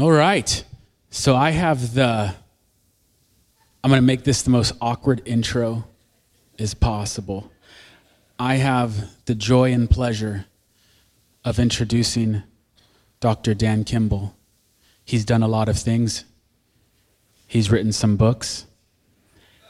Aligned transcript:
All 0.00 0.10
right. 0.10 0.64
So 1.10 1.36
I 1.36 1.50
have 1.50 1.92
the, 1.92 2.34
I'm 3.84 3.90
going 3.90 4.00
to 4.00 4.06
make 4.06 4.24
this 4.24 4.40
the 4.40 4.48
most 4.48 4.72
awkward 4.80 5.20
intro 5.26 5.84
as 6.58 6.72
possible. 6.72 7.52
I 8.38 8.54
have 8.54 9.10
the 9.26 9.34
joy 9.34 9.74
and 9.74 9.90
pleasure 9.90 10.46
of 11.44 11.58
introducing 11.58 12.44
Dr. 13.20 13.52
Dan 13.52 13.84
Kimball. 13.84 14.34
He's 15.04 15.26
done 15.26 15.42
a 15.42 15.48
lot 15.48 15.68
of 15.68 15.78
things, 15.78 16.24
he's 17.46 17.70
written 17.70 17.92
some 17.92 18.16
books. 18.16 18.64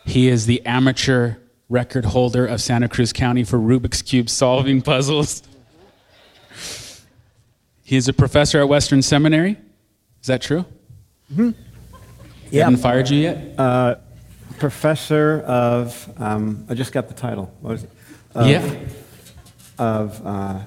He 0.06 0.28
is 0.28 0.46
the 0.46 0.64
amateur 0.64 1.38
record 1.68 2.04
holder 2.04 2.46
of 2.46 2.62
Santa 2.62 2.88
Cruz 2.88 3.12
County 3.12 3.42
for 3.42 3.58
Rubik's 3.58 4.00
Cube 4.00 4.30
solving 4.30 4.80
puzzles. 4.80 5.42
He 7.82 7.96
is 7.96 8.06
a 8.06 8.12
professor 8.12 8.60
at 8.60 8.68
Western 8.68 9.02
Seminary. 9.02 9.56
Is 10.20 10.26
that 10.26 10.42
true? 10.42 10.64
Mm-hmm. 11.32 11.50
Yeah. 12.50 12.64
Haven't 12.64 12.80
fired 12.80 13.08
you 13.08 13.18
yet? 13.18 13.58
Uh, 13.58 13.96
professor 14.58 15.40
of, 15.46 16.12
um, 16.20 16.66
I 16.68 16.74
just 16.74 16.92
got 16.92 17.08
the 17.08 17.14
title. 17.14 17.54
What 17.60 17.70
was 17.70 17.84
it? 17.84 17.90
Of, 18.34 18.46
yeah. 18.46 18.78
Of 19.78 20.26
uh, 20.26 20.60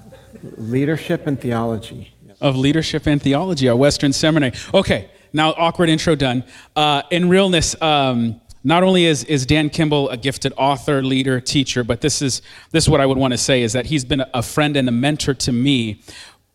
leadership 0.58 1.28
and 1.28 1.40
theology. 1.40 2.14
Of 2.42 2.56
leadership 2.58 3.06
and 3.06 3.22
theology 3.22 3.68
at 3.68 3.78
Western 3.78 4.12
Seminary. 4.12 4.54
Okay, 4.74 5.10
now 5.32 5.52
awkward 5.52 5.90
intro 5.90 6.16
done. 6.16 6.44
Uh, 6.76 7.04
in 7.12 7.30
realness, 7.30 7.80
um, 7.82 8.42
not 8.64 8.82
only 8.84 9.06
is, 9.06 9.24
is 9.26 9.46
Dan 9.46 9.70
Kimball 9.70 10.10
a 10.10 10.18
gifted 10.18 10.54
author, 10.58 11.04
leader, 11.04 11.40
teacher, 11.40 11.84
but 11.84 12.02
this 12.02 12.22
is, 12.22 12.42
this 12.72 12.86
is 12.86 12.90
what 12.90 13.02
I 13.02 13.06
would 13.06 13.18
want 13.18 13.34
to 13.34 13.38
say 13.38 13.62
is 13.62 13.74
that 13.74 13.86
he's 13.86 14.06
been 14.06 14.24
a 14.34 14.42
friend 14.42 14.76
and 14.78 14.88
a 14.88 14.92
mentor 14.92 15.34
to 15.34 15.52
me. 15.52 16.02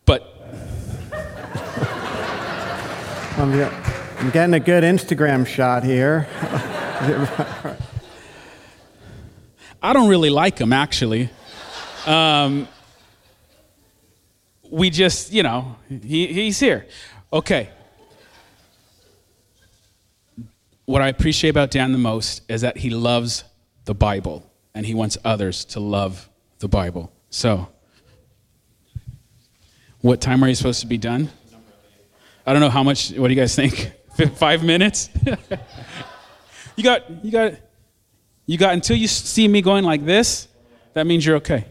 But 0.05 0.38
I'm, 3.37 4.31
getting 4.31 4.53
a 4.53 4.59
good 4.59 4.83
Instagram 4.83 5.47
shot 5.47 5.83
here. 5.83 6.27
I 9.81 9.93
don't 9.93 10.09
really 10.09 10.29
like 10.29 10.57
him, 10.57 10.73
actually. 10.73 11.29
Um, 12.05 12.67
we 14.69 14.89
just, 14.89 15.31
you 15.31 15.43
know, 15.43 15.75
he, 15.87 16.27
he's 16.27 16.59
here. 16.59 16.85
Okay. 17.31 17.69
What 20.85 21.01
I 21.01 21.07
appreciate 21.07 21.51
about 21.51 21.71
Dan 21.71 21.91
the 21.91 21.97
most 21.97 22.41
is 22.49 22.61
that 22.61 22.77
he 22.77 22.89
loves 22.89 23.43
the 23.85 23.93
Bible 23.93 24.43
and 24.73 24.85
he 24.85 24.93
wants 24.93 25.17
others 25.23 25.65
to 25.65 25.79
love 25.79 26.29
the 26.59 26.67
Bible. 26.67 27.11
So, 27.29 27.69
what 30.01 30.21
time 30.21 30.43
are 30.43 30.47
you 30.47 30.55
supposed 30.55 30.81
to 30.81 30.87
be 30.87 30.97
done? 30.97 31.29
I 32.49 32.51
don't 32.51 32.61
know 32.61 32.71
how 32.71 32.81
much, 32.81 33.11
what 33.11 33.27
do 33.27 33.33
you 33.35 33.39
guys 33.39 33.55
think? 33.55 33.91
Five 34.37 34.63
minutes? 34.63 35.11
you 36.75 36.83
got, 36.83 37.23
you 37.23 37.31
got, 37.31 37.53
you 38.47 38.57
got 38.57 38.73
until 38.73 38.97
you 38.97 39.07
see 39.07 39.47
me 39.47 39.61
going 39.61 39.83
like 39.83 40.03
this, 40.03 40.47
that 40.95 41.05
means 41.05 41.23
you're 41.23 41.35
okay. 41.35 41.65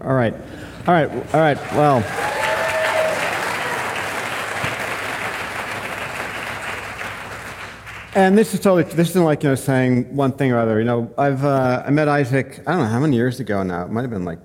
All 0.00 0.14
right. 0.14 0.32
All 0.86 0.94
right. 0.94 1.10
All 1.10 1.40
right. 1.40 1.58
Well. 1.74 1.98
And 8.14 8.38
this 8.38 8.54
is 8.54 8.60
totally, 8.60 8.84
this 8.84 9.10
isn't 9.10 9.24
like, 9.24 9.42
you 9.42 9.50
know, 9.50 9.56
saying 9.56 10.16
one 10.16 10.32
thing 10.32 10.52
or 10.52 10.58
other. 10.58 10.78
You 10.78 10.86
know, 10.86 11.12
I've, 11.18 11.44
uh, 11.44 11.82
I 11.86 11.90
met 11.90 12.08
Isaac, 12.08 12.62
I 12.66 12.72
don't 12.72 12.80
know 12.80 12.86
how 12.86 13.00
many 13.00 13.14
years 13.14 13.40
ago 13.40 13.62
now. 13.62 13.84
It 13.84 13.90
might 13.90 14.00
have 14.00 14.10
been 14.10 14.24
like 14.24 14.40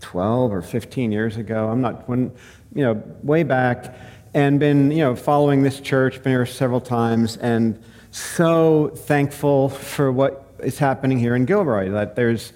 12 0.00 0.52
or 0.52 0.60
15 0.60 1.10
years 1.10 1.38
ago. 1.38 1.70
I'm 1.70 1.80
not, 1.80 2.06
when, 2.06 2.32
you 2.74 2.84
know, 2.84 3.02
way 3.22 3.44
back 3.44 3.94
and 4.34 4.58
been, 4.58 4.90
you 4.90 4.98
know, 4.98 5.14
following 5.14 5.62
this 5.62 5.80
church, 5.80 6.22
been 6.22 6.32
here 6.32 6.44
several 6.44 6.80
times, 6.80 7.36
and 7.36 7.80
so 8.10 8.88
thankful 8.88 9.68
for 9.68 10.10
what 10.10 10.44
is 10.58 10.78
happening 10.78 11.18
here 11.18 11.36
in 11.36 11.44
Gilroy, 11.44 11.90
that 11.90 12.16
there's 12.16 12.52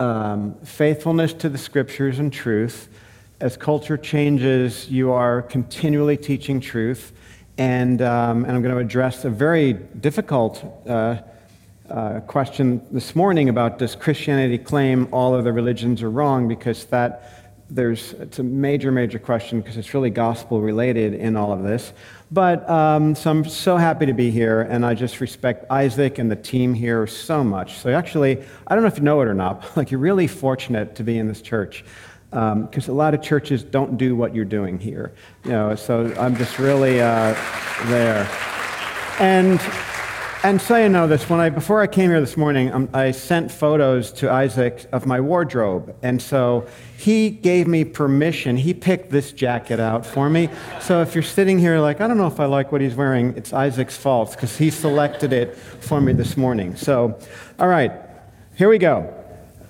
um, 0.00 0.54
faithfulness 0.64 1.34
to 1.34 1.50
the 1.50 1.58
scriptures 1.58 2.18
and 2.18 2.32
truth. 2.32 2.88
As 3.38 3.56
culture 3.56 3.98
changes, 3.98 4.90
you 4.90 5.12
are 5.12 5.42
continually 5.42 6.16
teaching 6.16 6.58
truth. 6.60 7.12
And, 7.58 8.00
um, 8.00 8.44
and 8.44 8.56
I'm 8.56 8.62
going 8.62 8.74
to 8.74 8.80
address 8.80 9.24
a 9.26 9.30
very 9.30 9.74
difficult 9.74 10.64
uh, 10.86 11.18
uh, 11.90 12.20
question 12.20 12.80
this 12.90 13.14
morning 13.14 13.48
about 13.50 13.78
does 13.78 13.94
Christianity 13.94 14.56
claim 14.56 15.08
all 15.12 15.34
other 15.34 15.52
religions 15.52 16.02
are 16.02 16.10
wrong? 16.10 16.48
Because 16.48 16.86
that 16.86 17.39
there's 17.70 18.12
it's 18.14 18.38
a 18.38 18.42
major, 18.42 18.90
major 18.90 19.18
question 19.18 19.60
because 19.60 19.76
it's 19.76 19.94
really 19.94 20.10
gospel 20.10 20.60
related 20.60 21.14
in 21.14 21.36
all 21.36 21.52
of 21.52 21.62
this. 21.62 21.92
But 22.30 22.68
um, 22.68 23.14
so 23.14 23.30
I'm 23.30 23.44
so 23.44 23.76
happy 23.76 24.06
to 24.06 24.12
be 24.12 24.30
here, 24.30 24.62
and 24.62 24.84
I 24.84 24.94
just 24.94 25.20
respect 25.20 25.70
Isaac 25.70 26.18
and 26.18 26.30
the 26.30 26.36
team 26.36 26.74
here 26.74 27.06
so 27.06 27.42
much. 27.42 27.78
So 27.78 27.90
actually, 27.90 28.42
I 28.66 28.74
don't 28.74 28.82
know 28.82 28.88
if 28.88 28.98
you 28.98 29.04
know 29.04 29.20
it 29.20 29.28
or 29.28 29.34
not, 29.34 29.60
but 29.62 29.76
like 29.76 29.90
you're 29.90 30.00
really 30.00 30.26
fortunate 30.26 30.96
to 30.96 31.04
be 31.04 31.18
in 31.18 31.28
this 31.28 31.42
church 31.42 31.84
because 32.30 32.88
um, 32.88 32.94
a 32.94 32.96
lot 32.96 33.14
of 33.14 33.22
churches 33.22 33.62
don't 33.62 33.96
do 33.96 34.14
what 34.14 34.34
you're 34.34 34.44
doing 34.44 34.78
here. 34.78 35.12
You 35.44 35.50
know, 35.50 35.74
so 35.74 36.14
I'm 36.18 36.36
just 36.36 36.58
really 36.58 37.00
uh, 37.00 37.34
there. 37.86 38.28
And 39.18 39.60
and 40.42 40.58
so 40.58 40.74
you 40.76 40.88
know 40.88 41.06
this, 41.06 41.28
when 41.28 41.38
I, 41.38 41.50
before 41.50 41.82
I 41.82 41.86
came 41.86 42.08
here 42.08 42.20
this 42.20 42.34
morning, 42.34 42.72
um, 42.72 42.88
I 42.94 43.10
sent 43.10 43.52
photos 43.52 44.10
to 44.12 44.30
Isaac 44.30 44.86
of 44.90 45.04
my 45.04 45.20
wardrobe. 45.20 45.94
And 46.02 46.20
so 46.20 46.66
he 46.96 47.28
gave 47.28 47.66
me 47.66 47.84
permission. 47.84 48.56
He 48.56 48.72
picked 48.72 49.10
this 49.10 49.32
jacket 49.32 49.78
out 49.78 50.06
for 50.06 50.30
me. 50.30 50.48
So 50.80 51.02
if 51.02 51.14
you're 51.14 51.22
sitting 51.22 51.58
here 51.58 51.78
like, 51.78 52.00
I 52.00 52.08
don't 52.08 52.16
know 52.16 52.26
if 52.26 52.40
I 52.40 52.46
like 52.46 52.72
what 52.72 52.80
he's 52.80 52.94
wearing, 52.94 53.36
it's 53.36 53.52
Isaac's 53.52 53.98
fault 53.98 54.30
because 54.32 54.56
he 54.56 54.70
selected 54.70 55.34
it 55.34 55.56
for 55.56 56.00
me 56.00 56.14
this 56.14 56.38
morning. 56.38 56.74
So, 56.74 57.18
all 57.58 57.68
right, 57.68 57.92
here 58.56 58.70
we 58.70 58.78
go. 58.78 59.12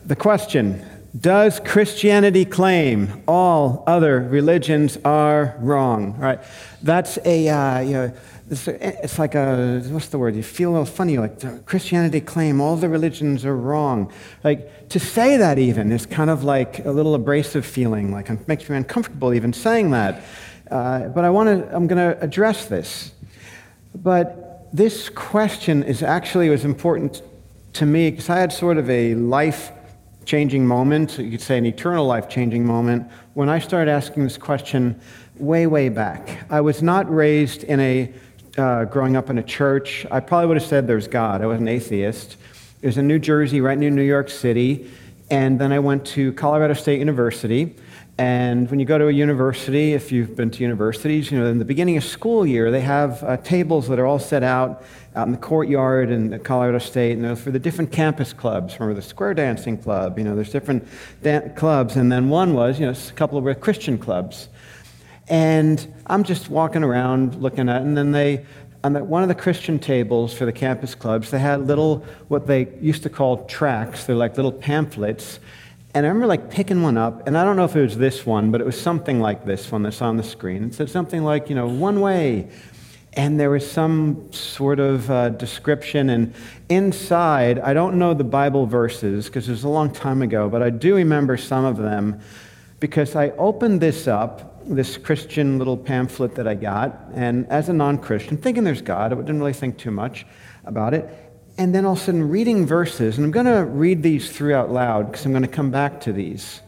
The 0.07 0.17
question 0.17 0.85
Does 1.19 1.59
Christianity 1.59 2.45
claim 2.45 3.25
all 3.27 3.83
other 3.89 4.21
religions 4.21 4.99
are 5.05 5.57
wrong? 5.59 6.15
All 6.15 6.21
right, 6.21 6.41
that's 6.81 7.19
a, 7.25 7.49
uh, 7.49 7.81
you 7.81 7.93
know, 7.93 8.13
it's, 8.51 8.67
it's 8.69 9.19
like 9.19 9.35
a, 9.35 9.81
what's 9.91 10.09
the 10.09 10.19
word? 10.19 10.35
You 10.35 10.43
feel 10.43 10.71
a 10.71 10.73
little 10.73 10.85
funny, 10.85 11.19
like 11.19 11.65
Christianity 11.67 12.21
claim 12.21 12.61
all 12.61 12.77
the 12.77 12.89
religions 12.89 13.45
are 13.45 13.57
wrong. 13.57 14.13
Like 14.43 14.89
to 14.89 14.99
say 14.99 15.37
that 15.37 15.59
even 15.59 15.93
is 15.93 16.05
kind 16.05 16.31
of 16.31 16.43
like 16.43 16.85
a 16.85 16.91
little 16.91 17.15
abrasive 17.15 17.65
feeling, 17.65 18.13
like 18.13 18.29
it 18.29 18.49
makes 18.49 18.69
me 18.69 18.77
uncomfortable 18.77 19.33
even 19.33 19.53
saying 19.53 19.93
that. 19.93 20.23
Uh, 20.71 21.09
but 21.09 21.25
I 21.25 21.31
want 21.31 21.49
to, 21.49 21.75
I'm 21.75 21.87
going 21.87 21.99
to 21.99 22.21
address 22.23 22.67
this. 22.67 23.13
But 23.95 24.69
this 24.73 25.09
question 25.09 25.83
is 25.83 26.03
actually 26.03 26.49
was 26.49 26.65
important 26.65 27.23
to 27.75 27.87
me 27.87 28.11
because 28.11 28.29
I 28.29 28.39
had 28.39 28.53
sort 28.53 28.79
of 28.79 28.91
a 28.91 29.15
life 29.15 29.73
changing 30.25 30.67
moment, 30.67 31.19
you 31.19 31.31
could 31.31 31.41
say 31.41 31.59
an 31.59 31.67
eternal 31.67 32.07
life 32.07 32.29
changing 32.29 32.65
moment, 32.65 33.11
when 33.35 33.49
I 33.49 33.59
started 33.59 33.91
asking 33.91 34.25
this 34.25 34.37
question 34.37 35.01
way, 35.39 35.67
way 35.67 35.89
back. 35.89 36.45
I 36.51 36.61
was 36.61 36.83
not 36.83 37.13
raised 37.13 37.65
in 37.65 37.81
a 37.81 38.13
uh, 38.57 38.85
growing 38.85 39.17
up 39.17 39.31
in 39.31 39.39
a 39.39 39.43
church, 39.43 40.07
I 40.11 40.21
probably 40.21 40.49
would 40.49 40.57
have 40.57 40.67
said 40.67 40.87
there's 40.87 41.09
God. 41.09 41.43
I 41.43 41.47
was 41.47 41.61
an 41.61 41.69
atheist. 41.69 42.37
It 42.83 42.87
was 42.87 42.99
in 42.99 43.07
New 43.07 43.19
Jersey, 43.19 43.61
right 43.61 43.79
near 43.79 43.91
New 43.91 44.03
York 44.03 44.31
City. 44.31 44.91
And 45.31 45.61
then 45.61 45.73
I 45.73 45.79
went 45.79 46.07
to 46.09 46.33
Colorado 46.33 46.75
State 46.75 46.99
University. 46.99 47.77
And 48.19 48.71
when 48.71 48.81
you 48.81 48.85
go 48.85 48.99
to 48.99 49.09
a 49.09 49.13
university, 49.13 49.95
if 49.95 50.13
you've 50.13 50.37
been 50.37 50.51
to 50.51 50.63
universities, 50.63 51.31
you 51.31 51.39
know, 51.39 51.47
in 51.47 51.59
the 51.59 51.65
beginning 51.65 51.97
of 51.97 52.05
school 52.05 52.45
year, 52.45 52.71
they 52.71 52.81
have 52.81 53.23
uh, 53.23 53.37
tables 53.39 53.89
that 53.89 53.99
are 53.99 54.07
all 54.07 54.19
set 54.19 54.43
out 54.43 54.83
out 55.17 55.27
in 55.27 55.33
the 55.33 55.39
courtyard 55.39 56.11
in 56.11 56.39
Colorado 56.41 56.79
State, 56.79 57.19
and 57.19 57.39
for 57.39 57.51
the 57.51 57.59
different 57.59 57.91
campus 57.91 58.33
clubs. 58.33 58.79
Remember 58.79 58.95
the 58.95 59.07
square 59.07 59.35
dancing 59.35 59.77
club, 59.77 60.19
you 60.19 60.25
know, 60.25 60.37
there's 60.37 60.53
different 60.53 60.87
clubs. 61.57 61.97
And 61.97 62.13
then 62.13 62.29
one 62.29 62.55
was, 62.55 62.79
you 62.79 62.87
know, 62.87 62.93
a 62.93 63.13
couple 63.13 63.37
of 63.37 63.61
Christian 63.61 63.99
clubs. 63.99 64.49
And 65.31 65.95
I'm 66.09 66.25
just 66.25 66.51
walking 66.51 66.83
around 66.83 67.41
looking 67.41 67.69
at, 67.69 67.83
and 67.83 67.97
then 67.97 68.11
they, 68.11 68.45
on 68.83 68.95
the, 68.95 69.05
one 69.05 69.23
of 69.23 69.29
the 69.29 69.35
Christian 69.35 69.79
tables 69.79 70.35
for 70.35 70.45
the 70.45 70.53
campus 70.53 70.97
clubs, 70.97 71.31
they 71.31 71.39
had 71.39 71.69
little, 71.69 72.05
what 72.27 72.49
they 72.49 72.69
used 72.81 73.05
to 73.05 73.11
call 73.11 73.45
tracts. 73.45 74.05
They're 74.05 74.17
like 74.17 74.37
little 74.37 74.53
pamphlets. 74.53 75.39
And 75.95 76.05
I 76.05 76.09
remember 76.09 76.27
like 76.27 76.51
picking 76.51 76.83
one 76.83 76.99
up, 76.99 77.29
and 77.29 77.39
I 77.39 77.45
don't 77.45 77.57
know 77.57 77.65
if 77.65 77.77
it 77.77 77.81
was 77.81 77.97
this 77.97 78.27
one, 78.27 78.51
but 78.51 78.61
it 78.61 78.65
was 78.65 78.81
something 78.81 79.21
like 79.21 79.45
this 79.45 79.71
one 79.71 79.85
that's 79.85 80.03
on 80.03 80.17
the 80.17 80.25
screen. 80.25 80.65
It 80.65 80.75
said 80.75 80.91
something 80.91 81.23
like, 81.23 81.49
you 81.49 81.55
know, 81.55 81.69
one 81.69 82.01
way. 82.01 82.49
And 83.13 83.39
there 83.39 83.51
was 83.51 83.69
some 83.69 84.33
sort 84.33 84.81
of 84.81 85.11
uh, 85.11 85.29
description. 85.31 86.11
And 86.11 86.35
inside, 86.69 87.61
I 87.61 87.73
don't 87.73 87.99
know 88.01 88.15
the 88.15 88.25
Bible 88.25 88.67
verses 88.67 89.27
because 89.27 89.49
it 89.49 89.53
was 89.53 89.65
a 89.65 89.69
long 89.69 89.93
time 89.93 90.23
ago, 90.23 90.49
but 90.49 90.61
I 90.61 90.71
do 90.71 90.97
remember 90.97 91.37
some 91.37 91.65
of 91.65 91.77
them 91.77 92.21
because 92.81 93.15
I 93.15 93.31
opened 93.31 93.81
this 93.81 94.09
up 94.09 94.50
this 94.67 94.97
Christian 94.97 95.59
little 95.59 95.77
pamphlet 95.77 96.35
that 96.37 96.47
I 96.47 96.55
got, 96.55 97.09
and 97.15 97.47
as 97.49 97.69
a 97.69 97.73
non 97.73 97.99
Christian, 97.99 98.37
thinking 98.37 98.65
there's 98.65 98.83
God, 98.83 99.13
I 99.13 99.17
didn't 99.17 99.39
really 99.39 99.53
think 99.53 99.79
too 99.79 99.91
much 99.91 100.27
about 100.65 100.95
it. 100.95 101.09
And 101.59 101.75
then 101.75 101.85
all 101.85 101.93
of 101.93 101.99
a 101.99 102.03
sudden, 102.03 102.29
reading 102.29 102.67
verses, 102.67 103.19
and 103.19 103.25
I'm 103.25 103.31
going 103.31 103.47
to 103.47 103.65
read 103.65 104.03
these 104.03 104.31
through 104.31 104.55
out 104.55 104.71
loud 104.71 105.11
because 105.11 105.27
I'm 105.27 105.33
going 105.33 105.43
to 105.43 105.49
come 105.49 105.71
back 105.71 106.01
to 106.03 106.13
these. 106.13 106.61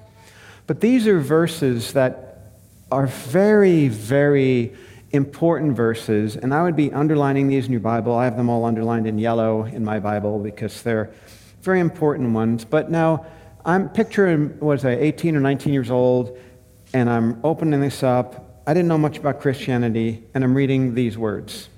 But 0.66 0.80
these 0.80 1.06
are 1.06 1.18
verses 1.18 1.92
that 1.94 2.52
are 2.90 3.06
very, 3.06 3.88
very 3.88 4.74
important 5.10 5.76
verses, 5.76 6.36
and 6.36 6.52
I 6.52 6.62
would 6.62 6.76
be 6.76 6.92
underlining 6.92 7.48
these 7.48 7.66
in 7.66 7.72
your 7.72 7.80
Bible. 7.80 8.14
I 8.14 8.24
have 8.24 8.36
them 8.36 8.48
all 8.48 8.64
underlined 8.64 9.06
in 9.06 9.18
yellow 9.18 9.64
in 9.64 9.84
my 9.84 9.98
Bible 9.98 10.38
because 10.38 10.82
they're 10.82 11.12
very 11.62 11.80
important 11.80 12.32
ones. 12.32 12.64
But 12.64 12.90
now 12.90 13.26
I'm 13.64 13.88
picturing, 13.88 14.58
was 14.58 14.84
I, 14.84 14.92
18 14.92 15.36
or 15.36 15.40
19 15.40 15.72
years 15.72 15.90
old, 15.90 16.36
and 16.94 17.08
I'm 17.08 17.40
opening 17.44 17.80
this 17.80 18.02
up. 18.02 18.62
I 18.66 18.74
didn't 18.74 18.88
know 18.88 18.98
much 18.98 19.18
about 19.18 19.40
Christianity, 19.40 20.22
and 20.34 20.44
I'm 20.44 20.54
reading 20.54 20.94
these 20.94 21.18
words 21.18 21.68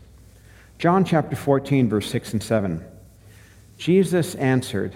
John 0.79 1.05
chapter 1.05 1.37
14, 1.37 1.89
verse 1.89 2.11
6 2.11 2.33
and 2.35 2.43
7. 2.43 2.85
Jesus 3.79 4.35
answered, 4.35 4.95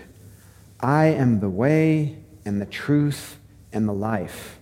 I 0.81 1.06
am 1.06 1.41
the 1.41 1.49
way 1.49 2.19
and 2.44 2.61
the 2.61 2.67
truth 2.67 3.38
and 3.73 3.88
the 3.88 3.93
life. 3.93 4.59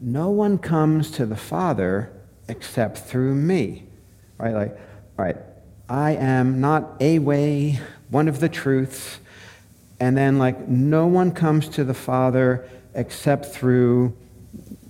No 0.00 0.30
one 0.30 0.58
comes 0.58 1.10
to 1.12 1.26
the 1.26 1.36
Father 1.36 2.12
except 2.48 2.98
through 2.98 3.34
me. 3.34 3.84
Right? 4.38 4.54
Like, 4.54 4.72
all 5.18 5.24
right, 5.24 5.36
I 5.88 6.12
am 6.12 6.60
not 6.60 6.96
a 7.00 7.18
way, 7.18 7.80
one 8.08 8.28
of 8.28 8.40
the 8.40 8.48
truths. 8.48 9.18
And 9.98 10.16
then, 10.16 10.38
like, 10.38 10.66
no 10.66 11.06
one 11.06 11.32
comes 11.32 11.68
to 11.70 11.84
the 11.84 11.94
Father 11.94 12.66
except 12.94 13.46
through 13.46 14.16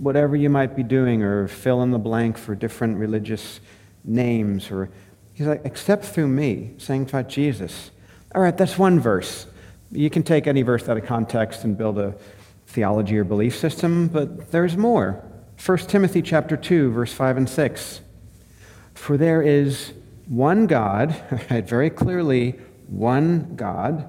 whatever 0.01 0.35
you 0.35 0.49
might 0.49 0.75
be 0.75 0.83
doing, 0.83 1.23
or 1.23 1.47
fill 1.47 1.83
in 1.83 1.91
the 1.91 1.99
blank 1.99 2.39
for 2.39 2.55
different 2.55 2.97
religious 2.97 3.61
names. 4.03 4.71
Or 4.71 4.91
he's 5.35 5.47
like, 5.47 5.61
except 5.65 6.05
through 6.05 6.29
me, 6.29 6.73
sanctified 6.79 7.29
Jesus. 7.29 7.91
All 8.35 8.43
right, 8.43 8.57
that's 8.57 8.79
one 8.79 8.99
verse. 8.99 9.47
You 9.93 10.09
can 10.09 10.23
take 10.23 10.47
any 10.47 10.63
verse 10.63 10.89
out 10.89 10.97
of 10.97 11.05
context 11.05 11.65
and 11.65 11.77
build 11.77 11.99
a 11.99 12.15
theology 12.67 13.19
or 13.19 13.25
belief 13.25 13.57
system, 13.57 14.09
but 14.09 14.51
there's 14.51 14.77
more. 14.77 15.25
1 15.65 15.79
Timothy 15.79 16.23
chapter 16.23 16.57
2, 16.57 16.91
verse 16.93 17.13
5 17.13 17.37
and 17.37 17.49
6. 17.49 18.01
For 18.95 19.17
there 19.17 19.43
is 19.43 19.93
one 20.29 20.67
God, 20.67 21.15
right, 21.51 21.69
very 21.69 21.91
clearly, 21.91 22.59
one 22.87 23.57
God, 23.57 24.09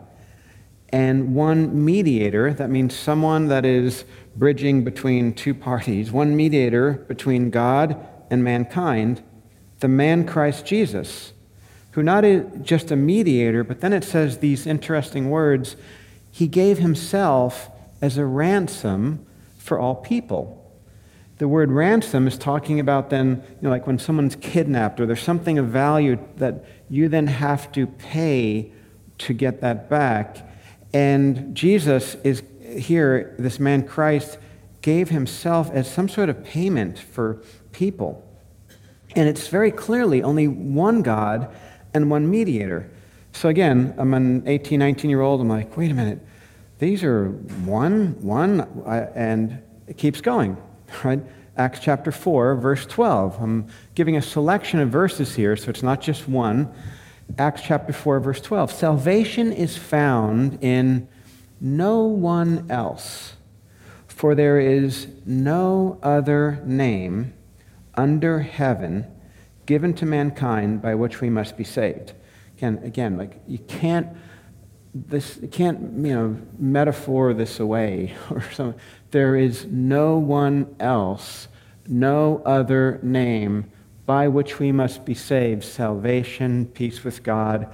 and 0.92 1.34
one 1.34 1.86
mediator. 1.86 2.54
That 2.54 2.70
means 2.70 2.96
someone 2.96 3.48
that 3.48 3.66
is 3.66 4.06
bridging 4.36 4.84
between 4.84 5.34
two 5.34 5.54
parties, 5.54 6.12
one 6.12 6.36
mediator 6.36 6.94
between 7.08 7.50
God 7.50 7.96
and 8.30 8.44
mankind, 8.44 9.24
the 9.80 9.88
man 9.88 10.26
Christ 10.26 10.66
Jesus, 10.66 11.34
who 11.92 12.04
not 12.04 12.24
just 12.62 12.92
a 12.92 12.96
mediator, 12.96 13.64
but 13.64 13.82
then 13.82 13.94
it 13.94 14.04
says 14.04 14.38
these 14.38 14.66
interesting 14.66 15.30
words 15.30 15.76
He 16.30 16.48
gave 16.48 16.78
Himself 16.78 17.70
as 18.02 18.18
a 18.18 18.26
ransom 18.26 19.26
for 19.58 19.80
all 19.80 19.96
people. 19.96 20.58
The 21.38 21.48
word 21.48 21.72
ransom 21.72 22.28
is 22.28 22.38
talking 22.38 22.80
about 22.80 23.10
then, 23.10 23.44
you 23.48 23.64
know, 23.64 23.70
like 23.70 23.88
when 23.88 23.98
someone's 23.98 24.36
kidnapped 24.36 25.00
or 25.00 25.08
there's 25.08 25.24
something 25.24 25.58
of 25.58 25.70
value 25.70 26.20
that 26.38 26.64
you 26.88 27.10
then 27.10 27.26
have 27.28 27.72
to 27.72 27.88
pay 27.88 28.72
to 29.18 29.34
get 29.34 29.62
that 29.62 29.90
back. 29.90 30.38
And 30.94 31.56
Jesus 31.56 32.16
is 32.24 32.44
here, 32.62 33.36
this 33.38 33.60
man 33.60 33.88
Christ 33.88 34.38
gave 34.82 35.10
himself 35.10 35.70
as 35.72 35.92
some 35.92 36.10
sort 36.10 36.30
of 36.30 36.44
payment 36.44 36.98
for 37.00 37.42
people. 37.72 38.28
And 39.16 39.28
it's 39.28 39.48
very 39.48 39.72
clearly 39.72 40.24
only 40.24 40.48
one 40.48 41.02
God 41.02 41.54
and 41.94 42.10
one 42.10 42.30
mediator. 42.30 42.90
So 43.34 43.50
again, 43.50 43.94
I'm 43.98 44.14
an 44.14 44.48
18, 44.48 44.80
19 44.80 45.10
year 45.10 45.22
old. 45.22 45.42
I'm 45.42 45.50
like, 45.50 45.76
wait 45.78 45.92
a 45.92 45.94
minute. 45.94 46.20
These 46.80 47.04
are 47.04 47.30
one, 47.30 48.20
one, 48.22 48.62
uh, 48.62 49.12
and 49.14 49.62
it 49.88 49.98
keeps 49.98 50.22
going, 50.22 50.58
right? 51.04 51.22
Acts 51.58 51.80
chapter 51.80 52.12
4, 52.12 52.56
verse 52.56 52.86
12. 52.86 53.42
I'm 53.42 53.68
giving 53.94 54.16
a 54.16 54.22
selection 54.22 54.80
of 54.80 54.90
verses 54.90 55.36
here, 55.36 55.56
so 55.56 55.70
it's 55.70 55.84
not 55.84 56.02
just 56.02 56.28
one. 56.28 56.74
Acts 57.38 57.62
chapter 57.62 57.94
4, 57.94 58.20
verse 58.20 58.42
12. 58.42 58.72
Salvation 58.72 59.52
is 59.52 59.78
found 59.78 60.58
in 60.62 61.08
no 61.60 62.04
one 62.04 62.66
else, 62.70 63.36
for 64.08 64.36
there 64.36 64.60
is 64.60 65.08
no 65.26 66.00
other 66.02 66.62
name 66.66 67.34
under 67.96 68.40
heaven 68.40 69.08
given 69.66 69.94
to 69.94 70.06
mankind 70.06 70.82
by 70.82 70.96
which 70.96 71.22
we 71.22 71.30
must 71.30 71.58
be 71.58 71.64
saved. 71.64 72.14
Again, 72.58 72.80
again 72.84 73.18
like 73.18 73.40
you 73.48 73.60
can't 73.60 74.08
this 74.94 75.40
can't 75.52 75.80
you 76.06 76.14
know 76.14 76.38
metaphor 76.60 77.34
this 77.34 77.60
away 77.60 78.14
or 78.32 78.42
something. 78.52 78.80
There 79.12 79.36
is 79.36 79.66
no 79.66 80.18
one 80.18 80.76
else, 80.80 81.48
no 81.88 82.42
other 82.46 83.00
name 83.02 83.71
by 84.06 84.28
which 84.28 84.60
we 84.60 84.72
must 84.72 85.06
be 85.06 85.14
saved. 85.14 85.64
Salvation, 85.64 86.66
peace 86.66 87.04
with 87.04 87.24
God. 87.24 87.74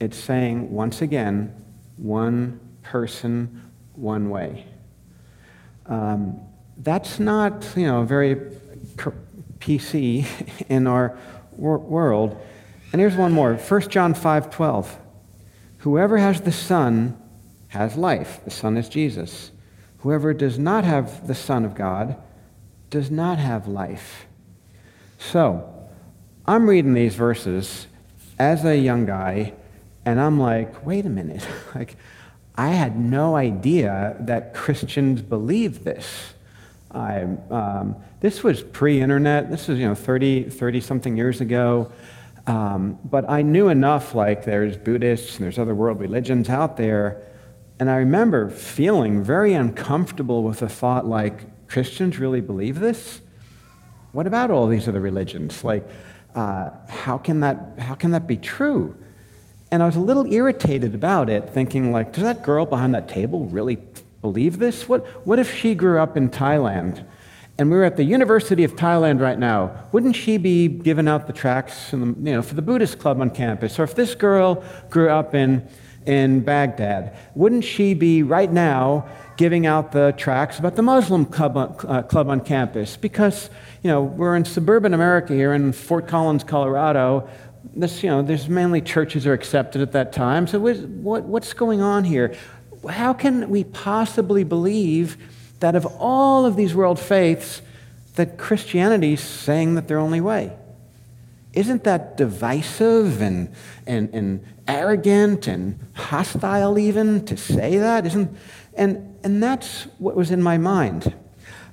It's 0.00 0.16
saying 0.16 0.70
once 0.70 1.02
again, 1.02 1.54
one 1.96 2.60
person, 2.82 3.70
one 3.94 4.30
way. 4.30 4.66
Um, 5.86 6.40
that's 6.78 7.18
not 7.18 7.66
you 7.76 7.86
know 7.86 8.02
very 8.04 8.36
PC 9.58 10.26
in 10.68 10.86
our 10.86 11.16
wor- 11.52 11.78
world. 11.78 12.40
And 12.92 13.00
here's 13.00 13.16
one 13.16 13.32
more: 13.32 13.54
1 13.54 13.80
John 13.88 14.14
five 14.14 14.50
twelve. 14.50 14.98
Whoever 15.78 16.18
has 16.18 16.40
the 16.40 16.52
Son 16.52 17.16
has 17.68 17.96
life. 17.96 18.40
The 18.44 18.50
Son 18.50 18.76
is 18.76 18.88
Jesus. 18.88 19.52
Whoever 19.98 20.34
does 20.34 20.58
not 20.58 20.84
have 20.84 21.26
the 21.26 21.34
Son 21.34 21.64
of 21.64 21.74
God 21.74 22.16
does 22.90 23.10
not 23.10 23.38
have 23.38 23.66
life. 23.66 24.25
So, 25.18 25.72
I'm 26.46 26.68
reading 26.68 26.94
these 26.94 27.14
verses 27.14 27.86
as 28.38 28.64
a 28.64 28.76
young 28.76 29.06
guy, 29.06 29.54
and 30.04 30.20
I'm 30.20 30.38
like, 30.38 30.86
wait 30.86 31.06
a 31.06 31.10
minute. 31.10 31.46
like, 31.74 31.96
I 32.56 32.68
had 32.68 32.98
no 32.98 33.36
idea 33.36 34.16
that 34.20 34.54
Christians 34.54 35.22
believed 35.22 35.84
this. 35.84 36.34
I, 36.90 37.22
um, 37.50 37.96
this 38.20 38.42
was 38.42 38.62
pre-internet. 38.62 39.50
This 39.50 39.68
was, 39.68 39.78
you 39.78 39.86
know, 39.86 39.94
30, 39.94 40.44
30 40.44 40.80
something 40.80 41.16
years 41.16 41.40
ago. 41.40 41.92
Um, 42.46 42.98
but 43.04 43.28
I 43.28 43.42
knew 43.42 43.68
enough, 43.68 44.14
like 44.14 44.44
there's 44.44 44.76
Buddhists 44.76 45.36
and 45.36 45.44
there's 45.44 45.58
other 45.58 45.74
world 45.74 46.00
religions 46.00 46.48
out 46.48 46.76
there. 46.76 47.22
And 47.78 47.90
I 47.90 47.96
remember 47.96 48.48
feeling 48.48 49.22
very 49.22 49.52
uncomfortable 49.52 50.42
with 50.42 50.60
the 50.60 50.68
thought, 50.68 51.06
like, 51.06 51.66
Christians 51.68 52.18
really 52.18 52.40
believe 52.40 52.78
this? 52.78 53.20
What 54.16 54.26
about 54.26 54.50
all 54.50 54.66
these 54.66 54.88
other 54.88 55.00
religions? 55.00 55.62
Like, 55.62 55.86
uh, 56.34 56.70
how, 56.88 57.18
can 57.18 57.40
that, 57.40 57.78
how 57.78 57.94
can 57.94 58.12
that 58.12 58.26
be 58.26 58.38
true? 58.38 58.96
And 59.70 59.82
I 59.82 59.86
was 59.86 59.96
a 59.96 60.00
little 60.00 60.32
irritated 60.32 60.94
about 60.94 61.28
it, 61.28 61.50
thinking, 61.50 61.92
like, 61.92 62.14
does 62.14 62.22
that 62.22 62.42
girl 62.42 62.64
behind 62.64 62.94
that 62.94 63.10
table 63.10 63.44
really 63.44 63.76
believe 64.22 64.58
this? 64.58 64.88
What, 64.88 65.04
what 65.26 65.38
if 65.38 65.54
she 65.54 65.74
grew 65.74 66.00
up 66.00 66.16
in 66.16 66.30
Thailand? 66.30 67.04
and 67.58 67.70
we 67.70 67.76
are 67.76 67.84
at 67.84 67.96
the 67.96 68.04
University 68.04 68.64
of 68.64 68.76
Thailand 68.76 69.20
right 69.20 69.38
now, 69.38 69.84
wouldn't 69.92 70.14
she 70.14 70.36
be 70.36 70.68
giving 70.68 71.08
out 71.08 71.26
the 71.26 71.32
tracts 71.32 71.90
the, 71.90 71.96
you 71.96 72.14
know, 72.32 72.42
for 72.42 72.54
the 72.54 72.60
Buddhist 72.62 72.98
club 72.98 73.20
on 73.20 73.30
campus? 73.30 73.78
Or 73.78 73.82
if 73.82 73.94
this 73.94 74.14
girl 74.14 74.62
grew 74.90 75.08
up 75.08 75.34
in, 75.34 75.66
in 76.06 76.40
Baghdad, 76.40 77.16
wouldn't 77.34 77.64
she 77.64 77.94
be 77.94 78.22
right 78.22 78.50
now 78.50 79.06
giving 79.36 79.66
out 79.66 79.92
the 79.92 80.14
tracts 80.16 80.58
about 80.58 80.76
the 80.76 80.82
Muslim 80.82 81.26
club 81.26 81.56
on, 81.56 81.76
uh, 81.86 82.02
club 82.02 82.28
on 82.28 82.40
campus? 82.40 82.96
Because 82.96 83.50
you 83.82 83.90
know, 83.90 84.02
we're 84.02 84.36
in 84.36 84.44
suburban 84.44 84.94
America 84.94 85.32
here 85.32 85.52
in 85.52 85.72
Fort 85.72 86.08
Collins, 86.08 86.44
Colorado. 86.44 87.28
This, 87.74 88.02
you 88.02 88.10
know, 88.10 88.22
there's 88.22 88.48
mainly 88.48 88.80
churches 88.80 89.26
are 89.26 89.32
accepted 89.32 89.82
at 89.82 89.92
that 89.92 90.12
time. 90.12 90.46
So 90.46 90.60
what, 90.60 91.24
what's 91.24 91.52
going 91.52 91.82
on 91.82 92.04
here? 92.04 92.34
How 92.88 93.12
can 93.12 93.48
we 93.50 93.64
possibly 93.64 94.44
believe 94.44 95.16
that 95.60 95.74
of 95.74 95.86
all 95.98 96.44
of 96.44 96.56
these 96.56 96.74
world 96.74 96.98
faiths, 96.98 97.62
that 98.16 98.38
Christianity's 98.38 99.22
saying 99.22 99.74
that 99.74 99.88
their 99.88 99.98
only 99.98 100.20
way. 100.20 100.52
Isn't 101.52 101.84
that 101.84 102.16
divisive 102.16 103.22
and, 103.22 103.54
and, 103.86 104.12
and 104.12 104.44
arrogant 104.68 105.46
and 105.46 105.78
hostile 105.94 106.78
even 106.78 107.24
to 107.26 107.36
say 107.36 107.78
that? 107.78 108.06
Isn't, 108.06 108.36
and, 108.74 109.18
and 109.24 109.42
that's 109.42 109.84
what 109.98 110.16
was 110.16 110.30
in 110.30 110.42
my 110.42 110.58
mind. 110.58 111.14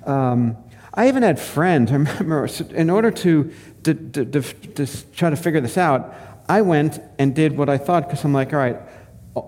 Um, 0.04 0.56
I 0.92 1.08
even 1.08 1.22
had 1.22 1.40
friends, 1.40 1.90
I 1.92 1.96
remember, 1.96 2.48
in 2.70 2.90
order 2.90 3.10
to, 3.10 3.52
to, 3.84 3.94
to, 3.94 4.24
to, 4.24 4.42
to 4.42 5.12
try 5.12 5.30
to 5.30 5.36
figure 5.36 5.60
this 5.60 5.76
out, 5.76 6.14
I 6.48 6.62
went 6.62 7.00
and 7.18 7.34
did 7.34 7.56
what 7.56 7.68
I 7.68 7.78
thought 7.78 8.06
because 8.08 8.24
I'm 8.24 8.34
like, 8.34 8.52
all 8.52 8.58
right, 8.58 8.78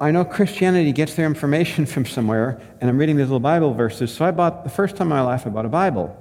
I 0.01 0.11
know 0.11 0.25
Christianity 0.25 0.93
gets 0.93 1.15
their 1.15 1.27
information 1.27 1.87
from 1.95 2.07
somewhere, 2.07 2.61
and 2.81 2.91
I'm 2.91 2.99
reading 2.99 3.17
these 3.17 3.27
little 3.27 3.41
Bible 3.41 3.75
verses. 3.75 4.13
So 4.13 4.25
I 4.25 4.31
bought, 4.31 4.65
the 4.65 4.71
first 4.71 4.97
time 4.97 5.07
in 5.07 5.11
my 5.11 5.23
life, 5.23 5.47
I 5.47 5.51
bought 5.51 5.67
a 5.67 5.71
Bible 5.71 6.17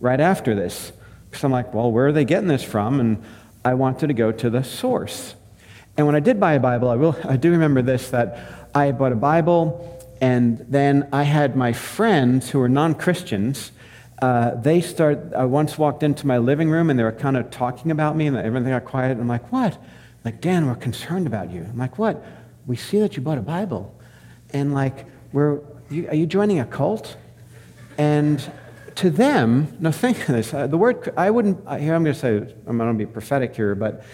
right 0.00 0.20
after 0.20 0.54
this. 0.54 0.92
Because 1.30 1.44
I'm 1.44 1.52
like, 1.52 1.74
well, 1.74 1.90
where 1.90 2.08
are 2.08 2.12
they 2.12 2.24
getting 2.24 2.48
this 2.48 2.62
from? 2.62 3.00
And 3.00 3.22
I 3.64 3.74
wanted 3.74 4.06
to 4.06 4.14
go 4.14 4.30
to 4.30 4.50
the 4.50 4.62
source. 4.62 5.34
And 5.96 6.06
when 6.06 6.16
I 6.16 6.20
did 6.20 6.40
buy 6.40 6.54
a 6.54 6.60
Bible, 6.60 6.88
I, 6.88 6.96
will, 6.96 7.16
I 7.24 7.36
do 7.36 7.50
remember 7.50 7.82
this 7.82 8.10
that 8.10 8.68
I 8.74 8.92
bought 8.92 9.12
a 9.12 9.16
Bible, 9.16 10.00
and 10.20 10.58
then 10.68 11.08
I 11.12 11.22
had 11.22 11.56
my 11.56 11.72
friends 11.72 12.50
who 12.50 12.58
were 12.58 12.68
non 12.68 12.94
Christians 12.94 13.70
uh, 14.24 14.54
they 14.54 14.80
start, 14.80 15.34
I 15.36 15.44
once 15.44 15.76
walked 15.76 16.02
into 16.02 16.26
my 16.26 16.38
living 16.38 16.70
room 16.70 16.88
and 16.88 16.98
they 16.98 17.02
were 17.02 17.12
kind 17.12 17.36
of 17.36 17.50
talking 17.50 17.90
about 17.90 18.16
me 18.16 18.26
and 18.26 18.36
everything 18.36 18.70
got 18.70 18.84
quiet. 18.84 19.12
And 19.12 19.20
I'm 19.20 19.28
like, 19.28 19.52
what? 19.52 19.76
Like, 20.24 20.40
Dan, 20.40 20.66
we're 20.66 20.76
concerned 20.76 21.26
about 21.26 21.50
you. 21.50 21.60
I'm 21.60 21.76
like, 21.76 21.98
what? 21.98 22.24
We 22.66 22.76
see 22.76 23.00
that 23.00 23.16
you 23.16 23.22
bought 23.22 23.38
a 23.38 23.42
Bible. 23.42 23.94
And 24.52 24.72
like, 24.72 25.06
we're, 25.32 25.60
you, 25.90 26.08
are 26.08 26.14
you 26.14 26.26
joining 26.26 26.60
a 26.60 26.64
cult? 26.64 27.16
And 27.98 28.42
to 28.94 29.10
them, 29.10 29.76
no, 29.80 29.90
think 29.90 30.20
of 30.20 30.34
this. 30.34 30.54
Uh, 30.54 30.68
the 30.68 30.78
word, 30.78 31.12
I 31.16 31.30
wouldn't, 31.30 31.58
here 31.78 31.94
I'm 31.94 32.04
going 32.04 32.14
to 32.14 32.18
say, 32.18 32.54
I'm 32.66 32.78
going 32.78 32.96
to 32.96 32.98
be 32.98 33.04
prophetic 33.04 33.54
here, 33.54 33.74
but 33.74 34.04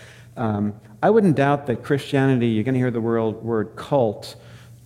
um, 0.41 0.75
I 1.03 1.11
wouldn't 1.11 1.37
doubt 1.37 1.67
that 1.67 1.83
Christianity, 1.83 2.49
you're 2.49 2.65
going 2.65 2.75
to 2.75 2.81
hear 2.81 2.91
the 2.91 3.01
word, 3.01 3.33
word 3.43 3.77
cult 3.77 4.37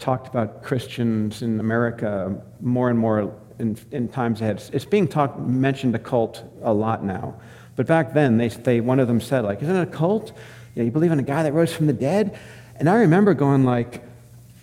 talked 0.01 0.27
about 0.27 0.65
Christians 0.65 1.43
in 1.43 1.61
America 1.61 2.37
more 2.61 2.91
and 2.91 2.99
more 2.99 3.33
in, 3.61 3.79
in 3.93 4.09
times 4.09 4.41
ahead. 4.41 4.63
It's 4.73 4.85
being 4.85 5.07
talked, 5.07 5.39
mentioned 5.39 5.95
a 5.95 6.01
cult 6.01 6.43
a 6.63 6.75
lot 6.75 7.05
now. 7.05 7.37
But 7.77 7.87
back 7.87 8.15
then, 8.15 8.37
they, 8.37 8.49
they, 8.49 8.81
one 8.81 8.99
of 8.99 9.07
them 9.07 9.21
said, 9.21 9.45
like, 9.45 9.63
isn't 9.63 9.77
it 9.77 9.83
a 9.83 9.91
cult? 9.91 10.33
You, 10.75 10.83
know, 10.83 10.87
you 10.87 10.91
believe 10.91 11.13
in 11.13 11.21
a 11.21 11.25
guy 11.25 11.45
that 11.45 11.53
rose 11.53 11.73
from 11.73 11.87
the 11.87 11.93
dead? 11.93 12.37
And 12.77 12.91
I 12.91 12.97
remember 12.97 13.33
going 13.33 13.65
like, 13.65 14.03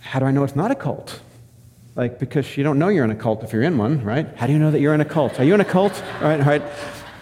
how 0.01 0.19
do 0.19 0.25
I 0.25 0.31
know 0.31 0.43
it's 0.43 0.57
not 0.57 0.71
a 0.71 0.75
cult? 0.75 1.21
Like, 1.95 2.19
because 2.19 2.57
you 2.57 2.65
don't 2.65 2.79
know 2.79 2.89
you're 2.89 3.05
in 3.05 3.11
a 3.11 3.15
cult 3.15 3.43
if 3.43 3.53
you're 3.53 3.63
in 3.63 3.77
one, 3.77 4.03
right? 4.03 4.27
How 4.35 4.45
do 4.45 4.51
you 4.51 4.59
know 4.59 4.71
that 4.71 4.81
you're 4.81 4.93
in 4.93 5.01
a 5.01 5.05
cult? 5.05 5.39
Are 5.39 5.45
you 5.45 5.53
in 5.53 5.61
a 5.61 5.65
cult? 5.65 6.03
All 6.21 6.27
right, 6.27 6.39
all 6.39 6.45
right. 6.45 6.63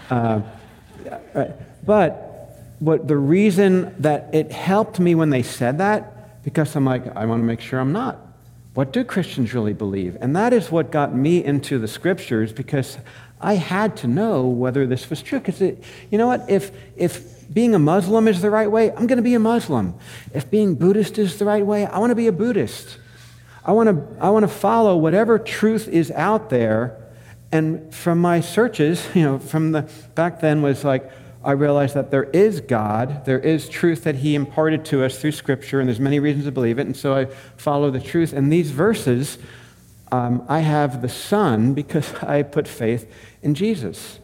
Uh, 0.09 0.41
right. 1.35 1.51
But 1.85 2.28
what 2.79 3.07
the 3.07 3.17
reason 3.17 3.93
that 3.99 4.29
it 4.33 4.51
helped 4.51 4.99
me 4.99 5.15
when 5.15 5.29
they 5.29 5.43
said 5.43 5.77
that, 5.77 6.43
because 6.43 6.75
I'm 6.75 6.85
like, 6.85 7.15
I 7.15 7.25
want 7.25 7.41
to 7.41 7.45
make 7.45 7.61
sure 7.61 7.79
I'm 7.79 7.91
not. 7.91 8.17
What 8.73 8.93
do 8.93 9.03
Christians 9.03 9.53
really 9.53 9.73
believe? 9.73 10.17
And 10.21 10.35
that 10.35 10.53
is 10.53 10.71
what 10.71 10.91
got 10.91 11.13
me 11.13 11.43
into 11.43 11.79
the 11.79 11.87
scriptures 11.87 12.53
because 12.53 12.97
I 13.41 13.55
had 13.55 13.97
to 13.97 14.07
know 14.07 14.47
whether 14.47 14.87
this 14.87 15.09
was 15.09 15.21
true. 15.21 15.39
Because 15.39 15.59
you 15.61 16.17
know 16.17 16.27
what? 16.27 16.49
If, 16.49 16.71
if 16.95 17.53
being 17.53 17.75
a 17.75 17.79
Muslim 17.79 18.27
is 18.27 18.41
the 18.41 18.49
right 18.49 18.69
way, 18.69 18.91
I'm 18.91 19.07
going 19.07 19.17
to 19.17 19.23
be 19.23 19.33
a 19.33 19.39
Muslim. 19.39 19.95
If 20.33 20.49
being 20.49 20.75
Buddhist 20.75 21.17
is 21.17 21.37
the 21.37 21.45
right 21.45 21.65
way, 21.65 21.85
I 21.85 21.99
want 21.99 22.11
to 22.11 22.15
be 22.15 22.27
a 22.27 22.31
Buddhist. 22.31 22.97
I 23.65 23.71
want 23.71 23.89
to, 23.89 24.23
I 24.23 24.29
want 24.29 24.43
to 24.43 24.47
follow 24.47 24.95
whatever 24.95 25.39
truth 25.39 25.87
is 25.87 26.11
out 26.11 26.49
there. 26.49 26.97
And 27.51 27.93
from 27.93 28.19
my 28.19 28.41
searches, 28.41 29.07
you 29.13 29.23
know, 29.23 29.39
from 29.39 29.71
the 29.71 29.89
back 30.15 30.39
then 30.39 30.61
was 30.61 30.83
like, 30.83 31.11
I 31.49 31.53
realized 31.53 31.95
that 31.95 32.11
there 32.11 32.25
is 32.25 32.61
God, 32.61 33.25
there 33.25 33.39
is 33.39 33.67
truth 33.67 34.03
that 34.03 34.17
He 34.17 34.35
imparted 34.35 34.85
to 34.85 35.03
us 35.03 35.17
through 35.17 35.31
Scripture, 35.31 35.79
and 35.79 35.89
there's 35.89 35.99
many 35.99 36.19
reasons 36.19 36.45
to 36.45 36.51
believe 36.51 36.77
it. 36.77 36.85
And 36.85 36.95
so 36.95 37.15
I 37.15 37.25
follow 37.57 37.89
the 37.89 37.99
truth. 37.99 38.33
And 38.33 38.53
these 38.53 38.69
verses, 38.69 39.39
um, 40.11 40.45
I 40.47 40.59
have 40.59 41.01
the 41.01 41.09
Son 41.09 41.73
because 41.73 42.13
I 42.21 42.43
put 42.43 42.67
faith 42.67 43.11
in 43.41 43.55
Jesus. 43.55 44.19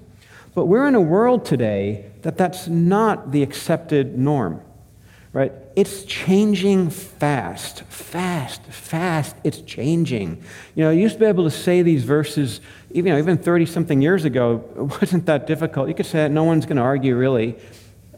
But 0.53 0.67
we're 0.67 0.87
in 0.87 0.93
a 0.93 1.01
world 1.01 1.45
today 1.45 2.11
that 2.21 2.37
that's 2.37 2.67
not 2.67 3.31
the 3.31 3.41
accepted 3.41 4.19
norm, 4.19 4.61
right? 5.35 5.51
It's 5.75 6.05
changing 6.05 6.91
fast, 6.91 7.81
fast, 7.83 8.63
fast. 8.67 9.35
It's 9.43 9.59
changing. 9.59 10.41
You 10.75 10.85
know, 10.85 10.91
I 10.91 10.93
used 10.93 11.15
to 11.15 11.19
be 11.19 11.25
able 11.25 11.43
to 11.43 11.51
say 11.51 11.81
these 11.81 12.05
verses 12.05 12.61
even, 12.91 13.07
you 13.07 13.13
know, 13.13 13.19
even 13.19 13.37
30 13.37 13.65
something 13.65 14.01
years 14.01 14.23
ago, 14.23 14.63
it 14.77 15.01
wasn't 15.01 15.25
that 15.25 15.45
difficult. 15.45 15.89
You 15.89 15.93
could 15.93 16.05
say 16.05 16.23
it, 16.23 16.29
no 16.29 16.45
one's 16.45 16.65
going 16.65 16.77
to 16.77 16.83
argue 16.83 17.17
really. 17.17 17.57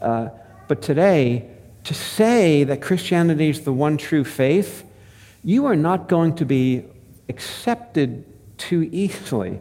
Uh, 0.00 0.28
but 0.68 0.80
today, 0.80 1.50
to 1.82 1.92
say 1.92 2.62
that 2.62 2.80
Christianity 2.80 3.48
is 3.48 3.62
the 3.62 3.72
one 3.72 3.96
true 3.96 4.22
faith, 4.22 4.84
you 5.42 5.66
are 5.66 5.74
not 5.74 6.06
going 6.08 6.36
to 6.36 6.44
be 6.44 6.84
accepted 7.28 8.24
too 8.58 8.88
easily. 8.92 9.58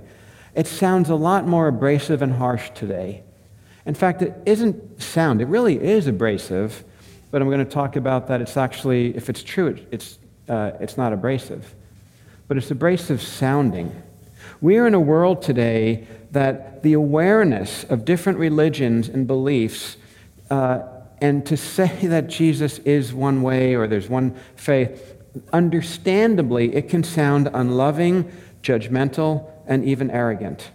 It 0.54 0.68
sounds 0.68 1.10
a 1.10 1.16
lot 1.16 1.48
more 1.48 1.68
abrasive 1.68 2.22
and 2.22 2.34
harsh 2.34 2.70
today. 2.76 3.24
In 3.84 3.96
fact, 3.96 4.22
it 4.22 4.36
isn't 4.46 5.02
sound, 5.02 5.42
it 5.42 5.48
really 5.48 5.82
is 5.82 6.06
abrasive, 6.06 6.84
but 7.38 7.44
I'm 7.44 7.50
going 7.50 7.64
to 7.64 7.72
talk 7.72 7.96
about 7.96 8.30
that. 8.30 8.42
It's 8.42 8.58
actually, 8.58 9.16
if 9.16 9.30
it's 9.30 9.44
true, 9.44 9.78
it's, 9.92 10.18
uh, 10.50 10.72
it's 10.80 10.98
not 10.98 11.14
abrasive, 11.14 11.76
but 12.48 12.58
it's 12.58 12.72
abrasive 12.72 13.22
sounding. 13.22 13.92
We 14.60 14.78
are 14.78 14.88
in 14.88 14.96
a 14.96 15.00
world 15.00 15.44
today 15.44 16.08
that 16.32 16.82
the 16.82 16.94
awareness 16.94 17.84
of 17.84 18.06
different 18.06 18.40
religions 18.40 19.08
and 19.08 19.28
beliefs, 19.28 19.98
uh, 20.50 20.82
and 21.22 21.46
to 21.46 21.56
say 21.58 21.96
that 22.08 22.26
Jesus 22.26 22.80
is 22.80 23.14
one 23.14 23.44
way 23.44 23.76
or 23.76 23.86
there's 23.86 24.10
one 24.10 24.36
faith, 24.56 25.16
understandably, 25.54 26.74
it 26.74 26.90
can 26.90 27.04
sound 27.04 27.52
unloving, 27.54 28.32
judgmental, 28.64 29.48
and 29.68 29.86
even 29.86 30.10
arrogant. 30.10 30.72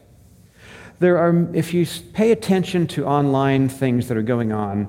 There 1.00 1.18
are, 1.18 1.52
if 1.56 1.74
you 1.74 1.84
pay 2.12 2.30
attention 2.30 2.86
to 2.86 3.04
online 3.04 3.68
things 3.68 4.06
that 4.06 4.16
are 4.16 4.22
going 4.22 4.52
on, 4.52 4.88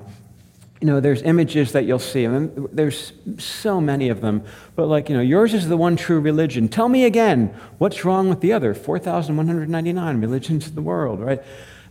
you 0.80 0.86
know, 0.86 1.00
there's 1.00 1.22
images 1.22 1.72
that 1.72 1.84
you'll 1.86 1.98
see, 1.98 2.24
and 2.24 2.68
there's 2.72 3.12
so 3.38 3.80
many 3.80 4.08
of 4.08 4.20
them. 4.20 4.44
But, 4.76 4.86
like, 4.86 5.08
you 5.08 5.16
know, 5.16 5.22
yours 5.22 5.54
is 5.54 5.68
the 5.68 5.76
one 5.76 5.96
true 5.96 6.20
religion. 6.20 6.68
Tell 6.68 6.88
me 6.88 7.04
again, 7.04 7.54
what's 7.78 8.04
wrong 8.04 8.28
with 8.28 8.40
the 8.40 8.52
other 8.52 8.74
4,199 8.74 10.20
religions 10.20 10.66
of 10.66 10.74
the 10.74 10.82
world, 10.82 11.20
right? 11.20 11.42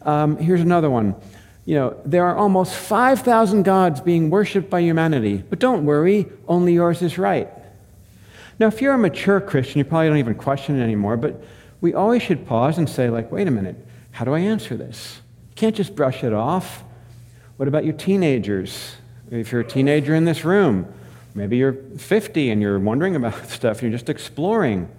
Um, 0.04 0.38
here's 0.38 0.62
another 0.62 0.90
one. 0.90 1.16
You 1.66 1.76
know, 1.76 2.02
there 2.06 2.26
are 2.26 2.36
almost 2.36 2.76
5,000 2.76 3.64
gods 3.64 4.02
being 4.02 4.30
worshiped 4.30 4.70
by 4.70 4.82
humanity, 4.82 5.38
but 5.38 5.60
don't 5.60 5.86
worry, 5.86 6.28
only 6.48 6.74
yours 6.74 7.02
is 7.02 7.18
right. 7.18 7.50
Now, 8.60 8.68
if 8.68 8.82
you're 8.82 8.94
a 8.94 8.98
mature 8.98 9.40
Christian, 9.40 9.80
you 9.80 9.86
probably 9.86 10.10
don't 10.10 10.18
even 10.18 10.36
question 10.36 10.80
it 10.80 10.84
anymore, 10.84 11.18
but 11.18 11.42
we 11.80 11.94
always 11.94 12.22
should 12.22 12.46
pause 12.46 12.78
and 12.78 12.90
say, 12.90 13.10
like, 13.10 13.32
wait 13.32 13.48
a 13.48 13.52
minute, 13.52 13.76
how 14.12 14.26
do 14.26 14.34
I 14.34 14.40
answer 14.40 14.76
this? 14.76 15.22
You 15.52 15.56
can't 15.56 15.76
just 15.76 15.96
brush 15.96 16.24
it 16.24 16.34
off. 16.34 16.84
What 17.58 17.68
about 17.68 17.86
your 17.86 17.94
teenagers? 17.94 18.96
If 19.30 19.52
you're 19.52 19.62
a 19.62 19.68
teenager 19.68 20.16
in 20.16 20.26
this 20.26 20.44
room, 20.44 20.92
maybe 21.36 21.58
you're 21.58 21.74
50 21.74 22.50
and 22.50 22.62
you're 22.62 22.80
wondering 22.80 23.16
about 23.16 23.48
stuff, 23.50 23.82
you're 23.82 23.92
just 23.92 24.10
exploring. 24.10 24.90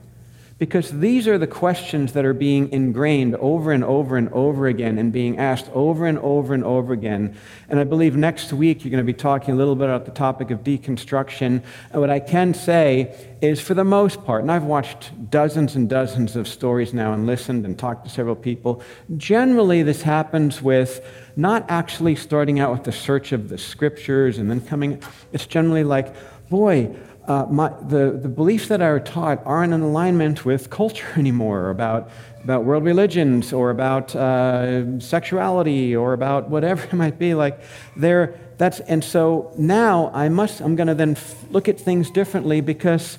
Because 0.57 0.93
these 0.93 1.27
are 1.27 1.37
the 1.37 1.49
questions 1.49 2.13
that 2.13 2.25
are 2.25 2.33
being 2.33 2.71
ingrained 2.71 3.35
over 3.37 3.73
and 3.73 3.83
over 3.83 4.17
and 4.17 4.29
over 4.29 4.69
again 4.69 4.99
and 4.99 5.13
being 5.13 5.37
asked 5.37 5.69
over 5.75 6.07
and 6.07 6.17
over 6.21 6.55
and 6.55 6.63
over 6.63 6.93
again. 6.93 7.37
And 7.69 7.81
I 7.81 7.85
believe 7.85 8.15
next 8.15 8.53
week 8.53 8.85
you're 8.85 8.93
going 8.93 9.05
to 9.05 9.13
be 9.13 9.19
talking 9.19 9.53
a 9.53 9.57
little 9.57 9.75
bit 9.75 9.89
about 9.89 10.05
the 10.05 10.13
topic 10.13 10.53
of 10.53 10.61
deconstruction. 10.61 11.61
And 11.91 12.01
what 12.01 12.09
I 12.09 12.21
can 12.21 12.55
say 12.55 13.35
is, 13.43 13.61
for 13.61 13.75
the 13.75 13.85
most 13.85 14.25
part, 14.25 14.43
and 14.43 14.53
I've 14.53 14.63
watched 14.63 15.29
dozens 15.29 15.75
and 15.75 15.91
dozens 15.91 16.37
of 16.37 16.47
stories 16.47 16.95
now 16.95 17.13
and 17.13 17.27
listened 17.27 17.65
and 17.65 17.77
talked 17.77 18.05
to 18.05 18.11
several 18.11 18.37
people, 18.37 18.81
generally 19.17 19.83
this 19.83 20.03
happens 20.03 20.63
with 20.63 21.05
not 21.37 21.65
actually 21.69 22.17
starting 22.17 22.61
out 22.61 22.73
with 22.73 22.85
the 22.85 22.93
search 22.93 23.33
of 23.33 23.49
the 23.49 23.59
scriptures 23.59 24.39
and 24.39 24.51
then 24.51 24.61
coming, 24.61 25.03
it's 25.33 25.47
generally 25.47 25.85
like, 25.85 26.15
boy, 26.49 26.95
uh, 27.27 27.47
my, 27.47 27.69
the, 27.89 28.19
the 28.23 28.29
beliefs 28.29 28.69
that 28.69 28.83
I 28.83 28.87
are 28.87 29.01
taught 29.01 29.43
aren't 29.47 29.73
in 29.73 29.81
alignment 29.81 30.45
with 30.45 30.71
culture 30.71 31.09
anymore 31.17 31.71
about, 31.71 32.11
about 32.43 32.65
world 32.65 32.85
religions 32.85 33.53
or 33.53 33.71
about 33.71 34.15
uh, 34.15 35.01
sexuality 35.01 35.97
or 35.97 36.13
about 36.13 36.51
whatever 36.51 36.85
it 36.93 36.93
might 36.93 37.19
be. 37.19 37.35
Like, 37.35 37.61
they're, 37.97 38.39
that's, 38.59 38.81
and 38.81 39.03
so 39.03 39.53
now 39.59 40.11
I 40.13 40.29
must, 40.29 40.61
I'm 40.61 40.77
going 40.77 40.89
to 40.89 40.95
then 40.95 41.17
look 41.51 41.69
at 41.69 41.81
things 41.81 42.11
differently 42.11 42.61
because 42.61 43.19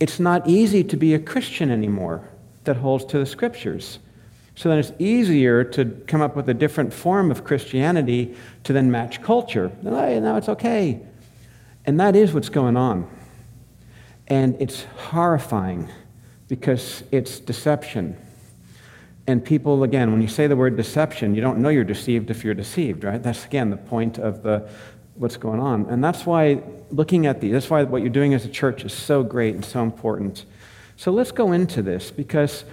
it's 0.00 0.18
not 0.18 0.46
easy 0.48 0.82
to 0.84 0.96
be 0.96 1.14
a 1.14 1.18
Christian 1.18 1.70
anymore 1.70 2.28
that 2.64 2.76
holds 2.76 3.04
to 3.06 3.18
the 3.18 3.26
scriptures. 3.26 3.98
So 4.56 4.68
then 4.68 4.78
it's 4.78 4.92
easier 4.98 5.64
to 5.64 5.84
come 6.06 6.20
up 6.20 6.36
with 6.36 6.48
a 6.48 6.54
different 6.54 6.92
form 6.92 7.30
of 7.30 7.44
Christianity 7.44 8.36
to 8.64 8.72
then 8.72 8.90
match 8.90 9.20
culture. 9.20 9.72
And 9.82 10.24
now 10.24 10.36
it's 10.36 10.48
okay. 10.48 11.00
And 11.84 11.98
that 12.00 12.14
is 12.14 12.32
what's 12.32 12.48
going 12.48 12.76
on. 12.76 13.08
And 14.28 14.56
it's 14.60 14.84
horrifying 14.96 15.90
because 16.48 17.02
it's 17.10 17.40
deception. 17.40 18.16
And 19.26 19.44
people, 19.44 19.82
again, 19.82 20.12
when 20.12 20.22
you 20.22 20.28
say 20.28 20.46
the 20.46 20.56
word 20.56 20.76
deception, 20.76 21.34
you 21.34 21.40
don't 21.40 21.58
know 21.58 21.70
you're 21.70 21.82
deceived 21.82 22.30
if 22.30 22.44
you're 22.44 22.54
deceived, 22.54 23.04
right? 23.04 23.22
That's, 23.22 23.44
again, 23.44 23.70
the 23.70 23.76
point 23.76 24.18
of 24.18 24.42
the, 24.42 24.68
what's 25.14 25.36
going 25.36 25.60
on. 25.60 25.86
And 25.86 26.04
that's 26.04 26.26
why 26.26 26.62
looking 26.90 27.26
at 27.26 27.40
these, 27.40 27.52
that's 27.52 27.70
why 27.70 27.82
what 27.84 28.02
you're 28.02 28.10
doing 28.10 28.34
as 28.34 28.44
a 28.44 28.48
church 28.48 28.84
is 28.84 28.92
so 28.92 29.22
great 29.22 29.54
and 29.54 29.64
so 29.64 29.82
important. 29.82 30.44
So 30.96 31.10
let's 31.10 31.32
go 31.32 31.52
into 31.52 31.82
this 31.82 32.10
because 32.10 32.64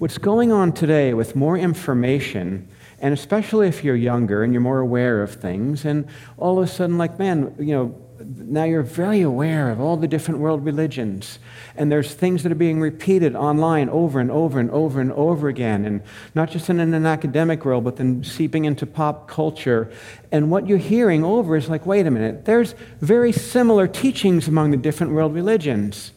what's 0.00 0.16
going 0.16 0.50
on 0.50 0.72
today 0.72 1.12
with 1.12 1.36
more 1.36 1.58
information, 1.58 2.66
and 3.00 3.12
especially 3.12 3.68
if 3.68 3.84
you're 3.84 3.94
younger 3.94 4.42
and 4.42 4.50
you're 4.50 4.62
more 4.62 4.78
aware 4.78 5.22
of 5.22 5.34
things, 5.34 5.84
and 5.84 6.08
all 6.38 6.58
of 6.58 6.64
a 6.64 6.66
sudden, 6.66 6.96
like, 6.96 7.18
man, 7.18 7.54
you 7.58 7.74
know, 7.74 7.94
now 8.18 8.64
you're 8.64 8.80
very 8.80 9.20
aware 9.20 9.70
of 9.70 9.78
all 9.78 9.98
the 9.98 10.08
different 10.08 10.40
world 10.40 10.64
religions. 10.64 11.38
And 11.76 11.92
there's 11.92 12.14
things 12.14 12.42
that 12.44 12.52
are 12.52 12.54
being 12.54 12.80
repeated 12.80 13.36
online 13.36 13.90
over 13.90 14.20
and 14.20 14.30
over 14.30 14.58
and 14.58 14.70
over 14.70 15.02
and 15.02 15.12
over 15.12 15.48
again. 15.48 15.84
And 15.84 16.02
not 16.34 16.50
just 16.50 16.70
in 16.70 16.80
an 16.80 17.04
academic 17.04 17.66
world, 17.66 17.84
but 17.84 17.96
then 17.96 18.24
seeping 18.24 18.64
into 18.64 18.86
pop 18.86 19.28
culture. 19.28 19.92
And 20.32 20.50
what 20.50 20.66
you're 20.66 20.78
hearing 20.78 21.24
over 21.24 21.56
is 21.56 21.68
like, 21.68 21.84
wait 21.84 22.06
a 22.06 22.10
minute, 22.10 22.46
there's 22.46 22.74
very 23.02 23.32
similar 23.32 23.86
teachings 23.86 24.48
among 24.48 24.70
the 24.70 24.78
different 24.78 25.12
world 25.12 25.34
religions. 25.34 26.12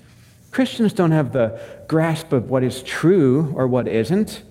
Christians 0.53 0.93
don't 0.93 1.11
have 1.11 1.33
the 1.33 1.59
grasp 1.87 2.31
of 2.31 2.49
what 2.51 2.63
is 2.63 2.83
true 2.83 3.51
or 3.55 3.67
what 3.67 3.87
isn't. 3.87 4.43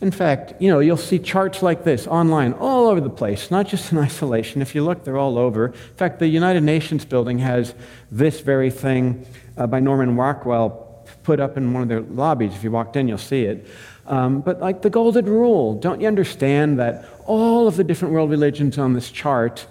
In 0.00 0.10
fact, 0.10 0.54
you 0.60 0.68
know, 0.68 0.80
you'll 0.80 0.96
see 0.96 1.20
charts 1.20 1.62
like 1.62 1.84
this 1.84 2.08
online 2.08 2.52
all 2.54 2.88
over 2.88 3.00
the 3.00 3.08
place, 3.08 3.48
not 3.48 3.68
just 3.68 3.92
in 3.92 3.98
isolation. 4.08 4.60
If 4.60 4.74
you 4.74 4.84
look, 4.84 5.04
they're 5.04 5.16
all 5.16 5.38
over. 5.38 5.66
In 5.66 5.96
fact, 5.96 6.18
the 6.18 6.26
United 6.26 6.64
Nations 6.64 7.04
building 7.04 7.38
has 7.38 7.74
this 8.10 8.40
very 8.40 8.72
thing 8.72 9.24
uh, 9.56 9.68
by 9.68 9.78
Norman 9.78 10.16
Rockwell 10.16 11.06
put 11.22 11.38
up 11.38 11.56
in 11.56 11.72
one 11.72 11.82
of 11.84 11.88
their 11.88 12.00
lobbies. 12.00 12.52
If 12.52 12.64
you 12.64 12.72
walked 12.72 12.96
in, 12.96 13.06
you'll 13.06 13.16
see 13.16 13.44
it. 13.44 13.68
Um, 14.06 14.40
but 14.40 14.60
like 14.60 14.82
the 14.82 14.90
Golden 14.90 15.26
Rule, 15.26 15.74
don't 15.78 16.00
you 16.00 16.08
understand 16.08 16.80
that 16.80 17.08
all 17.24 17.68
of 17.68 17.76
the 17.76 17.84
different 17.84 18.12
world 18.12 18.30
religions 18.30 18.78
on 18.78 18.94
this 18.94 19.12
chart, 19.12 19.66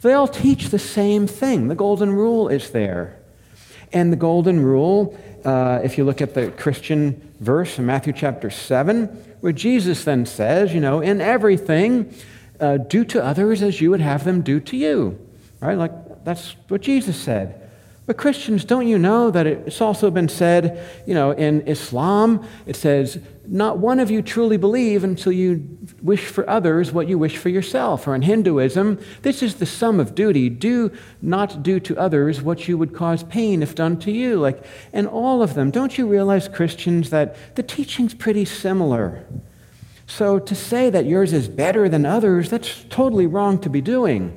they 0.00 0.14
all 0.14 0.28
teach 0.28 0.70
the 0.70 0.78
same 0.78 1.26
thing? 1.26 1.68
The 1.68 1.74
Golden 1.74 2.10
Rule 2.12 2.48
is 2.48 2.70
there. 2.70 3.19
And 3.92 4.12
the 4.12 4.16
Golden 4.16 4.60
Rule, 4.60 5.18
uh, 5.44 5.80
if 5.82 5.98
you 5.98 6.04
look 6.04 6.20
at 6.20 6.34
the 6.34 6.50
Christian 6.52 7.34
verse 7.40 7.78
in 7.78 7.86
Matthew 7.86 8.12
chapter 8.12 8.50
7, 8.50 9.06
where 9.40 9.52
Jesus 9.52 10.04
then 10.04 10.26
says, 10.26 10.72
you 10.72 10.80
know, 10.80 11.00
in 11.00 11.20
everything, 11.20 12.14
uh, 12.60 12.76
do 12.76 13.04
to 13.06 13.24
others 13.24 13.62
as 13.62 13.80
you 13.80 13.90
would 13.90 14.00
have 14.00 14.24
them 14.24 14.42
do 14.42 14.60
to 14.60 14.76
you. 14.76 15.18
Right? 15.60 15.76
Like, 15.76 16.24
that's 16.24 16.56
what 16.68 16.82
Jesus 16.82 17.16
said. 17.16 17.59
But 18.10 18.16
Christians, 18.16 18.64
don't 18.64 18.88
you 18.88 18.98
know 18.98 19.30
that 19.30 19.46
it's 19.46 19.80
also 19.80 20.10
been 20.10 20.28
said, 20.28 20.84
you 21.06 21.14
know, 21.14 21.30
in 21.30 21.60
Islam, 21.68 22.44
it 22.66 22.74
says, 22.74 23.20
not 23.46 23.78
one 23.78 24.00
of 24.00 24.10
you 24.10 24.20
truly 24.20 24.56
believe 24.56 25.04
until 25.04 25.30
you 25.30 25.78
wish 26.02 26.26
for 26.26 26.50
others 26.50 26.90
what 26.90 27.06
you 27.06 27.18
wish 27.18 27.36
for 27.36 27.50
yourself. 27.50 28.08
Or 28.08 28.16
in 28.16 28.22
Hinduism, 28.22 28.98
this 29.22 29.44
is 29.44 29.54
the 29.54 29.64
sum 29.64 30.00
of 30.00 30.16
duty. 30.16 30.48
Do 30.48 30.90
not 31.22 31.62
do 31.62 31.78
to 31.78 31.96
others 31.96 32.42
what 32.42 32.66
you 32.66 32.76
would 32.76 32.96
cause 32.96 33.22
pain 33.22 33.62
if 33.62 33.76
done 33.76 33.96
to 34.00 34.10
you. 34.10 34.40
Like, 34.40 34.64
and 34.92 35.06
all 35.06 35.40
of 35.40 35.54
them, 35.54 35.70
don't 35.70 35.96
you 35.96 36.08
realize, 36.08 36.48
Christians, 36.48 37.10
that 37.10 37.54
the 37.54 37.62
teaching's 37.62 38.14
pretty 38.14 38.44
similar? 38.44 39.24
So 40.08 40.40
to 40.40 40.54
say 40.56 40.90
that 40.90 41.06
yours 41.06 41.32
is 41.32 41.46
better 41.46 41.88
than 41.88 42.04
others, 42.04 42.50
that's 42.50 42.84
totally 42.88 43.28
wrong 43.28 43.60
to 43.60 43.70
be 43.70 43.80
doing. 43.80 44.36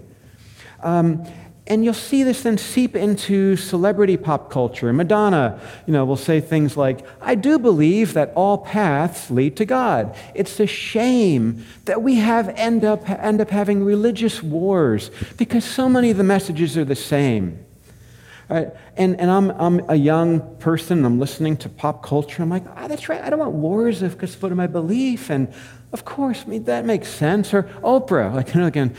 Um, 0.84 1.26
and 1.66 1.86
you'll 1.86 1.94
see 1.94 2.24
this 2.24 2.44
then 2.44 2.58
seep 2.58 2.96
into 2.96 3.56
celebrity 3.56 4.18
pop 4.18 4.50
culture. 4.52 4.92
Madonna, 4.92 5.62
you 5.86 5.94
know, 5.94 6.04
will 6.04 6.18
say 6.18 6.42
things 6.42 6.76
like, 6.76 7.06
I 7.22 7.36
do 7.36 7.58
believe 7.58 8.14
that 8.14 8.34
all 8.36 8.58
paths 8.58 9.32
lead 9.32 9.56
to 9.58 9.66
God. 9.66 10.14
It's 10.36 10.60
a 10.60 10.68
shame 10.68 11.66
that 11.86 12.02
we 12.02 12.16
have 12.16 12.50
end 12.50 12.84
up, 12.84 13.10
end 13.10 13.40
up 13.40 13.50
having 13.50 13.84
religious 13.84 14.44
wars 14.44 15.10
because 15.38 15.64
so 15.64 15.88
many 15.88 16.12
of 16.12 16.18
the 16.18 16.24
messages 16.24 16.78
are 16.78 16.86
the 16.86 16.96
same. 16.96 17.66
Right? 18.50 18.70
And, 18.98 19.20
and 19.20 19.32
I'm, 19.32 19.52
I'm 19.52 19.90
a 19.90 19.96
young 19.96 20.58
person, 20.58 21.06
I'm 21.06 21.20
listening 21.20 21.58
to 21.58 21.70
pop 21.70 22.04
culture. 22.04 22.44
I'm 22.44 22.50
like, 22.50 22.66
ah, 22.76 22.88
that's 22.88 23.10
right, 23.10 23.22
I 23.22 23.30
don't 23.30 23.40
want 23.40 23.54
wars 23.54 24.02
because 24.02 24.42
of 24.42 24.52
my 24.52 24.68
belief. 24.68 25.30
And 25.30 25.52
of 25.92 26.06
course, 26.06 26.44
I 26.46 26.50
mean, 26.50 26.64
that 26.66 26.86
makes 26.86 27.08
sense. 27.08 27.54
Or 27.54 27.64
Oprah, 27.84 28.34
like, 28.34 28.48
you 28.54 28.62
know, 28.62 28.68
again, 28.68 28.96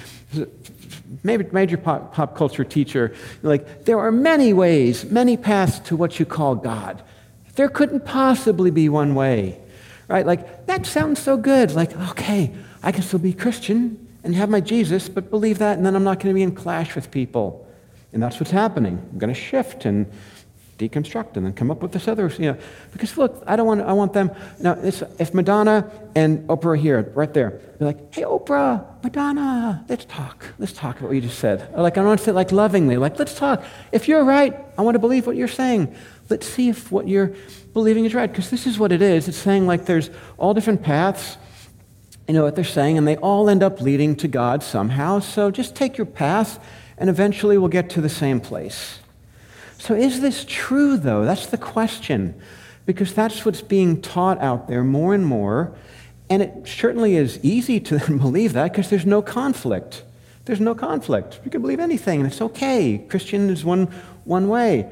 maybe 1.23 1.45
major 1.53 1.77
pop, 1.77 2.15
pop 2.15 2.37
culture 2.37 2.65
teacher, 2.65 3.15
like, 3.43 3.85
there 3.85 3.99
are 3.99 4.11
many 4.11 4.53
ways, 4.53 5.05
many 5.05 5.37
paths 5.37 5.79
to 5.81 5.97
what 5.97 6.19
you 6.19 6.27
call 6.27 6.55
God. 6.55 7.03
There 7.57 7.69
couldn't 7.69 8.05
possibly 8.05 8.71
be 8.71 8.89
one 8.89 9.15
way, 9.15 9.61
right? 10.09 10.27
Like, 10.27 10.67
that 10.67 10.87
sounds 10.87 11.23
so 11.23 11.37
good. 11.37 11.73
Like, 11.73 11.97
okay, 12.11 12.53
I 12.83 12.93
can 12.93 13.03
still 13.03 13.21
be 13.21 13.33
Christian 13.33 14.05
and 14.25 14.35
have 14.35 14.49
my 14.49 14.61
Jesus, 14.61 15.09
but 15.09 15.31
believe 15.31 15.59
that, 15.59 15.77
and 15.77 15.87
then 15.87 15.95
I'm 15.95 16.05
not 16.05 16.19
going 16.19 16.31
to 16.31 16.35
be 16.35 16.43
in 16.43 16.55
clash 16.55 16.95
with 16.95 17.11
people. 17.11 17.64
And 18.15 18.23
that's 18.23 18.41
what's 18.41 18.53
happening. 18.53 18.99
I'm 19.13 19.19
going 19.19 19.35
to 19.35 19.39
shift 19.39 19.85
and 19.85 20.11
deconstruct 20.79 21.37
and 21.37 21.47
then 21.47 21.53
come 21.53 21.71
up 21.71 21.83
with 21.83 21.93
this 21.93 22.09
other, 22.09 22.29
you 22.39 22.53
know, 22.53 22.59
because 22.93 23.17
look, 23.17 23.43
I 23.47 23.55
don't 23.55 23.67
want, 23.67 23.83
I 23.83 23.93
want 23.93 24.13
them, 24.13 24.31
now, 24.59 24.77
if 24.83 25.33
Madonna 25.33 25.89
and 26.17 26.49
Oprah 26.49 26.77
here, 26.77 27.13
right 27.15 27.33
there, 27.33 27.61
they're 27.79 27.87
like, 27.87 28.13
hey, 28.13 28.23
Oprah, 28.23 28.85
Madonna, 29.03 29.85
let's 29.89 30.05
talk. 30.05 30.47
Let's 30.59 30.73
talk 30.73 30.99
about 30.99 31.09
what 31.09 31.15
you 31.15 31.21
just 31.21 31.39
said. 31.39 31.69
Or 31.75 31.83
like, 31.83 31.97
I 31.97 32.03
want 32.03 32.19
to 32.19 32.25
say 32.25 32.33
like 32.33 32.51
lovingly, 32.51 32.97
like, 32.97 33.19
let's 33.19 33.35
talk. 33.37 33.63
If 33.93 34.09
you're 34.09 34.25
right, 34.25 34.53
I 34.77 34.83
want 34.83 34.97
to 34.97 34.99
believe 34.99 35.27
what 35.29 35.37
you're 35.37 35.47
saying. 35.47 35.95
Let's 36.29 36.47
see 36.47 36.71
if 36.71 36.91
what 36.91 37.07
you're 37.07 37.35
believing 37.73 38.05
is 38.05 38.15
right, 38.15 38.31
because 38.31 38.51
this 38.51 38.67
is 38.67 38.77
what 38.77 38.91
it 38.91 39.03
is. 39.03 39.29
It's 39.29 39.37
saying 39.37 39.67
like 39.67 39.85
there's 39.85 40.11
all 40.39 40.55
different 40.55 40.83
paths, 40.83 41.37
you 42.27 42.35
know 42.35 42.43
what 42.43 42.57
they're 42.57 42.65
saying, 42.65 42.99
and 42.99 43.07
they 43.07 43.17
all 43.19 43.49
end 43.49 43.63
up 43.63 43.81
leading 43.81 44.17
to 44.17 44.27
God 44.29 44.63
somehow. 44.63 45.21
So 45.21 45.53
just 45.53 45.77
take 45.77 45.97
your 45.97 46.07
path, 46.07 46.59
and 46.99 47.11
eventually 47.11 47.59
we'll 47.59 47.69
get 47.69 47.91
to 47.91 48.01
the 48.01 48.09
same 48.09 48.41
place. 48.41 48.99
So, 49.79 49.95
is 49.95 50.21
this 50.21 50.45
true, 50.49 50.97
though? 50.97 51.25
That's 51.25 51.47
the 51.47 51.59
question, 51.59 52.35
because 52.87 53.13
that's 53.13 53.45
what's 53.45 53.63
being 53.63 54.01
taught 54.01 54.41
out 54.41 54.69
there 54.69 54.85
more 54.85 55.15
and 55.15 55.27
more. 55.27 55.77
And 56.31 56.43
it 56.43 56.67
certainly 56.67 57.17
is 57.17 57.39
easy 57.43 57.81
to 57.81 57.99
believe 58.19 58.55
that 58.55 58.73
because 58.73 58.89
there's 58.89 59.07
no 59.07 59.21
conflict. 59.21 60.05
There's 60.47 60.61
no 60.61 60.75
conflict. 60.75 61.41
You 61.45 61.51
can 61.51 61.63
believe 61.63 61.81
anything, 61.81 62.21
and 62.21 62.31
it's 62.31 62.41
okay. 62.41 62.99
Christian 63.09 63.51
is 63.51 63.65
one, 63.65 63.87
one 64.25 64.49
way. 64.49 64.91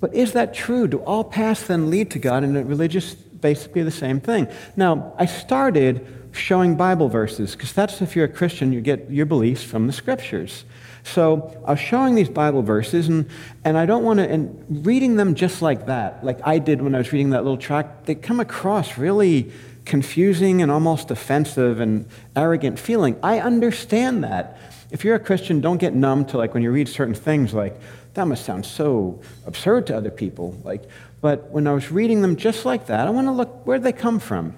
But 0.00 0.14
is 0.14 0.32
that 0.32 0.54
true? 0.54 0.86
Do 0.86 0.98
all 0.98 1.24
paths 1.24 1.66
then 1.66 1.90
lead 1.90 2.10
to 2.12 2.18
God? 2.18 2.44
And 2.44 2.68
religious, 2.68 3.14
basically 3.14 3.82
the 3.82 3.90
same 3.90 4.20
thing. 4.20 4.48
Now, 4.76 5.14
I 5.18 5.26
started 5.26 6.06
showing 6.32 6.76
Bible 6.76 7.08
verses 7.08 7.52
because 7.52 7.72
that's 7.72 8.02
if 8.02 8.14
you're 8.14 8.26
a 8.26 8.32
Christian, 8.32 8.72
you 8.72 8.80
get 8.80 9.10
your 9.10 9.26
beliefs 9.26 9.62
from 9.62 9.86
the 9.86 9.92
scriptures. 9.92 10.64
So 11.06 11.62
I 11.64 11.70
was 11.70 11.80
showing 11.80 12.16
these 12.16 12.28
Bible 12.28 12.62
verses, 12.62 13.08
and, 13.08 13.28
and 13.64 13.78
I 13.78 13.86
don't 13.86 14.02
want 14.02 14.18
to, 14.18 14.28
and 14.28 14.84
reading 14.84 15.14
them 15.14 15.36
just 15.36 15.62
like 15.62 15.86
that, 15.86 16.24
like 16.24 16.40
I 16.44 16.58
did 16.58 16.82
when 16.82 16.96
I 16.96 16.98
was 16.98 17.12
reading 17.12 17.30
that 17.30 17.44
little 17.44 17.56
tract, 17.56 18.06
they 18.06 18.16
come 18.16 18.40
across 18.40 18.98
really 18.98 19.52
confusing 19.84 20.62
and 20.62 20.70
almost 20.70 21.12
offensive 21.12 21.78
and 21.78 22.06
arrogant 22.34 22.80
feeling. 22.80 23.16
I 23.22 23.38
understand 23.38 24.24
that. 24.24 24.58
If 24.90 25.04
you're 25.04 25.14
a 25.14 25.20
Christian, 25.20 25.60
don't 25.60 25.78
get 25.78 25.94
numb 25.94 26.24
to 26.26 26.38
like 26.38 26.54
when 26.54 26.64
you 26.64 26.72
read 26.72 26.88
certain 26.88 27.14
things 27.14 27.54
like, 27.54 27.78
that 28.14 28.26
must 28.26 28.44
sound 28.44 28.66
so 28.66 29.20
absurd 29.46 29.86
to 29.86 29.96
other 29.96 30.10
people. 30.10 30.58
Like, 30.64 30.82
but 31.20 31.50
when 31.50 31.68
I 31.68 31.72
was 31.72 31.92
reading 31.92 32.20
them 32.20 32.34
just 32.34 32.64
like 32.64 32.86
that, 32.86 33.06
I 33.06 33.10
want 33.10 33.28
to 33.28 33.32
look 33.32 33.64
where 33.64 33.78
they 33.78 33.92
come 33.92 34.18
from. 34.18 34.56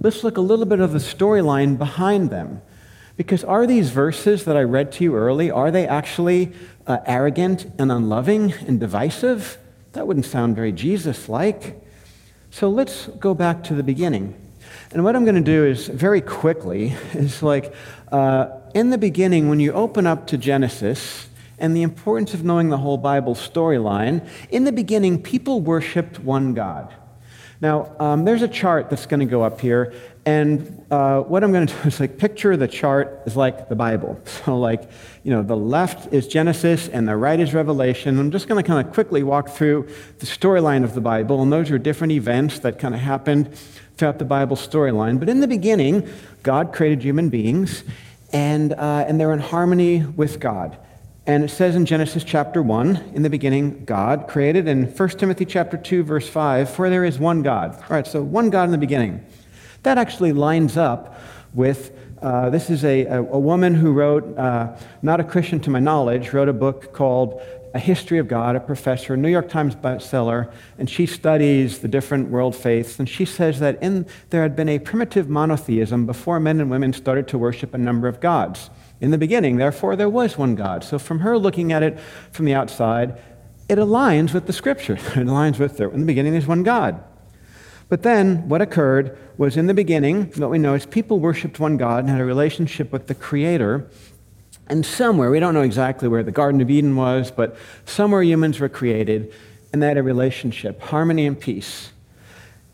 Let's 0.00 0.24
look 0.24 0.38
a 0.38 0.40
little 0.40 0.66
bit 0.66 0.80
of 0.80 0.92
the 0.92 0.98
storyline 0.98 1.78
behind 1.78 2.30
them. 2.30 2.62
Because 3.16 3.44
are 3.44 3.66
these 3.66 3.90
verses 3.90 4.44
that 4.44 4.56
I 4.56 4.62
read 4.62 4.90
to 4.92 5.04
you 5.04 5.14
early, 5.14 5.50
are 5.50 5.70
they 5.70 5.86
actually 5.86 6.52
uh, 6.86 6.98
arrogant 7.06 7.70
and 7.78 7.92
unloving 7.92 8.52
and 8.66 8.80
divisive? 8.80 9.58
That 9.92 10.06
wouldn't 10.06 10.26
sound 10.26 10.56
very 10.56 10.72
Jesus 10.72 11.28
like. 11.28 11.80
So 12.50 12.68
let's 12.68 13.06
go 13.06 13.34
back 13.34 13.62
to 13.64 13.74
the 13.74 13.82
beginning. 13.82 14.34
And 14.90 15.04
what 15.04 15.14
I'm 15.14 15.24
going 15.24 15.36
to 15.36 15.40
do 15.40 15.64
is 15.64 15.86
very 15.88 16.20
quickly 16.20 16.94
is 17.14 17.42
like 17.42 17.74
uh, 18.10 18.48
in 18.74 18.90
the 18.90 18.98
beginning, 18.98 19.48
when 19.48 19.60
you 19.60 19.72
open 19.72 20.06
up 20.06 20.26
to 20.28 20.36
Genesis 20.36 21.28
and 21.58 21.76
the 21.76 21.82
importance 21.82 22.34
of 22.34 22.44
knowing 22.44 22.68
the 22.68 22.78
whole 22.78 22.98
Bible 22.98 23.34
storyline, 23.36 24.28
in 24.50 24.64
the 24.64 24.72
beginning, 24.72 25.22
people 25.22 25.60
worshiped 25.60 26.18
one 26.18 26.54
God. 26.54 26.92
Now, 27.60 27.94
um, 28.00 28.24
there's 28.24 28.42
a 28.42 28.48
chart 28.48 28.90
that's 28.90 29.06
going 29.06 29.20
to 29.20 29.26
go 29.26 29.42
up 29.42 29.60
here, 29.60 29.94
and 30.26 30.86
uh, 30.90 31.20
what 31.20 31.44
I'm 31.44 31.52
going 31.52 31.66
to 31.66 31.74
do 31.74 31.80
is 31.88 32.00
like 32.00 32.18
picture 32.18 32.56
the 32.56 32.68
chart 32.68 33.22
is 33.26 33.36
like 33.36 33.68
the 33.68 33.76
Bible. 33.76 34.20
So, 34.44 34.58
like, 34.58 34.90
you 35.22 35.30
know, 35.30 35.42
the 35.42 35.56
left 35.56 36.12
is 36.12 36.28
Genesis 36.28 36.88
and 36.88 37.08
the 37.08 37.16
right 37.16 37.40
is 37.40 37.54
Revelation. 37.54 38.18
I'm 38.18 38.30
just 38.30 38.46
going 38.46 38.62
to 38.62 38.66
kind 38.66 38.86
of 38.86 38.92
quickly 38.92 39.22
walk 39.22 39.48
through 39.48 39.88
the 40.18 40.26
storyline 40.26 40.84
of 40.84 40.92
the 40.92 41.00
Bible, 41.00 41.40
and 41.40 41.50
those 41.50 41.70
are 41.70 41.78
different 41.78 42.12
events 42.12 42.58
that 42.58 42.78
kind 42.78 42.94
of 42.94 43.00
happened 43.00 43.54
throughout 43.96 44.18
the 44.18 44.26
Bible 44.26 44.56
storyline. 44.56 45.18
But 45.18 45.30
in 45.30 45.40
the 45.40 45.48
beginning, 45.48 46.06
God 46.42 46.74
created 46.74 47.02
human 47.02 47.30
beings, 47.30 47.84
and, 48.34 48.74
uh, 48.74 49.06
and 49.08 49.18
they're 49.18 49.32
in 49.32 49.38
harmony 49.38 50.04
with 50.04 50.40
God. 50.40 50.76
And 51.26 51.42
it 51.42 51.50
says 51.50 51.74
in 51.74 51.86
Genesis 51.86 52.22
chapter 52.22 52.60
1, 52.60 53.12
in 53.14 53.22
the 53.22 53.30
beginning, 53.30 53.86
God 53.86 54.28
created. 54.28 54.68
In 54.68 54.84
1 54.84 55.08
Timothy 55.10 55.46
chapter 55.46 55.78
2, 55.78 56.02
verse 56.02 56.28
5, 56.28 56.68
for 56.68 56.90
there 56.90 57.04
is 57.04 57.18
one 57.18 57.42
God. 57.42 57.74
All 57.74 57.88
right, 57.88 58.06
so 58.06 58.22
one 58.22 58.50
God 58.50 58.64
in 58.64 58.72
the 58.72 58.78
beginning. 58.78 59.24
That 59.84 59.98
actually 59.98 60.32
lines 60.32 60.76
up 60.76 61.18
with 61.54 61.92
uh, 62.24 62.48
this 62.48 62.70
is 62.70 62.84
a, 62.84 63.04
a, 63.04 63.18
a, 63.18 63.38
woman 63.38 63.74
who 63.74 63.92
wrote, 63.92 64.38
uh, 64.38 64.74
not 65.02 65.20
a 65.20 65.24
Christian 65.24 65.60
to 65.60 65.68
my 65.68 65.78
knowledge, 65.78 66.32
wrote 66.32 66.48
a 66.48 66.54
book 66.54 66.94
called 66.94 67.42
A 67.74 67.78
History 67.78 68.16
of 68.16 68.28
God, 68.28 68.56
a 68.56 68.60
professor, 68.60 69.14
New 69.14 69.28
York 69.28 69.50
Times 69.50 69.74
bestseller, 69.74 70.50
and 70.78 70.88
she 70.88 71.04
studies 71.04 71.80
the 71.80 71.88
different 71.88 72.30
world 72.30 72.56
faiths. 72.56 72.98
And 72.98 73.06
she 73.06 73.26
says 73.26 73.60
that 73.60 73.82
in, 73.82 74.06
there 74.30 74.40
had 74.40 74.56
been 74.56 74.70
a 74.70 74.78
primitive 74.78 75.28
monotheism 75.28 76.06
before 76.06 76.40
men 76.40 76.62
and 76.62 76.70
women 76.70 76.94
started 76.94 77.28
to 77.28 77.36
worship 77.36 77.74
a 77.74 77.78
number 77.78 78.08
of 78.08 78.20
gods. 78.20 78.70
In 79.02 79.10
the 79.10 79.18
beginning, 79.18 79.56
therefore, 79.56 79.94
there 79.94 80.08
was 80.08 80.38
one 80.38 80.54
God. 80.54 80.82
So, 80.82 80.98
from 80.98 81.18
her 81.18 81.36
looking 81.36 81.72
at 81.72 81.82
it 81.82 82.00
from 82.32 82.46
the 82.46 82.54
outside, 82.54 83.20
it 83.68 83.76
aligns 83.76 84.32
with 84.32 84.46
the 84.46 84.54
scripture. 84.54 84.94
It 85.14 85.26
aligns 85.26 85.58
with 85.58 85.76
there. 85.76 85.90
In 85.90 86.00
the 86.00 86.06
beginning, 86.06 86.32
there's 86.32 86.46
one 86.46 86.62
God. 86.62 87.04
But 87.88 88.02
then, 88.02 88.48
what 88.48 88.62
occurred 88.62 89.16
was 89.36 89.56
in 89.56 89.66
the 89.66 89.74
beginning, 89.74 90.32
what 90.36 90.50
we 90.50 90.58
know 90.58 90.74
is 90.74 90.86
people 90.86 91.20
worshiped 91.20 91.60
one 91.60 91.76
God 91.76 92.00
and 92.00 92.08
had 92.08 92.20
a 92.20 92.24
relationship 92.24 92.92
with 92.92 93.06
the 93.06 93.14
Creator. 93.14 93.88
And 94.66 94.86
somewhere, 94.86 95.30
we 95.30 95.40
don't 95.40 95.54
know 95.54 95.62
exactly 95.62 96.08
where 96.08 96.22
the 96.22 96.32
Garden 96.32 96.60
of 96.60 96.70
Eden 96.70 96.96
was, 96.96 97.30
but 97.30 97.56
somewhere 97.84 98.22
humans 98.22 98.60
were 98.60 98.68
created 98.68 99.32
and 99.72 99.82
they 99.82 99.88
had 99.88 99.98
a 99.98 100.02
relationship, 100.02 100.80
harmony 100.80 101.26
and 101.26 101.38
peace. 101.38 101.90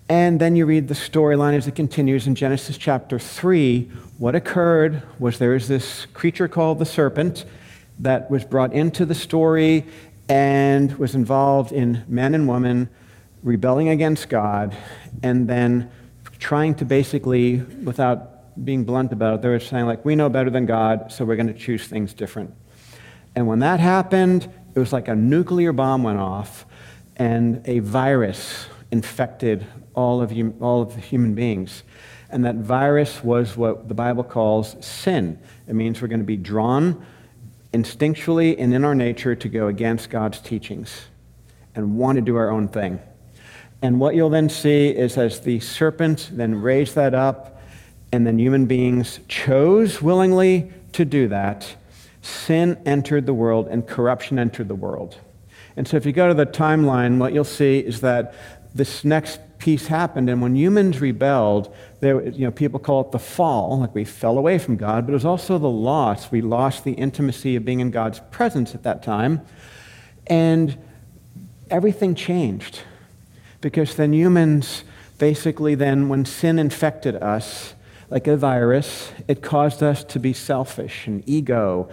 And 0.08 0.40
then 0.40 0.54
you 0.54 0.66
read 0.66 0.88
the 0.88 0.94
storyline 0.94 1.54
as 1.54 1.66
it 1.66 1.74
continues 1.74 2.26
in 2.26 2.34
Genesis 2.34 2.76
chapter 2.76 3.18
3. 3.18 3.90
What 4.18 4.34
occurred 4.34 5.02
was 5.18 5.38
there 5.38 5.54
is 5.54 5.66
this 5.68 6.06
creature 6.12 6.48
called 6.48 6.78
the 6.78 6.84
serpent 6.84 7.44
that 8.00 8.30
was 8.30 8.44
brought 8.44 8.72
into 8.72 9.06
the 9.06 9.14
story 9.14 9.86
and 10.28 10.98
was 10.98 11.14
involved 11.14 11.72
in 11.72 12.04
man 12.06 12.34
and 12.34 12.46
woman 12.46 12.88
rebelling 13.42 13.88
against 13.88 14.28
God 14.28 14.76
and 15.22 15.48
then 15.48 15.90
trying 16.38 16.74
to 16.76 16.84
basically, 16.84 17.60
without 17.84 18.64
being 18.64 18.84
blunt 18.84 19.12
about 19.12 19.34
it, 19.34 19.42
they 19.42 19.48
were 19.48 19.60
saying, 19.60 19.86
like, 19.86 20.04
we 20.04 20.16
know 20.16 20.28
better 20.28 20.50
than 20.50 20.66
God, 20.66 21.12
so 21.12 21.24
we're 21.24 21.36
going 21.36 21.46
to 21.46 21.54
choose 21.54 21.86
things 21.86 22.14
different. 22.14 22.54
And 23.34 23.46
when 23.46 23.60
that 23.60 23.80
happened, 23.80 24.50
it 24.74 24.78
was 24.78 24.92
like 24.92 25.08
a 25.08 25.14
nuclear 25.14 25.72
bomb 25.72 26.02
went 26.02 26.18
off 26.18 26.66
and 27.16 27.62
a 27.66 27.78
virus 27.80 28.66
infected 28.90 29.66
all 29.94 30.20
of, 30.20 30.32
all 30.60 30.82
of 30.82 30.96
human 30.96 31.34
beings. 31.34 31.82
And 32.30 32.44
that 32.44 32.56
virus 32.56 33.22
was 33.22 33.56
what 33.56 33.88
the 33.88 33.94
Bible 33.94 34.24
calls 34.24 34.76
sin. 34.84 35.38
It 35.66 35.74
means 35.74 36.00
we're 36.00 36.08
going 36.08 36.20
to 36.20 36.26
be 36.26 36.36
drawn 36.36 37.04
instinctually 37.72 38.56
and 38.58 38.72
in 38.74 38.84
our 38.84 38.94
nature 38.94 39.34
to 39.34 39.48
go 39.48 39.68
against 39.68 40.10
God's 40.10 40.40
teachings 40.40 41.06
and 41.74 41.96
want 41.96 42.16
to 42.16 42.22
do 42.22 42.36
our 42.36 42.50
own 42.50 42.68
thing. 42.68 43.00
And 43.82 43.98
what 43.98 44.14
you'll 44.14 44.30
then 44.30 44.48
see 44.48 44.88
is 44.88 45.16
as 45.16 45.40
the 45.40 45.60
serpent 45.60 46.30
then 46.32 46.60
raised 46.60 46.94
that 46.96 47.14
up, 47.14 47.62
and 48.12 48.26
then 48.26 48.38
human 48.38 48.66
beings 48.66 49.20
chose 49.28 50.02
willingly 50.02 50.70
to 50.92 51.04
do 51.04 51.28
that, 51.28 51.76
sin 52.22 52.76
entered 52.84 53.24
the 53.24 53.32
world 53.32 53.68
and 53.68 53.86
corruption 53.86 54.38
entered 54.38 54.68
the 54.68 54.74
world. 54.74 55.16
And 55.76 55.86
so 55.88 55.96
if 55.96 56.04
you 56.04 56.12
go 56.12 56.28
to 56.28 56.34
the 56.34 56.44
timeline, 56.44 57.18
what 57.18 57.32
you'll 57.32 57.44
see 57.44 57.78
is 57.78 58.00
that 58.00 58.34
this 58.74 59.04
next 59.04 59.40
piece 59.58 59.86
happened, 59.86 60.28
and 60.28 60.42
when 60.42 60.56
humans 60.56 61.00
rebelled, 61.00 61.74
there, 62.00 62.22
you 62.22 62.44
know, 62.44 62.50
people 62.50 62.80
call 62.80 63.02
it 63.02 63.12
the 63.12 63.18
fall, 63.18 63.80
like 63.80 63.94
we 63.94 64.04
fell 64.04 64.38
away 64.38 64.58
from 64.58 64.76
God, 64.76 65.06
but 65.06 65.12
it 65.12 65.14
was 65.14 65.24
also 65.24 65.58
the 65.58 65.68
loss. 65.68 66.30
We 66.30 66.40
lost 66.40 66.84
the 66.84 66.92
intimacy 66.92 67.56
of 67.56 67.64
being 67.64 67.80
in 67.80 67.90
God's 67.90 68.20
presence 68.30 68.74
at 68.74 68.82
that 68.82 69.02
time, 69.02 69.40
and 70.26 70.76
everything 71.70 72.14
changed. 72.14 72.80
Because 73.60 73.94
then 73.94 74.12
humans, 74.12 74.84
basically, 75.18 75.74
then 75.74 76.08
when 76.08 76.24
sin 76.24 76.58
infected 76.58 77.16
us, 77.16 77.74
like 78.08 78.26
a 78.26 78.36
virus, 78.36 79.12
it 79.28 79.42
caused 79.42 79.82
us 79.82 80.02
to 80.04 80.18
be 80.18 80.32
selfish 80.32 81.06
and 81.06 81.22
ego 81.28 81.88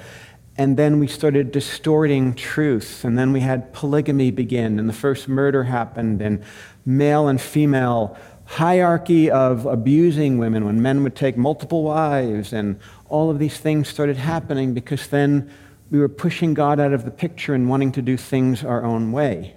and 0.58 0.76
then 0.76 1.00
we 1.00 1.08
started 1.08 1.52
distorting 1.52 2.34
truth. 2.34 3.06
And 3.06 3.18
then 3.18 3.32
we 3.32 3.42
had 3.42 3.74
polygamy 3.74 4.32
begin, 4.32 4.80
and 4.80 4.90
the 4.90 4.94
first 4.94 5.28
murder 5.28 5.64
happened, 5.64 6.22
and 6.22 6.44
male 6.86 7.28
and 7.28 7.40
female 7.40 8.18
hierarchy 8.46 9.30
of 9.30 9.66
abusing 9.66 10.38
women 10.38 10.66
when 10.66 10.82
men 10.82 11.04
would 11.04 11.16
take 11.16 11.38
multiple 11.38 11.84
wives. 11.84 12.54
And 12.54 12.80
all 13.10 13.30
of 13.30 13.40
these 13.40 13.58
things 13.58 13.88
started 13.88 14.18
happening 14.18 14.74
because 14.74 15.08
then 15.08 15.52
we 15.92 16.00
were 16.00 16.10
pushing 16.10 16.54
God 16.54 16.80
out 16.80 16.94
of 16.94 17.06
the 17.06 17.12
picture 17.12 17.54
and 17.54 17.70
wanting 17.70 17.92
to 17.94 18.02
do 18.02 18.18
things 18.18 18.64
our 18.64 18.84
own 18.84 19.12
way. 19.12 19.57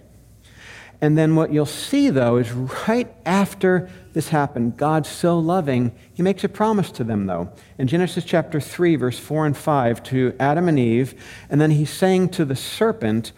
And 1.02 1.16
then 1.16 1.34
what 1.34 1.52
you'll 1.52 1.64
see, 1.64 2.10
though, 2.10 2.36
is 2.36 2.52
right 2.52 3.10
after 3.24 3.88
this 4.12 4.28
happened, 4.28 4.76
God's 4.76 5.08
so 5.08 5.38
loving, 5.38 5.92
he 6.12 6.22
makes 6.22 6.44
a 6.44 6.48
promise 6.48 6.90
to 6.92 7.04
them, 7.04 7.26
though. 7.26 7.50
In 7.78 7.86
Genesis 7.86 8.24
chapter 8.24 8.60
3, 8.60 8.96
verse 8.96 9.18
4 9.18 9.46
and 9.46 9.56
5, 9.56 10.02
to 10.04 10.34
Adam 10.38 10.68
and 10.68 10.78
Eve, 10.78 11.14
and 11.48 11.60
then 11.60 11.70
he's 11.70 11.90
saying 11.90 12.30
to 12.30 12.44
the 12.44 12.56
serpent, 12.56 13.32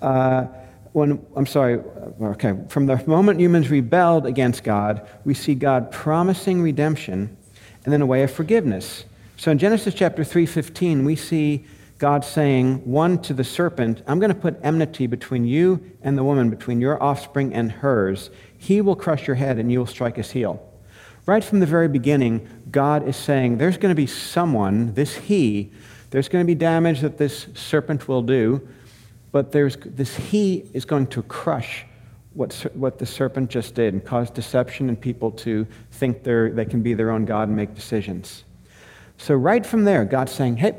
uh, 0.00 0.46
when, 0.92 1.24
I'm 1.34 1.46
sorry, 1.46 1.80
okay, 2.22 2.54
from 2.68 2.86
the 2.86 3.02
moment 3.06 3.40
humans 3.40 3.68
rebelled 3.68 4.26
against 4.26 4.62
God, 4.62 5.06
we 5.24 5.34
see 5.34 5.54
God 5.54 5.90
promising 5.90 6.62
redemption 6.62 7.36
and 7.84 7.92
then 7.92 8.00
a 8.00 8.06
way 8.06 8.22
of 8.22 8.30
forgiveness. 8.30 9.04
So 9.36 9.50
in 9.50 9.58
Genesis 9.58 9.94
chapter 9.94 10.24
3:15, 10.24 11.04
we 11.04 11.14
see 11.14 11.64
God 11.98 12.24
saying, 12.24 12.84
one 12.84 13.20
to 13.22 13.34
the 13.34 13.42
serpent, 13.42 14.02
I'm 14.06 14.20
going 14.20 14.32
to 14.32 14.38
put 14.38 14.58
enmity 14.62 15.08
between 15.08 15.44
you 15.44 15.80
and 16.00 16.16
the 16.16 16.22
woman, 16.22 16.48
between 16.48 16.80
your 16.80 17.02
offspring 17.02 17.52
and 17.52 17.72
hers. 17.72 18.30
He 18.56 18.80
will 18.80 18.94
crush 18.94 19.26
your 19.26 19.34
head 19.34 19.58
and 19.58 19.70
you 19.70 19.80
will 19.80 19.86
strike 19.86 20.16
his 20.16 20.30
heel. 20.30 20.64
Right 21.26 21.42
from 21.42 21.58
the 21.58 21.66
very 21.66 21.88
beginning, 21.88 22.48
God 22.70 23.06
is 23.06 23.16
saying, 23.16 23.58
there's 23.58 23.76
going 23.76 23.90
to 23.90 23.96
be 23.96 24.06
someone, 24.06 24.94
this 24.94 25.16
he, 25.16 25.72
there's 26.10 26.28
going 26.28 26.42
to 26.42 26.46
be 26.46 26.54
damage 26.54 27.00
that 27.00 27.18
this 27.18 27.48
serpent 27.54 28.08
will 28.08 28.22
do, 28.22 28.66
but 29.32 29.50
there's, 29.52 29.76
this 29.84 30.16
he 30.16 30.64
is 30.72 30.84
going 30.84 31.08
to 31.08 31.22
crush 31.22 31.84
what, 32.32 32.54
what 32.74 32.98
the 32.98 33.06
serpent 33.06 33.50
just 33.50 33.74
did 33.74 33.92
and 33.92 34.04
cause 34.04 34.30
deception 34.30 34.88
and 34.88 35.00
people 35.00 35.32
to 35.32 35.66
think 35.90 36.22
they 36.22 36.64
can 36.64 36.80
be 36.80 36.94
their 36.94 37.10
own 37.10 37.24
God 37.24 37.48
and 37.48 37.56
make 37.56 37.74
decisions. 37.74 38.44
So, 39.18 39.34
right 39.34 39.66
from 39.66 39.84
there, 39.84 40.04
God's 40.04 40.30
saying, 40.30 40.58
hey, 40.58 40.76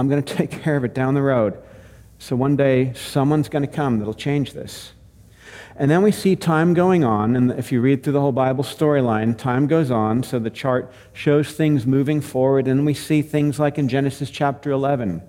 I'm 0.00 0.08
going 0.08 0.22
to 0.24 0.34
take 0.34 0.50
care 0.50 0.76
of 0.76 0.84
it 0.84 0.94
down 0.94 1.14
the 1.14 1.22
road. 1.22 1.62
So 2.18 2.34
one 2.34 2.56
day, 2.56 2.92
someone's 2.94 3.48
going 3.48 3.62
to 3.62 3.72
come 3.72 3.98
that'll 3.98 4.14
change 4.14 4.52
this. 4.52 4.92
And 5.76 5.90
then 5.90 6.02
we 6.02 6.12
see 6.12 6.36
time 6.36 6.74
going 6.74 7.04
on, 7.04 7.36
and 7.36 7.52
if 7.52 7.72
you 7.72 7.80
read 7.80 8.02
through 8.02 8.12
the 8.12 8.20
whole 8.20 8.32
Bible 8.32 8.64
storyline, 8.64 9.38
time 9.38 9.66
goes 9.66 9.90
on, 9.90 10.22
so 10.22 10.38
the 10.38 10.50
chart 10.50 10.92
shows 11.14 11.52
things 11.52 11.86
moving 11.86 12.20
forward, 12.20 12.68
and 12.68 12.84
we 12.84 12.92
see 12.92 13.22
things 13.22 13.58
like 13.58 13.78
in 13.78 13.88
Genesis 13.88 14.28
chapter 14.28 14.70
11, 14.70 15.22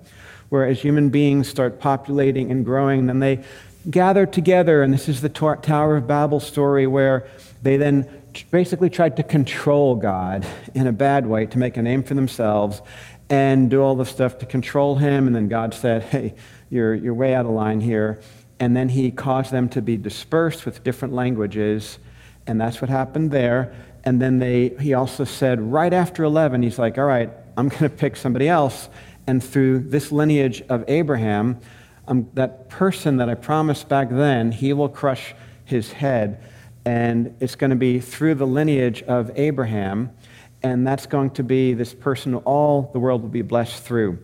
where 0.50 0.66
as 0.66 0.82
human 0.82 1.08
beings 1.08 1.48
start 1.48 1.80
populating 1.80 2.50
and 2.50 2.66
growing, 2.66 3.06
then 3.06 3.20
they 3.20 3.42
gather 3.88 4.26
together, 4.26 4.82
and 4.82 4.92
this 4.92 5.08
is 5.08 5.22
the 5.22 5.30
Tower 5.30 5.96
of 5.96 6.06
Babel 6.06 6.40
story 6.40 6.86
where 6.86 7.26
they 7.62 7.78
then 7.78 8.06
basically 8.50 8.90
tried 8.90 9.16
to 9.16 9.22
control 9.22 9.94
God 9.94 10.46
in 10.74 10.86
a 10.86 10.92
bad 10.92 11.26
way 11.26 11.46
to 11.46 11.58
make 11.58 11.76
a 11.76 11.82
name 11.82 12.02
for 12.02 12.14
themselves 12.14 12.82
and 13.32 13.70
do 13.70 13.80
all 13.80 13.96
the 13.96 14.04
stuff 14.04 14.36
to 14.36 14.44
control 14.44 14.96
him. 14.96 15.26
And 15.26 15.34
then 15.34 15.48
God 15.48 15.72
said, 15.72 16.02
Hey, 16.02 16.34
you're, 16.68 16.94
you're 16.94 17.14
way 17.14 17.34
out 17.34 17.46
of 17.46 17.52
line 17.52 17.80
here. 17.80 18.20
And 18.60 18.76
then 18.76 18.90
he 18.90 19.10
caused 19.10 19.50
them 19.50 19.70
to 19.70 19.80
be 19.80 19.96
dispersed 19.96 20.66
with 20.66 20.84
different 20.84 21.14
languages. 21.14 21.98
And 22.46 22.60
that's 22.60 22.82
what 22.82 22.90
happened 22.90 23.30
there. 23.30 23.74
And 24.04 24.20
then 24.20 24.38
they, 24.38 24.76
he 24.78 24.92
also 24.92 25.24
said, 25.24 25.60
right 25.60 25.94
after 25.94 26.24
11, 26.24 26.62
he's 26.62 26.78
like, 26.78 26.98
All 26.98 27.06
right, 27.06 27.30
I'm 27.56 27.68
going 27.68 27.82
to 27.84 27.88
pick 27.88 28.16
somebody 28.16 28.50
else. 28.50 28.90
And 29.26 29.42
through 29.42 29.78
this 29.78 30.12
lineage 30.12 30.62
of 30.68 30.84
Abraham, 30.86 31.58
um, 32.08 32.28
that 32.34 32.68
person 32.68 33.16
that 33.16 33.30
I 33.30 33.34
promised 33.34 33.88
back 33.88 34.10
then, 34.10 34.52
he 34.52 34.74
will 34.74 34.90
crush 34.90 35.34
his 35.64 35.90
head. 35.90 36.44
And 36.84 37.34
it's 37.40 37.54
going 37.54 37.70
to 37.70 37.76
be 37.76 37.98
through 37.98 38.34
the 38.34 38.46
lineage 38.46 39.02
of 39.04 39.30
Abraham 39.36 40.10
and 40.62 40.86
that's 40.86 41.06
going 41.06 41.30
to 41.30 41.42
be 41.42 41.74
this 41.74 41.94
person 41.94 42.34
all 42.34 42.90
the 42.92 42.98
world 42.98 43.22
will 43.22 43.28
be 43.28 43.42
blessed 43.42 43.82
through. 43.82 44.18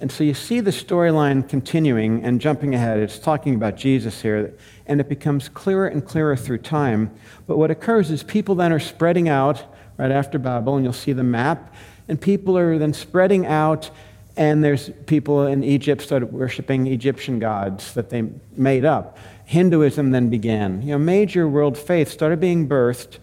And 0.00 0.12
so 0.12 0.22
you 0.22 0.34
see 0.34 0.60
the 0.60 0.70
storyline 0.70 1.48
continuing 1.48 2.22
and 2.24 2.40
jumping 2.40 2.74
ahead. 2.74 3.00
It's 3.00 3.18
talking 3.18 3.56
about 3.56 3.76
Jesus 3.76 4.22
here, 4.22 4.54
and 4.86 5.00
it 5.00 5.08
becomes 5.08 5.48
clearer 5.48 5.88
and 5.88 6.04
clearer 6.04 6.36
through 6.36 6.58
time. 6.58 7.10
But 7.48 7.58
what 7.58 7.70
occurs 7.70 8.10
is 8.10 8.22
people 8.22 8.54
then 8.54 8.72
are 8.72 8.78
spreading 8.78 9.28
out 9.28 9.64
right 9.96 10.12
after 10.12 10.38
Babel, 10.38 10.76
and 10.76 10.84
you'll 10.84 10.92
see 10.92 11.12
the 11.12 11.24
map, 11.24 11.74
and 12.06 12.20
people 12.20 12.56
are 12.56 12.78
then 12.78 12.92
spreading 12.92 13.44
out, 13.44 13.90
and 14.36 14.62
there's 14.62 14.90
people 15.06 15.46
in 15.46 15.64
Egypt 15.64 16.00
started 16.00 16.32
worshiping 16.32 16.86
Egyptian 16.86 17.40
gods 17.40 17.94
that 17.94 18.10
they 18.10 18.22
made 18.56 18.84
up. 18.84 19.18
Hinduism 19.46 20.12
then 20.12 20.28
began. 20.30 20.80
You 20.82 20.92
know, 20.92 20.98
major 20.98 21.48
world 21.48 21.76
faith 21.76 22.08
started 22.08 22.38
being 22.38 22.68
birthed 22.68 23.18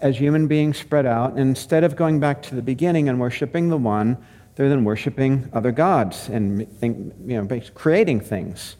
as 0.00 0.18
human 0.18 0.46
beings 0.46 0.78
spread 0.78 1.06
out, 1.06 1.32
and 1.32 1.40
instead 1.40 1.84
of 1.84 1.96
going 1.96 2.20
back 2.20 2.42
to 2.42 2.54
the 2.54 2.62
beginning 2.62 3.08
and 3.08 3.18
worshiping 3.18 3.68
the 3.68 3.76
one, 3.76 4.18
they're 4.54 4.68
then 4.68 4.84
worshiping 4.84 5.48
other 5.52 5.72
gods 5.72 6.28
and 6.28 6.66
you 6.80 7.42
know, 7.42 7.60
creating 7.74 8.20
things. 8.20 8.76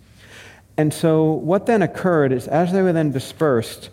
And 0.76 0.92
so, 0.92 1.24
what 1.24 1.66
then 1.66 1.82
occurred 1.82 2.32
is 2.32 2.48
as 2.48 2.72
they 2.72 2.82
were 2.82 2.92
then 2.92 3.10
dispersed, 3.12 3.90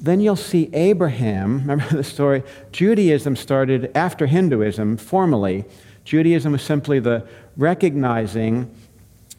then 0.00 0.20
you'll 0.20 0.36
see 0.36 0.70
Abraham. 0.72 1.58
Remember 1.66 1.88
the 1.88 2.04
story? 2.04 2.42
Judaism 2.72 3.36
started 3.36 3.90
after 3.94 4.26
Hinduism 4.26 4.96
formally. 4.96 5.64
Judaism 6.04 6.52
was 6.52 6.62
simply 6.62 6.98
the 6.98 7.26
recognizing 7.56 8.74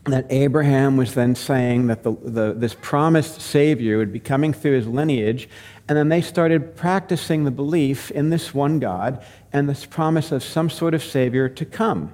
that 0.06 0.26
Abraham 0.30 0.98
was 0.98 1.14
then 1.14 1.36
saying 1.36 1.88
that 1.88 2.04
the, 2.04 2.12
the, 2.24 2.54
this 2.54 2.76
promised 2.82 3.40
Savior 3.40 3.98
would 3.98 4.12
be 4.12 4.20
coming 4.20 4.52
through 4.52 4.74
his 4.74 4.88
lineage, 4.88 5.48
and 5.88 5.98
then 5.98 6.10
they 6.10 6.22
started 6.22 6.76
practicing 6.76 7.44
the 7.44 7.52
belief 7.52 8.12
in 8.12 8.30
this 8.30 8.54
one 8.54 8.80
God 8.80 9.24
and 9.52 9.68
this 9.68 9.86
promise 9.86 10.32
of 10.32 10.44
some 10.44 10.70
sort 10.70 10.94
of 10.94 11.04
Savior 11.04 11.50
to 11.50 11.66
come. 11.66 12.14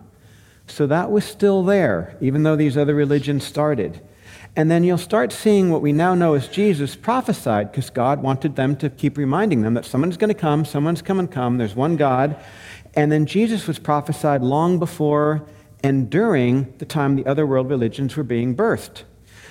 So 0.68 0.88
that 0.88 1.12
was 1.12 1.24
still 1.26 1.64
there, 1.64 2.18
even 2.20 2.44
though 2.44 2.56
these 2.56 2.78
other 2.78 2.96
religions 2.96 3.46
started. 3.46 4.02
And 4.56 4.72
then 4.72 4.84
you'll 4.84 4.98
start 4.98 5.32
seeing 5.32 5.70
what 5.70 5.82
we 5.82 5.94
now 5.94 6.16
know 6.16 6.34
as 6.34 6.48
Jesus 6.48 6.96
prophesied, 6.96 7.72
because 7.72 7.90
God 7.90 8.24
wanted 8.24 8.56
them 8.56 8.76
to 8.78 8.90
keep 8.90 9.18
reminding 9.18 9.62
them 9.62 9.76
that 9.76 9.86
someone's 9.86 10.18
going 10.18 10.30
to 10.30 10.34
come, 10.34 10.66
someone's 10.66 11.02
coming, 11.02 11.28
come, 11.28 11.58
there's 11.58 11.76
one 11.76 11.96
God. 11.96 12.36
And 12.96 13.12
then 13.12 13.28
Jesus 13.28 13.68
was 13.68 13.78
prophesied 13.78 14.42
long 14.42 14.80
before 14.80 15.46
and 15.84 16.10
during 16.10 16.74
the 16.80 16.86
time 16.86 17.16
the 17.16 17.26
other 17.28 17.46
world 17.46 17.70
religions 17.70 18.18
were 18.18 18.24
being 18.24 18.56
birthed. 18.56 19.04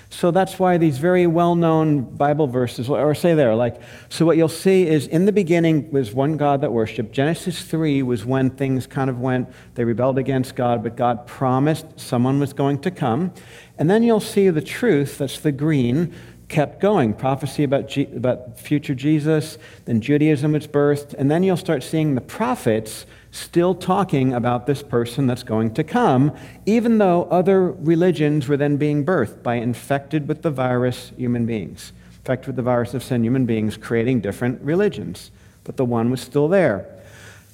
So 0.09 0.31
that's 0.31 0.59
why 0.59 0.79
these 0.79 0.99
very 0.99 1.27
well 1.27 1.55
known 1.55 2.03
Bible 2.03 2.47
verses, 2.47 2.89
or 2.89 3.15
say 3.15 3.35
there, 3.35 3.55
like, 3.55 3.81
so 4.09 4.25
what 4.25 4.37
you'll 4.37 4.49
see 4.49 4.87
is 4.87 5.07
in 5.09 5.27
the 5.27 5.33
beginning 5.33 5.91
was 5.91 6.13
one 6.13 6.37
God 6.37 6.61
that 6.61 6.73
worshiped. 6.73 7.13
Genesis 7.13 7.63
3 7.63 8.03
was 8.03 8.25
when 8.25 8.51
things 8.51 8.87
kind 8.87 9.11
of 9.11 9.21
went, 9.21 9.49
they 9.75 9.85
rebelled 9.85 10.19
against 10.19 10.55
God, 10.55 10.83
but 10.83 10.97
God 10.97 11.27
promised 11.27 11.87
someone 11.99 12.39
was 12.39 12.53
going 12.53 12.79
to 12.81 12.91
come. 12.91 13.33
And 13.79 13.91
then 13.91 14.03
you'll 14.03 14.21
see 14.21 14.49
the 14.49 14.63
truth, 14.63 15.19
that's 15.19 15.41
the 15.41 15.53
green, 15.53 16.15
kept 16.49 16.81
going. 16.81 17.13
Prophecy 17.13 17.65
about, 17.65 17.97
about 17.97 18.59
future 18.59 18.95
Jesus, 18.95 19.59
then 19.85 20.01
Judaism 20.01 20.53
was 20.53 20.67
birthed, 20.67 21.15
and 21.15 21.31
then 21.31 21.43
you'll 21.43 21.57
start 21.57 21.83
seeing 21.83 22.15
the 22.15 22.21
prophets 22.21 23.07
still 23.31 23.75
talking 23.75 24.33
about 24.33 24.67
this 24.67 24.83
person 24.83 25.27
that's 25.27 25.43
going 25.43 25.75
to 25.75 25.85
come, 25.85 26.35
even 26.65 26.99
though 26.99 27.25
other 27.25 27.71
religions 27.73 28.49
were 28.49 28.57
then 28.57 28.77
being 28.77 29.05
birthed 29.05 29.43
by 29.43 29.55
infected 29.57 30.27
with 30.29 30.43
the 30.43 30.51
virus 30.51 31.13
human 31.17 31.45
beings. 31.47 31.93
Infected 32.19 32.49
with 32.49 32.57
the 32.57 32.63
virus 32.63 32.95
of 32.95 33.03
sin 33.03 33.25
human 33.25 33.45
beings, 33.45 33.77
creating 33.77 34.21
different 34.21 34.61
religions. 34.63 35.31
But 35.65 35.77
the 35.77 35.85
one 35.85 36.11
was 36.11 36.21
still 36.21 36.49
there. 36.49 36.87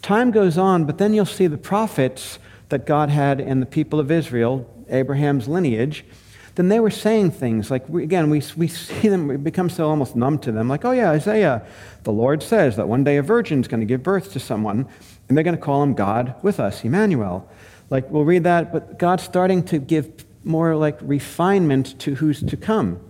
Time 0.02 0.30
goes 0.30 0.58
on, 0.58 0.84
but 0.84 0.98
then 0.98 1.14
you'll 1.14 1.24
see 1.24 1.46
the 1.46 1.58
prophets 1.58 2.38
that 2.68 2.86
God 2.86 3.08
had 3.08 3.40
in 3.40 3.60
the 3.60 3.66
people 3.66 4.00
of 4.00 4.10
Israel, 4.10 4.68
Abraham's 4.88 5.48
lineage, 5.48 6.04
then 6.54 6.68
they 6.68 6.80
were 6.80 6.90
saying 6.90 7.30
things 7.30 7.70
like, 7.70 7.88
again, 7.88 8.28
we, 8.28 8.42
we 8.56 8.68
see 8.68 9.08
them, 9.08 9.28
we 9.28 9.36
become 9.36 9.70
so 9.70 9.88
almost 9.88 10.14
numb 10.14 10.38
to 10.40 10.52
them, 10.52 10.68
like, 10.68 10.84
oh 10.84 10.92
yeah, 10.92 11.10
Isaiah, 11.10 11.66
the 12.02 12.12
Lord 12.12 12.42
says 12.42 12.76
that 12.76 12.88
one 12.88 13.04
day 13.04 13.16
a 13.16 13.22
virgin's 13.22 13.68
going 13.68 13.80
to 13.80 13.86
give 13.86 14.02
birth 14.02 14.32
to 14.32 14.40
someone, 14.40 14.86
and 15.28 15.36
they're 15.36 15.44
going 15.44 15.56
to 15.56 15.62
call 15.62 15.82
him 15.82 15.94
God 15.94 16.34
with 16.42 16.60
us, 16.60 16.84
Emmanuel. 16.84 17.48
Like, 17.88 18.10
we'll 18.10 18.24
read 18.24 18.44
that, 18.44 18.72
but 18.72 18.98
God's 18.98 19.22
starting 19.22 19.62
to 19.64 19.78
give 19.78 20.24
more 20.44 20.76
like 20.76 20.98
refinement 21.00 21.98
to 22.00 22.16
who's 22.16 22.42
to 22.42 22.56
come. 22.56 23.00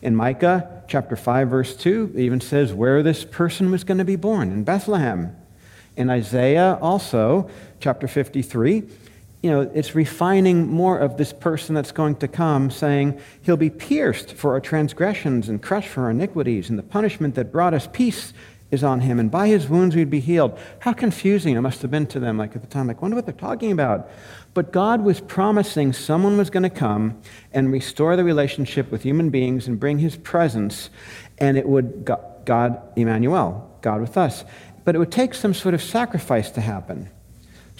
In 0.00 0.14
Micah 0.16 0.82
chapter 0.88 1.16
5, 1.16 1.48
verse 1.48 1.76
2, 1.76 2.12
it 2.14 2.20
even 2.20 2.40
says 2.40 2.72
where 2.72 3.02
this 3.02 3.24
person 3.24 3.70
was 3.70 3.84
going 3.84 3.98
to 3.98 4.04
be 4.04 4.16
born, 4.16 4.50
in 4.50 4.64
Bethlehem. 4.64 5.36
In 5.96 6.10
Isaiah 6.10 6.78
also, 6.80 7.50
chapter 7.80 8.08
53, 8.08 8.82
you 9.42 9.50
know, 9.50 9.62
it's 9.74 9.94
refining 9.94 10.68
more 10.68 10.98
of 10.98 11.16
this 11.16 11.32
person 11.32 11.74
that's 11.74 11.90
going 11.90 12.16
to 12.16 12.28
come, 12.28 12.70
saying, 12.70 13.20
He'll 13.42 13.56
be 13.56 13.70
pierced 13.70 14.34
for 14.34 14.52
our 14.52 14.60
transgressions 14.60 15.48
and 15.48 15.60
crushed 15.60 15.88
for 15.88 16.04
our 16.04 16.10
iniquities, 16.10 16.70
and 16.70 16.78
the 16.78 16.84
punishment 16.84 17.34
that 17.34 17.50
brought 17.50 17.74
us 17.74 17.88
peace 17.92 18.32
is 18.70 18.82
on 18.82 19.00
him, 19.00 19.20
and 19.20 19.30
by 19.30 19.48
his 19.48 19.68
wounds 19.68 19.94
we'd 19.94 20.08
be 20.08 20.20
healed. 20.20 20.58
How 20.78 20.94
confusing 20.94 21.54
it 21.54 21.60
must 21.60 21.82
have 21.82 21.90
been 21.90 22.06
to 22.06 22.20
them, 22.20 22.38
like 22.38 22.56
at 22.56 22.62
the 22.62 22.68
time, 22.68 22.86
like, 22.86 23.02
wonder 23.02 23.16
what 23.16 23.26
they're 23.26 23.34
talking 23.34 23.70
about. 23.70 24.10
But 24.54 24.72
God 24.72 25.02
was 25.02 25.20
promising 25.20 25.92
someone 25.92 26.38
was 26.38 26.48
going 26.48 26.62
to 26.62 26.70
come 26.70 27.20
and 27.52 27.70
restore 27.70 28.16
the 28.16 28.24
relationship 28.24 28.90
with 28.90 29.02
human 29.02 29.28
beings 29.28 29.68
and 29.68 29.78
bring 29.78 29.98
his 29.98 30.16
presence, 30.16 30.88
and 31.36 31.58
it 31.58 31.68
would, 31.68 32.10
God, 32.44 32.80
Emmanuel, 32.96 33.78
God 33.82 34.00
with 34.00 34.16
us. 34.16 34.44
But 34.84 34.94
it 34.94 34.98
would 34.98 35.12
take 35.12 35.34
some 35.34 35.52
sort 35.52 35.74
of 35.74 35.82
sacrifice 35.82 36.50
to 36.52 36.60
happen. 36.60 37.10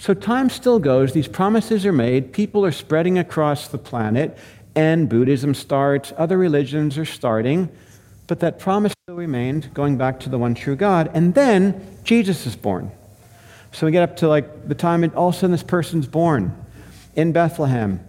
So 0.03 0.13
time 0.13 0.49
still 0.49 0.79
goes, 0.79 1.13
these 1.13 1.29
promises 1.29 1.85
are 1.85 1.93
made, 1.93 2.33
people 2.33 2.65
are 2.65 2.73
spreading 2.73 3.17
across 3.17 3.69
the 3.69 3.77
planet, 3.77 4.37
and 4.75 5.07
Buddhism 5.07 5.53
starts, 5.53 6.11
other 6.17 6.37
religions 6.37 6.97
are 6.97 7.05
starting. 7.05 7.69
But 8.27 8.41
that 8.41 8.59
promise 8.59 8.91
still 9.05 9.15
remained, 9.15 9.73
going 9.73 9.95
back 9.95 10.19
to 10.19 10.29
the 10.29 10.37
one 10.37 10.55
true 10.55 10.75
God. 10.75 11.09
And 11.13 11.35
then 11.35 11.99
Jesus 12.03 12.45
is 12.45 12.57
born. 12.57 12.91
So 13.71 13.85
we 13.85 13.93
get 13.93 14.03
up 14.03 14.17
to 14.17 14.27
like 14.27 14.67
the 14.67 14.75
time, 14.75 15.05
and 15.05 15.13
all 15.15 15.29
of 15.29 15.35
a 15.35 15.37
sudden 15.37 15.51
this 15.51 15.63
person's 15.63 16.07
born 16.07 16.53
in 17.15 17.31
Bethlehem. 17.31 18.01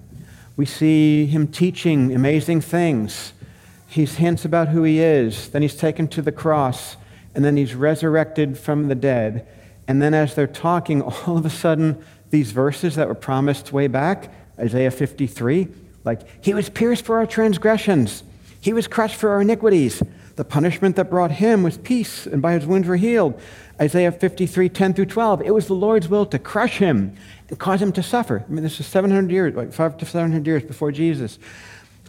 We 0.56 0.66
see 0.66 1.26
him 1.26 1.46
teaching 1.46 2.12
amazing 2.12 2.62
things. 2.62 3.34
He 3.86 4.04
hints 4.04 4.44
about 4.44 4.66
who 4.66 4.82
he 4.82 4.98
is. 4.98 5.48
Then 5.50 5.62
he's 5.62 5.76
taken 5.76 6.08
to 6.08 6.22
the 6.22 6.32
cross. 6.32 6.96
And 7.36 7.44
then 7.44 7.56
he's 7.56 7.76
resurrected 7.76 8.58
from 8.58 8.88
the 8.88 8.96
dead. 8.96 9.46
And 9.86 10.00
then 10.00 10.14
as 10.14 10.34
they're 10.34 10.46
talking, 10.46 11.02
all 11.26 11.36
of 11.36 11.46
a 11.46 11.50
sudden, 11.50 12.04
these 12.30 12.52
verses 12.52 12.96
that 12.96 13.08
were 13.08 13.14
promised 13.14 13.72
way 13.72 13.86
back, 13.86 14.32
Isaiah 14.58 14.90
53, 14.90 15.68
like, 16.04 16.44
he 16.44 16.52
was 16.52 16.68
pierced 16.68 17.04
for 17.04 17.18
our 17.18 17.26
transgressions. 17.26 18.22
He 18.60 18.72
was 18.72 18.86
crushed 18.86 19.16
for 19.16 19.30
our 19.30 19.40
iniquities. 19.40 20.02
The 20.36 20.44
punishment 20.44 20.96
that 20.96 21.10
brought 21.10 21.30
him 21.30 21.62
was 21.62 21.78
peace, 21.78 22.26
and 22.26 22.42
by 22.42 22.54
his 22.54 22.66
wounds 22.66 22.88
we're 22.88 22.96
healed. 22.96 23.40
Isaiah 23.80 24.12
53, 24.12 24.68
10 24.68 24.94
through 24.94 25.06
12. 25.06 25.42
It 25.42 25.52
was 25.52 25.66
the 25.66 25.74
Lord's 25.74 26.08
will 26.08 26.26
to 26.26 26.38
crush 26.38 26.78
him 26.78 27.16
and 27.48 27.58
cause 27.58 27.80
him 27.80 27.92
to 27.92 28.02
suffer. 28.02 28.44
I 28.46 28.52
mean, 28.52 28.62
this 28.62 28.80
is 28.80 28.86
700 28.86 29.30
years, 29.30 29.54
like 29.54 29.72
five 29.72 29.96
to 29.98 30.06
700 30.06 30.46
years 30.46 30.62
before 30.62 30.92
Jesus. 30.92 31.38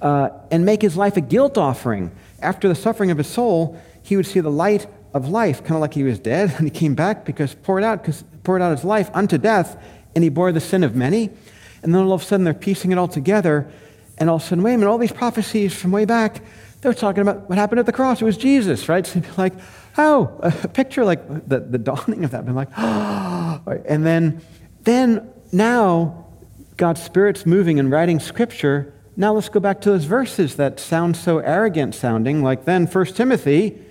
Uh, 0.02 0.30
and 0.52 0.66
make 0.66 0.82
his 0.82 0.98
life 0.98 1.18
a 1.18 1.22
guilt 1.22 1.58
offering. 1.58 2.12
After 2.42 2.68
the 2.68 2.76
suffering 2.76 3.12
of 3.12 3.18
his 3.18 3.28
soul, 3.28 3.80
he 4.04 4.18
would 4.18 4.26
see 4.26 4.40
the 4.40 4.52
light 4.52 4.88
of 5.15 5.30
life, 5.30 5.63
kind 5.63 5.75
of 5.75 5.82
like 5.82 5.95
he 5.95 6.04
was 6.04 6.19
dead, 6.19 6.54
and 6.58 6.67
he 6.67 6.71
came 6.71 6.93
back 6.93 7.25
because 7.25 7.56
poured 7.56 7.84
out, 7.84 8.04
because 8.04 8.23
poured 8.43 8.62
out 8.62 8.69
his 8.71 8.84
life 8.84 9.10
unto 9.13 9.39
death, 9.39 9.82
and 10.13 10.23
he 10.23 10.30
bore 10.30 10.51
the 10.51 10.62
sin 10.62 10.84
of 10.84 10.95
many. 10.95 11.32
And 11.82 11.93
then 11.93 12.04
all 12.04 12.13
of 12.13 12.21
a 12.21 12.25
sudden 12.25 12.43
they're 12.43 12.54
piecing 12.54 12.91
it 12.91 12.97
all 12.97 13.08
together 13.08 13.71
and 14.17 14.30
all 14.30 14.38
of 14.38 14.43
a 14.43 14.45
sudden, 14.45 14.63
wait 14.63 14.75
a 14.75 14.78
minute, 14.78 14.89
all 14.89 14.97
these 14.97 15.12
prophecies 15.12 15.75
from 15.75 15.91
way 15.91 16.06
back, 16.06 16.41
they're 16.82 16.93
talking 16.93 17.21
about 17.21 17.49
what 17.49 17.58
happened 17.58 17.80
at 17.80 17.86
the 17.86 17.91
cross. 17.91 18.21
It 18.21 18.25
was 18.25 18.38
Jesus, 18.38 18.88
right? 18.88 19.06
So 19.15 19.21
like, 19.38 19.54
oh, 19.97 20.39
a 20.63 20.67
picture 20.67 21.04
like 21.04 21.47
the, 21.47 21.60
the 21.60 21.78
dawning 21.78 22.23
of 22.23 22.32
that. 22.32 22.45
Been 22.45 22.56
like, 22.56 22.69
oh, 22.78 23.62
and 23.86 24.06
then, 24.06 24.41
then 24.84 25.30
now 25.51 26.28
God's 26.78 27.01
Spirit's 27.01 27.45
moving 27.45 27.80
and 27.80 27.91
writing 27.91 28.19
scripture. 28.19 28.93
Now 29.17 29.34
let's 29.34 29.49
go 29.49 29.60
back 29.60 29.82
to 29.82 29.91
those 29.91 30.06
verses 30.06 30.56
that 30.56 30.80
sound 30.80 31.17
so 31.17 31.39
arrogant 31.39 31.95
sounding, 31.95 32.43
like 32.43 32.65
then 32.65 32.86
1 32.86 33.06
Timothy, 33.08 33.82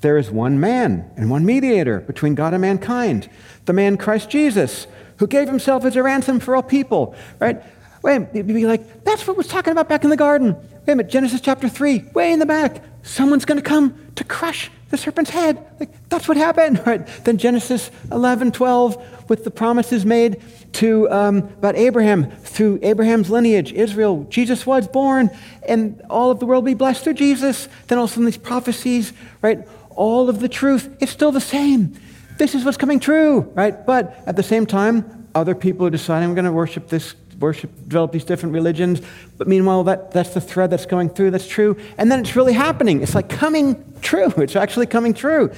there 0.00 0.16
is 0.16 0.30
one 0.30 0.60
man 0.60 1.10
and 1.16 1.30
one 1.30 1.44
mediator 1.44 2.00
between 2.00 2.34
God 2.34 2.54
and 2.54 2.60
mankind, 2.60 3.28
the 3.64 3.72
man 3.72 3.96
Christ 3.96 4.30
Jesus, 4.30 4.86
who 5.16 5.26
gave 5.26 5.48
himself 5.48 5.84
as 5.84 5.96
a 5.96 6.02
ransom 6.02 6.40
for 6.40 6.54
all 6.54 6.62
people, 6.62 7.14
right? 7.40 7.60
Wait, 8.02 8.28
you'd 8.32 8.46
be 8.46 8.66
like, 8.66 9.04
that's 9.04 9.26
what 9.26 9.36
was 9.36 9.48
talking 9.48 9.72
about 9.72 9.88
back 9.88 10.04
in 10.04 10.10
the 10.10 10.16
garden. 10.16 10.54
Wait 10.54 10.92
a 10.92 10.96
minute, 10.96 11.10
Genesis 11.10 11.40
chapter 11.40 11.68
3, 11.68 12.04
way 12.14 12.32
in 12.32 12.38
the 12.38 12.46
back. 12.46 12.82
Someone's 13.02 13.44
going 13.44 13.58
to 13.58 13.64
come 13.64 14.12
to 14.14 14.24
crush 14.24 14.70
the 14.90 14.96
serpent's 14.96 15.30
head. 15.30 15.64
Like, 15.80 15.90
that's 16.08 16.28
what 16.28 16.36
happened, 16.36 16.80
right? 16.86 17.06
Then 17.24 17.36
Genesis 17.36 17.90
11, 18.12 18.52
12, 18.52 19.28
with 19.28 19.44
the 19.44 19.50
promises 19.50 20.06
made 20.06 20.40
to 20.74 21.10
um, 21.10 21.38
about 21.38 21.76
Abraham 21.76 22.30
through 22.30 22.78
Abraham's 22.82 23.30
lineage, 23.30 23.72
Israel, 23.72 24.26
Jesus 24.30 24.64
was 24.64 24.86
born, 24.86 25.30
and 25.66 26.00
all 26.08 26.30
of 26.30 26.38
the 26.40 26.46
world 26.46 26.64
be 26.64 26.74
blessed 26.74 27.04
through 27.04 27.14
Jesus. 27.14 27.68
Then 27.88 27.98
also 27.98 28.20
in 28.20 28.26
these 28.26 28.38
prophecies, 28.38 29.12
right? 29.42 29.66
All 29.98 30.28
of 30.28 30.38
the 30.38 30.48
truth, 30.48 30.96
it's 31.00 31.10
still 31.10 31.32
the 31.32 31.40
same. 31.40 31.92
This 32.38 32.54
is 32.54 32.64
what's 32.64 32.76
coming 32.76 33.00
true, 33.00 33.40
right? 33.56 33.84
But 33.84 34.22
at 34.26 34.36
the 34.36 34.44
same 34.44 34.64
time, 34.64 35.28
other 35.34 35.56
people 35.56 35.86
are 35.86 35.90
deciding 35.90 36.28
we're 36.28 36.36
going 36.36 36.44
to 36.44 36.52
worship 36.52 36.88
this 36.88 37.16
worship, 37.40 37.74
develop 37.88 38.12
these 38.12 38.24
different 38.24 38.52
religions. 38.52 39.02
But 39.36 39.48
meanwhile, 39.48 39.82
that, 39.84 40.12
that's 40.12 40.34
the 40.34 40.40
thread 40.40 40.70
that's 40.70 40.86
going 40.86 41.10
through, 41.10 41.32
that's 41.32 41.48
true. 41.48 41.76
And 41.96 42.12
then 42.12 42.20
it's 42.20 42.36
really 42.36 42.52
happening. 42.52 43.02
It's 43.02 43.16
like 43.16 43.28
coming 43.28 43.84
true. 44.00 44.32
It's 44.36 44.54
actually 44.54 44.86
coming 44.86 45.14
true. 45.14 45.52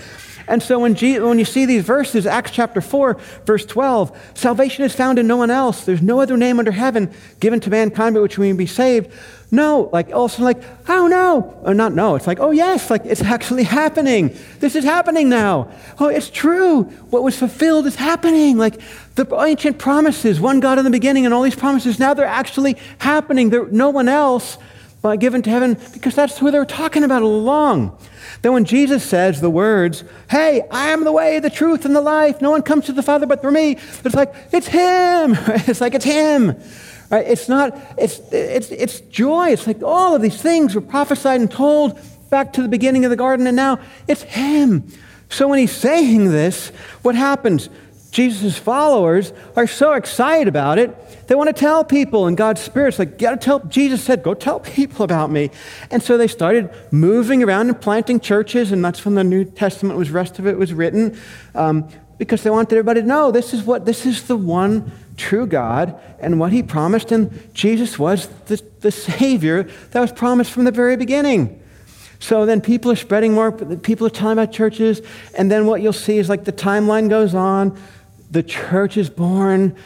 And 0.49 0.63
so 0.63 0.79
when, 0.79 0.95
Jesus, 0.95 1.23
when 1.23 1.39
you 1.39 1.45
see 1.45 1.67
these 1.67 1.85
verses, 1.85 2.27
Acts 2.27 2.51
chapter 2.51 2.81
4, 2.81 3.15
verse 3.45 3.67
12, 3.67 4.33
salvation 4.35 4.85
is 4.85 4.95
found 4.95 5.19
in 5.19 5.27
no 5.27 5.37
one 5.37 5.51
else. 5.51 5.85
There's 5.85 6.03
no 6.03 6.21
other 6.21 6.39
name 6.39 6.59
under 6.59 6.73
heaven 6.73 7.13
given 7.41 7.61
to 7.61 7.71
mankind 7.71 8.15
by 8.15 8.21
which 8.21 8.39
we 8.39 8.51
may 8.53 8.59
be 8.59 8.67
saved. 8.67 9.13
No, 9.53 9.91
like 9.93 10.13
also 10.13 10.45
like, 10.45 10.63
oh 10.89 11.09
no, 11.09 11.61
or 11.63 11.75
not 11.75 11.93
no. 11.93 12.15
It's 12.15 12.27
like, 12.27 12.39
oh 12.39 12.53
yes, 12.53 12.89
like 12.89 13.05
it's 13.05 13.23
actually 13.23 13.65
happening. 13.65 14.37
This 14.61 14.77
is 14.77 14.85
happening 14.85 15.29
now. 15.29 15.73
Oh, 15.99 16.09
it's 16.09 16.31
true. 16.31 16.85
What 17.11 17.25
was 17.25 17.37
fulfilled 17.37 17.87
is 17.87 17.97
happening. 17.97 18.59
Like 18.59 18.81
the 19.17 19.27
ancient 19.43 19.79
promises, 19.79 20.41
one 20.41 20.61
God 20.61 20.79
in 20.79 20.85
the 20.85 20.91
beginning, 20.91 21.25
and 21.25 21.35
all 21.35 21.43
these 21.43 21.57
promises, 21.57 21.99
now 21.99 22.15
they're 22.15 22.27
actually 22.27 22.77
happening. 22.99 23.51
They're 23.51 23.67
no 23.67 23.91
one 23.91 24.09
else 24.09 24.57
but 25.03 25.19
given 25.19 25.43
to 25.43 25.51
heaven 25.51 25.79
because 25.93 26.15
that's 26.15 26.39
who 26.39 26.51
they 26.51 26.59
were 26.59 26.65
talking 26.65 27.03
about 27.05 27.23
all 27.23 27.35
along. 27.35 27.99
Then 28.43 28.53
when 28.53 28.65
Jesus 28.65 29.03
says 29.05 29.41
the 29.41 29.51
words, 29.51 30.05
Hey, 30.31 30.63
I 30.71 30.91
am 30.91 31.05
the 31.05 31.13
way, 31.13 31.41
the 31.41 31.51
truth, 31.51 31.85
and 31.85 31.97
the 31.97 32.01
life, 32.01 32.41
no 32.41 32.51
one 32.51 32.63
comes 32.63 32.87
to 32.87 32.93
the 32.93 33.03
Father 33.03 33.27
but 33.27 33.41
through 33.41 33.53
me, 33.53 33.79
it's 34.05 34.15
like, 34.15 34.33
it's 34.53 34.69
Him. 34.69 35.37
It's 35.67 35.81
like, 35.81 35.95
it's 35.95 36.05
Him. 36.05 36.61
Right? 37.11 37.27
It's 37.27 37.49
not, 37.49 37.77
it's, 37.99 38.21
it's, 38.31 38.71
it's 38.71 39.01
joy. 39.01 39.49
It's 39.49 39.67
like 39.67 39.83
all 39.83 40.15
of 40.15 40.23
these 40.23 40.41
things 40.41 40.75
were 40.75 40.81
prophesied 40.81 41.41
and 41.41 41.51
told 41.51 41.99
back 42.31 42.53
to 42.53 42.63
the 42.63 42.69
beginning 42.69 43.05
of 43.05 43.11
the 43.11 43.17
garden, 43.17 43.47
and 43.47 43.57
now 43.57 43.81
it's 44.07 44.23
Him. 44.23 44.89
So 45.29 45.49
when 45.49 45.59
He's 45.59 45.73
saying 45.73 46.31
this, 46.31 46.69
what 47.03 47.17
happens? 47.17 47.69
Jesus' 48.13 48.57
followers 48.57 49.33
are 49.57 49.67
so 49.67 49.93
excited 49.93 50.49
about 50.49 50.79
it, 50.79 50.97
they 51.29 51.35
want 51.37 51.49
to 51.49 51.53
tell 51.53 51.85
people, 51.85 52.27
and 52.27 52.37
God's 52.37 52.61
Spirit's 52.61 52.99
like, 52.99 53.19
gotta 53.19 53.37
tell, 53.37 53.61
Jesus 53.61 54.03
said, 54.03 54.23
go 54.23 54.35
tell 54.35 54.61
people 54.77 55.05
about 55.05 55.31
me. 55.31 55.51
And 55.91 56.03
so 56.03 56.17
they 56.17 56.27
started 56.29 56.71
moving 56.91 57.43
around 57.43 57.69
and 57.69 57.81
planting 57.81 58.21
churches, 58.21 58.73
and 58.73 58.85
that's 58.85 59.05
when 59.05 59.15
the 59.15 59.25
New 59.25 59.45
Testament 59.45 59.99
was, 59.99 60.11
rest 60.11 60.39
of 60.39 60.47
it 60.47 60.59
was 60.59 60.73
written. 60.73 61.19
Um, 61.55 61.89
because 62.19 62.43
they 62.43 62.51
wanted 62.51 62.73
everybody 62.73 63.01
to 63.01 63.07
know 63.07 63.31
this 63.31 63.55
is 63.55 63.63
what 63.63 63.87
this 63.87 64.05
is 64.05 64.25
the 64.25 64.37
one 64.37 64.93
true 65.21 65.47
God 65.47 66.01
and 66.19 66.41
what 66.41 66.53
he 66.53 66.63
promised, 66.63 67.13
and 67.13 67.55
Jesus 67.55 67.99
was 67.99 68.27
the, 68.47 68.61
the 68.81 68.91
Savior 68.91 69.65
that 69.91 70.01
was 70.01 70.11
promised 70.11 70.51
from 70.51 70.65
the 70.65 70.73
very 70.73 70.97
beginning. 70.97 71.63
So 72.19 72.45
then 72.47 72.61
people 72.61 72.91
are 72.91 72.97
spreading 72.97 73.33
more, 73.33 73.53
people 73.53 74.07
are 74.07 74.11
telling 74.11 74.39
about 74.39 74.53
churches, 74.53 75.01
and 75.37 75.51
then 75.51 75.67
what 75.67 75.83
you'll 75.83 75.93
see 75.93 76.19
is 76.19 76.29
like 76.29 76.45
the 76.45 76.53
timeline 76.53 77.09
goes 77.09 77.35
on, 77.35 77.79
the 78.31 78.43
church 78.43 78.97
is 78.97 79.09
born, 79.09 79.77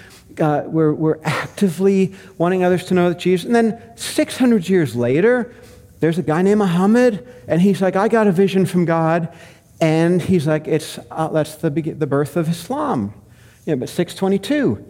uh, 0.40 0.62
we're, 0.66 0.92
we're 0.92 1.20
actively 1.24 2.14
wanting 2.38 2.64
others 2.64 2.84
to 2.86 2.94
know 2.94 3.08
that 3.08 3.18
Jesus. 3.18 3.46
And 3.46 3.54
then 3.54 3.80
600 3.96 4.68
years 4.68 4.96
later, 4.96 5.54
there's 6.00 6.18
a 6.18 6.22
guy 6.22 6.42
named 6.42 6.58
Muhammad, 6.58 7.26
and 7.48 7.60
he's 7.60 7.80
like, 7.80 7.96
I 7.96 8.08
got 8.08 8.26
a 8.26 8.32
vision 8.32 8.66
from 8.66 8.84
God. 8.84 9.32
And 9.80 10.22
he's 10.22 10.46
like, 10.46 10.66
it's, 10.66 10.98
uh, 11.10 11.28
that's 11.28 11.56
the, 11.56 11.70
the 11.70 12.06
birth 12.06 12.36
of 12.36 12.48
Islam. 12.48 13.12
Yeah, 13.64 13.76
but 13.76 13.88
622. 13.88 14.84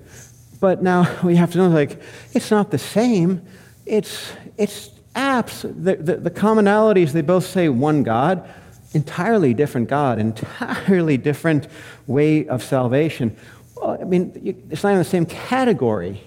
But 0.64 0.83
now 0.83 1.07
we 1.22 1.37
have 1.37 1.53
to 1.53 1.59
know, 1.59 1.68
like, 1.68 2.00
it's 2.33 2.50
not 2.50 2.70
the 2.70 2.79
same. 2.79 3.42
It's, 3.85 4.33
it's 4.57 4.92
apps. 5.14 5.61
The, 5.61 5.96
the, 5.96 6.16
the 6.16 6.31
commonalities, 6.31 7.12
they 7.12 7.20
both 7.20 7.44
say 7.44 7.68
one 7.68 8.03
God, 8.03 8.48
entirely 8.94 9.53
different 9.53 9.90
God, 9.90 10.18
entirely 10.31 11.18
different 11.18 11.68
way 12.07 12.48
of 12.48 12.62
salvation. 12.62 13.37
Well, 13.77 13.98
I 14.00 14.05
mean, 14.05 14.64
it's 14.70 14.83
not 14.83 14.92
in 14.92 14.98
the 15.00 15.05
same 15.05 15.27
category. 15.27 16.22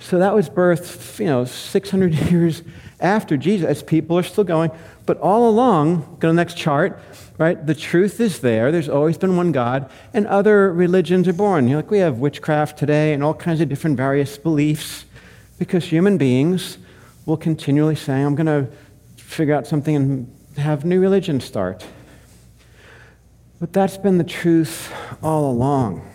So 0.00 0.18
that 0.18 0.34
was 0.34 0.48
birth, 0.48 1.18
you 1.18 1.26
know, 1.26 1.44
600 1.44 2.14
years 2.30 2.62
after 3.00 3.36
Jesus, 3.36 3.82
people 3.82 4.18
are 4.18 4.22
still 4.22 4.44
going. 4.44 4.70
But 5.06 5.18
all 5.18 5.48
along, 5.48 6.16
go 6.18 6.28
to 6.28 6.32
the 6.32 6.32
next 6.34 6.56
chart, 6.56 7.00
right? 7.38 7.64
The 7.64 7.74
truth 7.74 8.20
is 8.20 8.40
there. 8.40 8.72
There's 8.72 8.88
always 8.88 9.16
been 9.16 9.36
one 9.36 9.52
God, 9.52 9.90
and 10.12 10.26
other 10.26 10.72
religions 10.72 11.28
are 11.28 11.32
born. 11.32 11.66
You 11.66 11.70
know, 11.70 11.76
like 11.76 11.90
we 11.90 11.98
have 11.98 12.18
witchcraft 12.18 12.78
today 12.78 13.12
and 13.12 13.22
all 13.22 13.34
kinds 13.34 13.60
of 13.60 13.68
different 13.68 13.96
various 13.96 14.36
beliefs 14.36 15.04
because 15.58 15.84
human 15.84 16.18
beings 16.18 16.78
will 17.26 17.36
continually 17.36 17.96
say, 17.96 18.22
I'm 18.22 18.34
going 18.34 18.46
to 18.46 18.68
figure 19.16 19.54
out 19.54 19.66
something 19.66 19.94
and 19.94 20.34
have 20.56 20.84
new 20.84 21.00
religion 21.00 21.40
start. 21.40 21.86
But 23.60 23.72
that's 23.72 23.96
been 23.96 24.18
the 24.18 24.24
truth 24.24 24.92
all 25.22 25.50
along. 25.50 26.08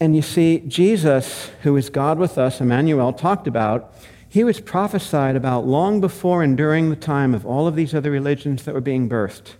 And 0.00 0.14
you 0.14 0.22
see, 0.22 0.60
Jesus, 0.60 1.50
who 1.62 1.76
is 1.76 1.90
God 1.90 2.18
with 2.18 2.38
us, 2.38 2.60
Emmanuel, 2.60 3.12
talked 3.12 3.48
about, 3.48 3.92
he 4.28 4.44
was 4.44 4.60
prophesied 4.60 5.34
about 5.34 5.66
long 5.66 6.00
before 6.00 6.42
and 6.42 6.56
during 6.56 6.90
the 6.90 6.96
time 6.96 7.34
of 7.34 7.44
all 7.44 7.66
of 7.66 7.74
these 7.74 7.94
other 7.94 8.10
religions 8.10 8.64
that 8.64 8.74
were 8.74 8.80
being 8.80 9.08
birthed. 9.08 9.54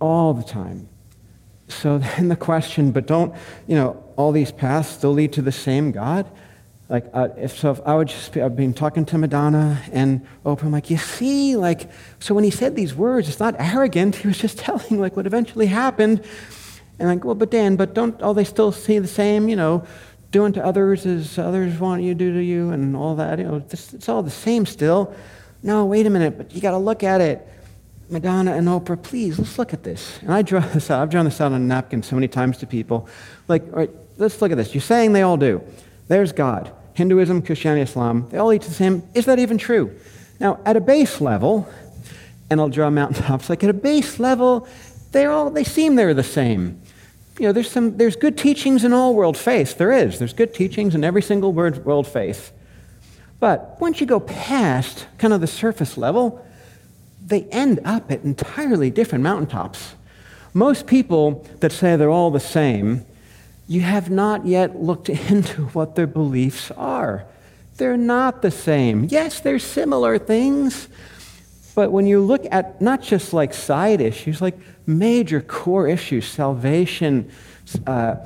All 0.00 0.34
the 0.34 0.42
time. 0.42 0.88
So 1.68 1.98
then 2.16 2.28
the 2.28 2.36
question, 2.36 2.90
but 2.90 3.06
don't, 3.06 3.34
you 3.66 3.74
know, 3.74 4.02
all 4.16 4.32
these 4.32 4.52
paths 4.52 4.88
still 4.90 5.12
lead 5.12 5.32
to 5.34 5.42
the 5.42 5.52
same 5.52 5.92
God? 5.92 6.30
Like, 6.90 7.06
uh, 7.14 7.28
if 7.38 7.58
so, 7.58 7.70
if 7.70 7.80
I 7.86 7.94
would 7.94 8.08
just, 8.08 8.32
be, 8.32 8.42
I've 8.42 8.56
been 8.56 8.74
talking 8.74 9.06
to 9.06 9.16
Madonna 9.16 9.82
and 9.90 10.26
Oprah, 10.44 10.64
I'm 10.64 10.72
like, 10.72 10.90
you 10.90 10.98
see, 10.98 11.56
like, 11.56 11.90
so 12.18 12.34
when 12.34 12.44
he 12.44 12.50
said 12.50 12.76
these 12.76 12.94
words, 12.94 13.28
it's 13.28 13.40
not 13.40 13.54
arrogant. 13.58 14.16
He 14.24 14.28
was 14.28 14.38
just 14.38 14.58
telling, 14.58 15.00
like, 15.00 15.16
what 15.16 15.26
eventually 15.26 15.66
happened. 15.66 16.22
And 16.98 17.08
like, 17.08 17.24
well, 17.24 17.34
but 17.34 17.50
Dan, 17.50 17.76
but 17.76 17.94
don't 17.94 18.20
all 18.22 18.34
they 18.34 18.44
still 18.44 18.72
see 18.72 18.98
the 18.98 19.08
same, 19.08 19.48
you 19.48 19.56
know, 19.56 19.84
doing 20.30 20.52
to 20.52 20.64
others 20.64 21.06
as 21.06 21.38
others 21.38 21.78
want 21.78 22.02
you 22.02 22.14
to 22.14 22.18
do 22.18 22.32
to 22.34 22.42
you 22.42 22.70
and 22.70 22.96
all 22.96 23.16
that? 23.16 23.38
You 23.38 23.44
know, 23.44 23.58
this, 23.60 23.92
it's 23.94 24.08
all 24.08 24.22
the 24.22 24.30
same 24.30 24.66
still. 24.66 25.14
No, 25.62 25.86
wait 25.86 26.06
a 26.06 26.10
minute, 26.10 26.36
but 26.36 26.54
you 26.54 26.60
got 26.60 26.72
to 26.72 26.78
look 26.78 27.02
at 27.02 27.20
it. 27.20 27.46
Madonna 28.10 28.52
and 28.52 28.68
Oprah, 28.68 29.02
please, 29.02 29.38
let's 29.38 29.58
look 29.58 29.72
at 29.72 29.82
this. 29.82 30.18
And 30.20 30.32
I 30.32 30.42
draw 30.42 30.60
this 30.74 30.90
out. 30.90 31.02
I've 31.02 31.10
drawn 31.10 31.24
this 31.24 31.40
out 31.40 31.52
on 31.52 31.60
a 31.60 31.64
napkin 31.64 32.02
so 32.02 32.14
many 32.16 32.28
times 32.28 32.58
to 32.58 32.66
people. 32.66 33.08
Like, 33.48 33.64
all 33.64 33.78
right, 33.78 33.90
let's 34.18 34.40
look 34.42 34.52
at 34.52 34.56
this. 34.56 34.74
You're 34.74 34.82
saying 34.82 35.12
they 35.12 35.22
all 35.22 35.36
do. 35.36 35.62
There's 36.08 36.32
God. 36.32 36.70
Hinduism, 36.94 37.42
Christianity, 37.42 37.82
Islam, 37.82 38.28
they 38.30 38.38
all 38.38 38.52
eat 38.52 38.62
the 38.62 38.70
same. 38.70 39.02
Is 39.14 39.24
that 39.24 39.38
even 39.38 39.58
true? 39.58 39.98
Now, 40.38 40.60
at 40.64 40.76
a 40.76 40.80
base 40.80 41.20
level, 41.20 41.68
and 42.50 42.60
I'll 42.60 42.68
draw 42.68 42.90
mountaintops, 42.90 43.48
like 43.48 43.64
at 43.64 43.70
a 43.70 43.74
base 43.74 44.20
level, 44.20 44.68
they 45.12 45.26
all 45.26 45.50
they 45.50 45.64
seem 45.64 45.96
they're 45.96 46.14
the 46.14 46.22
same 46.22 46.80
you 47.38 47.46
know, 47.46 47.52
there's, 47.52 47.70
some, 47.70 47.96
there's 47.96 48.16
good 48.16 48.38
teachings 48.38 48.84
in 48.84 48.92
all 48.92 49.14
world 49.14 49.36
faith. 49.36 49.76
There 49.76 49.92
is. 49.92 50.18
There's 50.18 50.32
good 50.32 50.54
teachings 50.54 50.94
in 50.94 51.02
every 51.02 51.22
single 51.22 51.52
world 51.52 52.06
faith. 52.06 52.52
But 53.40 53.80
once 53.80 54.00
you 54.00 54.06
go 54.06 54.20
past 54.20 55.06
kind 55.18 55.34
of 55.34 55.40
the 55.40 55.46
surface 55.46 55.98
level, 55.98 56.46
they 57.24 57.42
end 57.44 57.80
up 57.84 58.10
at 58.10 58.22
entirely 58.22 58.90
different 58.90 59.24
mountaintops. 59.24 59.94
Most 60.52 60.86
people 60.86 61.46
that 61.60 61.72
say 61.72 61.96
they're 61.96 62.08
all 62.10 62.30
the 62.30 62.38
same, 62.38 63.04
you 63.66 63.80
have 63.80 64.10
not 64.10 64.46
yet 64.46 64.80
looked 64.80 65.08
into 65.30 65.66
what 65.66 65.96
their 65.96 66.06
beliefs 66.06 66.70
are. 66.72 67.24
They're 67.76 67.96
not 67.96 68.42
the 68.42 68.52
same. 68.52 69.04
Yes, 69.04 69.40
they're 69.40 69.58
similar 69.58 70.18
things, 70.18 70.86
but 71.74 71.90
when 71.90 72.06
you 72.06 72.20
look 72.20 72.44
at 72.50 72.80
not 72.80 73.02
just 73.02 73.32
like 73.32 73.52
side 73.52 74.00
issues, 74.00 74.40
like 74.40 74.56
major 74.86 75.40
core 75.40 75.88
issues 75.88 76.26
salvation, 76.26 77.30
uh, 77.86 78.16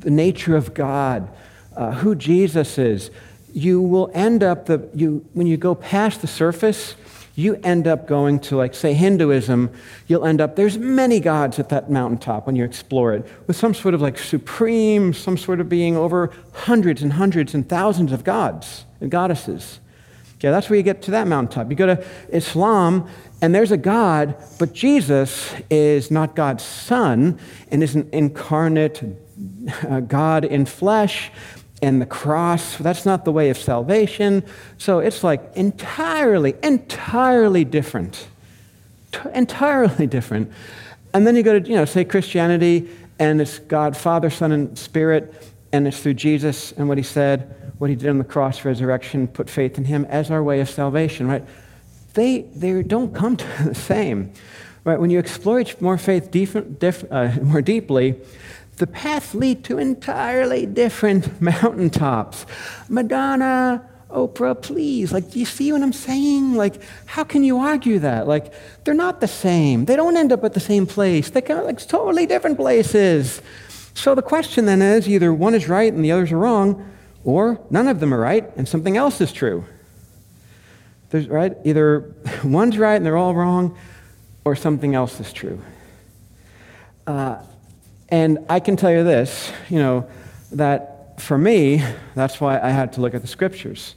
the 0.00 0.10
nature 0.10 0.56
of 0.56 0.74
God, 0.74 1.28
uh, 1.76 1.92
who 1.92 2.14
Jesus 2.14 2.78
is 2.78 3.10
you 3.54 3.80
will 3.80 4.10
end 4.14 4.42
up, 4.42 4.66
the, 4.66 4.88
you, 4.94 5.26
when 5.32 5.46
you 5.46 5.56
go 5.56 5.74
past 5.74 6.20
the 6.20 6.26
surface, 6.26 6.94
you 7.34 7.58
end 7.62 7.86
up 7.86 8.06
going 8.06 8.38
to, 8.38 8.56
like, 8.56 8.74
say, 8.74 8.92
Hinduism, 8.92 9.70
you'll 10.06 10.26
end 10.26 10.40
up, 10.40 10.56
there's 10.56 10.76
many 10.76 11.18
gods 11.18 11.58
at 11.58 11.70
that 11.70 11.90
mountaintop 11.90 12.46
when 12.46 12.56
you 12.56 12.64
explore 12.64 13.14
it, 13.14 13.26
with 13.46 13.56
some 13.56 13.72
sort 13.72 13.94
of 13.94 14.02
like 14.02 14.18
supreme, 14.18 15.14
some 15.14 15.38
sort 15.38 15.60
of 15.60 15.68
being 15.68 15.96
over 15.96 16.30
hundreds 16.52 17.02
and 17.02 17.14
hundreds 17.14 17.54
and 17.54 17.68
thousands 17.68 18.12
of 18.12 18.24
gods 18.24 18.84
and 19.00 19.10
goddesses. 19.10 19.80
Okay, 20.42 20.50
that's 20.50 20.68
where 20.68 20.76
you 20.76 20.82
get 20.82 21.02
to 21.02 21.12
that 21.12 21.28
mountaintop. 21.28 21.70
You 21.70 21.76
go 21.76 21.86
to 21.86 22.04
Islam, 22.30 23.08
and 23.40 23.54
there's 23.54 23.70
a 23.70 23.76
God, 23.76 24.34
but 24.58 24.72
Jesus 24.72 25.54
is 25.70 26.10
not 26.10 26.34
God's 26.34 26.64
son 26.64 27.38
and 27.70 27.80
is 27.80 27.94
an 27.94 28.08
incarnate 28.12 29.04
uh, 29.88 30.00
God 30.00 30.44
in 30.44 30.66
flesh. 30.66 31.30
And 31.80 32.02
the 32.02 32.06
cross, 32.06 32.76
that's 32.78 33.06
not 33.06 33.24
the 33.24 33.30
way 33.30 33.50
of 33.50 33.56
salvation. 33.56 34.42
So 34.78 34.98
it's 34.98 35.22
like 35.22 35.48
entirely, 35.54 36.56
entirely 36.64 37.64
different. 37.64 38.26
T- 39.12 39.20
entirely 39.32 40.08
different. 40.08 40.50
And 41.14 41.24
then 41.24 41.36
you 41.36 41.44
go 41.44 41.60
to, 41.60 41.68
you 41.68 41.76
know, 41.76 41.84
say 41.84 42.04
Christianity, 42.04 42.90
and 43.20 43.40
it's 43.40 43.60
God, 43.60 43.96
Father, 43.96 44.28
Son, 44.28 44.50
and 44.50 44.76
Spirit, 44.76 45.52
and 45.72 45.86
it's 45.86 46.00
through 46.00 46.14
Jesus 46.14 46.72
and 46.72 46.88
what 46.88 46.98
he 46.98 47.04
said, 47.04 47.61
what 47.78 47.90
he 47.90 47.96
did 47.96 48.08
on 48.08 48.18
the 48.18 48.24
cross, 48.24 48.64
resurrection, 48.64 49.28
put 49.28 49.50
faith 49.50 49.78
in 49.78 49.84
him 49.84 50.04
as 50.06 50.30
our 50.30 50.42
way 50.42 50.60
of 50.60 50.70
salvation, 50.70 51.28
right? 51.28 51.44
they, 52.14 52.42
they 52.54 52.82
don't 52.82 53.14
come 53.14 53.36
to 53.38 53.64
the 53.64 53.74
same. 53.74 54.32
Right? 54.84 54.98
When 54.98 55.10
you 55.10 55.18
explore 55.18 55.62
more 55.80 55.96
faith 55.96 56.34
uh, 57.10 57.36
more 57.42 57.62
deeply, 57.62 58.16
the 58.78 58.86
paths 58.86 59.34
lead 59.34 59.64
to 59.64 59.78
entirely 59.78 60.66
different 60.66 61.40
mountaintops. 61.40 62.46
Madonna, 62.88 63.88
Oprah, 64.10 64.60
please. 64.60 65.12
Like, 65.12 65.30
do 65.30 65.38
you 65.38 65.44
see 65.46 65.72
what 65.72 65.82
I'm 65.82 65.92
saying? 65.92 66.54
Like, 66.54 66.82
how 67.06 67.22
can 67.22 67.44
you 67.44 67.58
argue 67.58 68.00
that? 68.00 68.26
Like, 68.26 68.52
they're 68.84 68.92
not 68.92 69.20
the 69.20 69.28
same. 69.28 69.84
They 69.84 69.94
don't 69.94 70.16
end 70.16 70.32
up 70.32 70.42
at 70.42 70.52
the 70.52 70.60
same 70.60 70.86
place. 70.86 71.30
They 71.30 71.40
come 71.40 71.64
like 71.64 71.86
totally 71.86 72.26
different 72.26 72.56
places. 72.56 73.40
So 73.94 74.14
the 74.14 74.22
question 74.22 74.66
then 74.66 74.82
is 74.82 75.08
either 75.08 75.32
one 75.32 75.54
is 75.54 75.68
right 75.68 75.92
and 75.92 76.04
the 76.04 76.10
others 76.10 76.32
are 76.32 76.38
wrong, 76.38 76.90
or 77.24 77.60
none 77.70 77.88
of 77.88 78.00
them 78.00 78.12
are 78.12 78.20
right 78.20 78.50
and 78.56 78.68
something 78.68 78.96
else 78.96 79.20
is 79.20 79.32
true. 79.32 79.64
There's, 81.10 81.28
right? 81.28 81.56
Either 81.64 82.14
one's 82.44 82.78
right 82.78 82.94
and 82.94 83.04
they're 83.04 83.16
all 83.16 83.34
wrong, 83.34 83.76
or 84.44 84.56
something 84.56 84.94
else 84.94 85.20
is 85.20 85.32
true. 85.32 85.60
Uh, 87.06 87.36
and 88.08 88.38
I 88.48 88.60
can 88.60 88.76
tell 88.76 88.90
you 88.90 89.04
this, 89.04 89.52
you 89.68 89.78
know, 89.78 90.08
that 90.52 91.20
for 91.20 91.38
me, 91.38 91.82
that's 92.14 92.40
why 92.40 92.60
I 92.60 92.70
had 92.70 92.92
to 92.94 93.00
look 93.00 93.14
at 93.14 93.22
the 93.22 93.28
scriptures. 93.28 93.94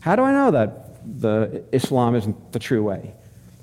How 0.00 0.16
do 0.16 0.22
I 0.22 0.32
know 0.32 0.50
that 0.50 1.20
the 1.20 1.64
Islam 1.72 2.14
isn't 2.14 2.52
the 2.52 2.58
true 2.58 2.82
way? 2.82 3.14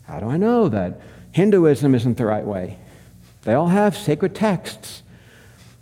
How 0.04 0.20
do 0.20 0.28
I 0.28 0.38
know 0.38 0.70
that 0.70 1.00
Hinduism 1.32 1.96
isn't 1.96 2.18
the 2.18 2.26
right 2.26 2.46
way? 2.46 2.78
They 3.44 3.54
all 3.54 3.68
have 3.68 3.98
sacred 3.98 4.36
texts. 4.36 5.04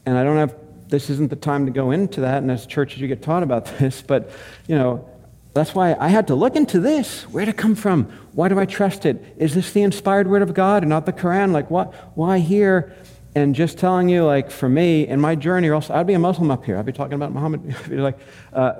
And 0.06 0.18
I 0.18 0.24
don't 0.24 0.38
have, 0.38 0.56
this 0.92 1.10
isn't 1.10 1.30
the 1.30 1.36
time 1.36 1.66
to 1.66 1.72
go 1.72 1.90
into 1.90 2.22
that, 2.22 2.44
and 2.44 2.52
as 2.52 2.68
churches 2.68 3.00
you 3.00 3.08
get 3.08 3.24
taught 3.24 3.42
about 3.42 3.66
this, 3.80 4.02
but, 4.02 4.30
you 4.68 4.76
know, 4.76 5.08
that's 5.54 5.74
why 5.74 5.96
I 6.00 6.08
had 6.10 6.28
to 6.28 6.36
look 6.36 6.56
into 6.56 6.80
this. 6.80 7.24
Where 7.24 7.44
did 7.44 7.56
it 7.56 7.58
come 7.58 7.76
from? 7.76 8.06
Why 8.34 8.48
do 8.48 8.60
I 8.60 8.66
trust 8.66 9.06
it? 9.06 9.36
Is 9.38 9.54
this 9.54 9.74
the 9.74 9.82
inspired 9.82 10.30
word 10.30 10.42
of 10.42 10.54
God 10.54 10.84
and 10.84 10.90
not 10.90 11.06
the 11.06 11.14
Quran? 11.14 11.52
Like, 11.52 11.70
what? 11.70 11.94
Why 12.16 12.40
here? 12.40 12.96
And 13.36 13.56
just 13.56 13.78
telling 13.78 14.08
you, 14.08 14.26
like, 14.26 14.52
for 14.52 14.70
me, 14.70 15.08
in 15.08 15.20
my 15.20 15.36
journey, 15.36 15.68
or 15.70 15.74
else 15.74 15.90
I'd 15.90 16.08
be 16.08 16.14
a 16.14 16.20
Muslim 16.20 16.52
up 16.52 16.64
here. 16.64 16.78
I'd 16.78 16.86
be 16.86 16.94
talking 16.94 17.14
about 17.14 17.34
Muhammad. 17.34 17.76
Like, 17.90 18.20
uh, 18.54 18.74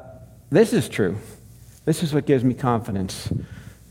this 0.50 0.72
is 0.74 0.88
true. 0.88 1.18
This 1.86 2.04
is 2.04 2.14
what 2.14 2.26
gives 2.26 2.44
me 2.44 2.54
confidence. 2.54 3.32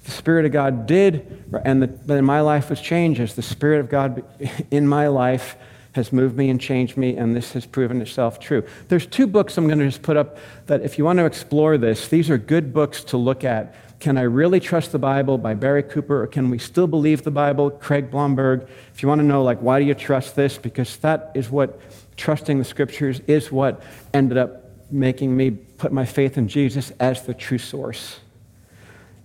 The 0.05 0.11
Spirit 0.11 0.47
of 0.47 0.53
God 0.53 0.87
did, 0.87 1.45
and 1.65 1.83
the, 1.83 1.87
but 1.87 2.17
in 2.17 2.25
my 2.25 2.41
life 2.41 2.71
was 2.71 2.81
changed 2.81 3.21
as 3.21 3.35
the 3.35 3.43
Spirit 3.43 3.81
of 3.81 3.91
God 3.91 4.23
in 4.71 4.87
my 4.87 5.09
life 5.09 5.57
has 5.93 6.13
moved 6.13 6.37
me 6.37 6.51
and 6.51 6.61
changed 6.61 6.97
me, 6.97 7.17
and 7.17 7.35
this 7.35 7.53
has 7.53 7.67
proven 7.67 8.01
itself 8.01 8.39
true. 8.39 8.65
There's 8.89 9.07
two 9.07 9.27
books 9.27 9.59
I'm 9.59 9.67
going 9.67 9.81
to 9.81 9.87
just 9.87 10.03
put 10.03 10.17
up 10.17 10.39
that 10.67 10.83
if 10.83 10.99
you 10.99 11.05
want 11.05 11.19
to 11.19 11.25
explore 11.25 11.79
this, 11.79 12.09
these 12.09 12.31
are 12.31 12.39
good 12.39 12.73
books 12.73 13.03
to 13.05 13.17
look 13.17 13.43
at. 13.43 13.75
Can 13.99 14.17
I 14.17 14.23
Really 14.23 14.61
Trust 14.61 14.93
the 14.93 14.99
Bible 14.99 15.37
by 15.37 15.55
Barry 15.55 15.83
Cooper, 15.83 16.23
or 16.23 16.27
Can 16.27 16.49
We 16.49 16.59
Still 16.59 16.87
Believe 16.87 17.23
the 17.23 17.31
Bible, 17.31 17.71
Craig 17.71 18.11
Blomberg. 18.11 18.69
If 18.95 19.03
you 19.03 19.09
want 19.09 19.21
to 19.21 19.27
know, 19.27 19.43
like, 19.43 19.59
why 19.61 19.81
do 19.81 19.85
you 19.85 19.95
trust 19.95 20.37
this? 20.37 20.57
Because 20.57 20.97
that 20.99 21.33
is 21.35 21.51
what 21.51 21.81
trusting 22.17 22.59
the 22.59 22.65
scriptures 22.65 23.21
is 23.27 23.51
what 23.51 23.83
ended 24.15 24.39
up 24.39 24.65
making 24.91 25.37
me 25.37 25.51
put 25.51 25.93
my 25.93 26.05
faith 26.05 26.39
in 26.39 26.49
Jesus 26.49 26.93
as 27.01 27.23
the 27.23 27.35
true 27.35 27.59
source. 27.59 28.21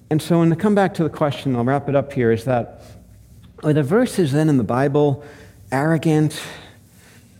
And 0.09 0.21
so, 0.21 0.39
when 0.39 0.51
I 0.51 0.55
come 0.55 0.75
back 0.75 0.93
to 0.95 1.03
the 1.03 1.09
question, 1.09 1.55
I'll 1.55 1.63
wrap 1.63 1.89
it 1.89 1.95
up 1.95 2.13
here, 2.13 2.31
is 2.31 2.45
that 2.45 2.81
are 3.63 3.73
the 3.73 3.83
verses 3.83 4.31
then 4.31 4.49
in 4.49 4.57
the 4.57 4.63
Bible 4.63 5.23
arrogant, 5.75 6.41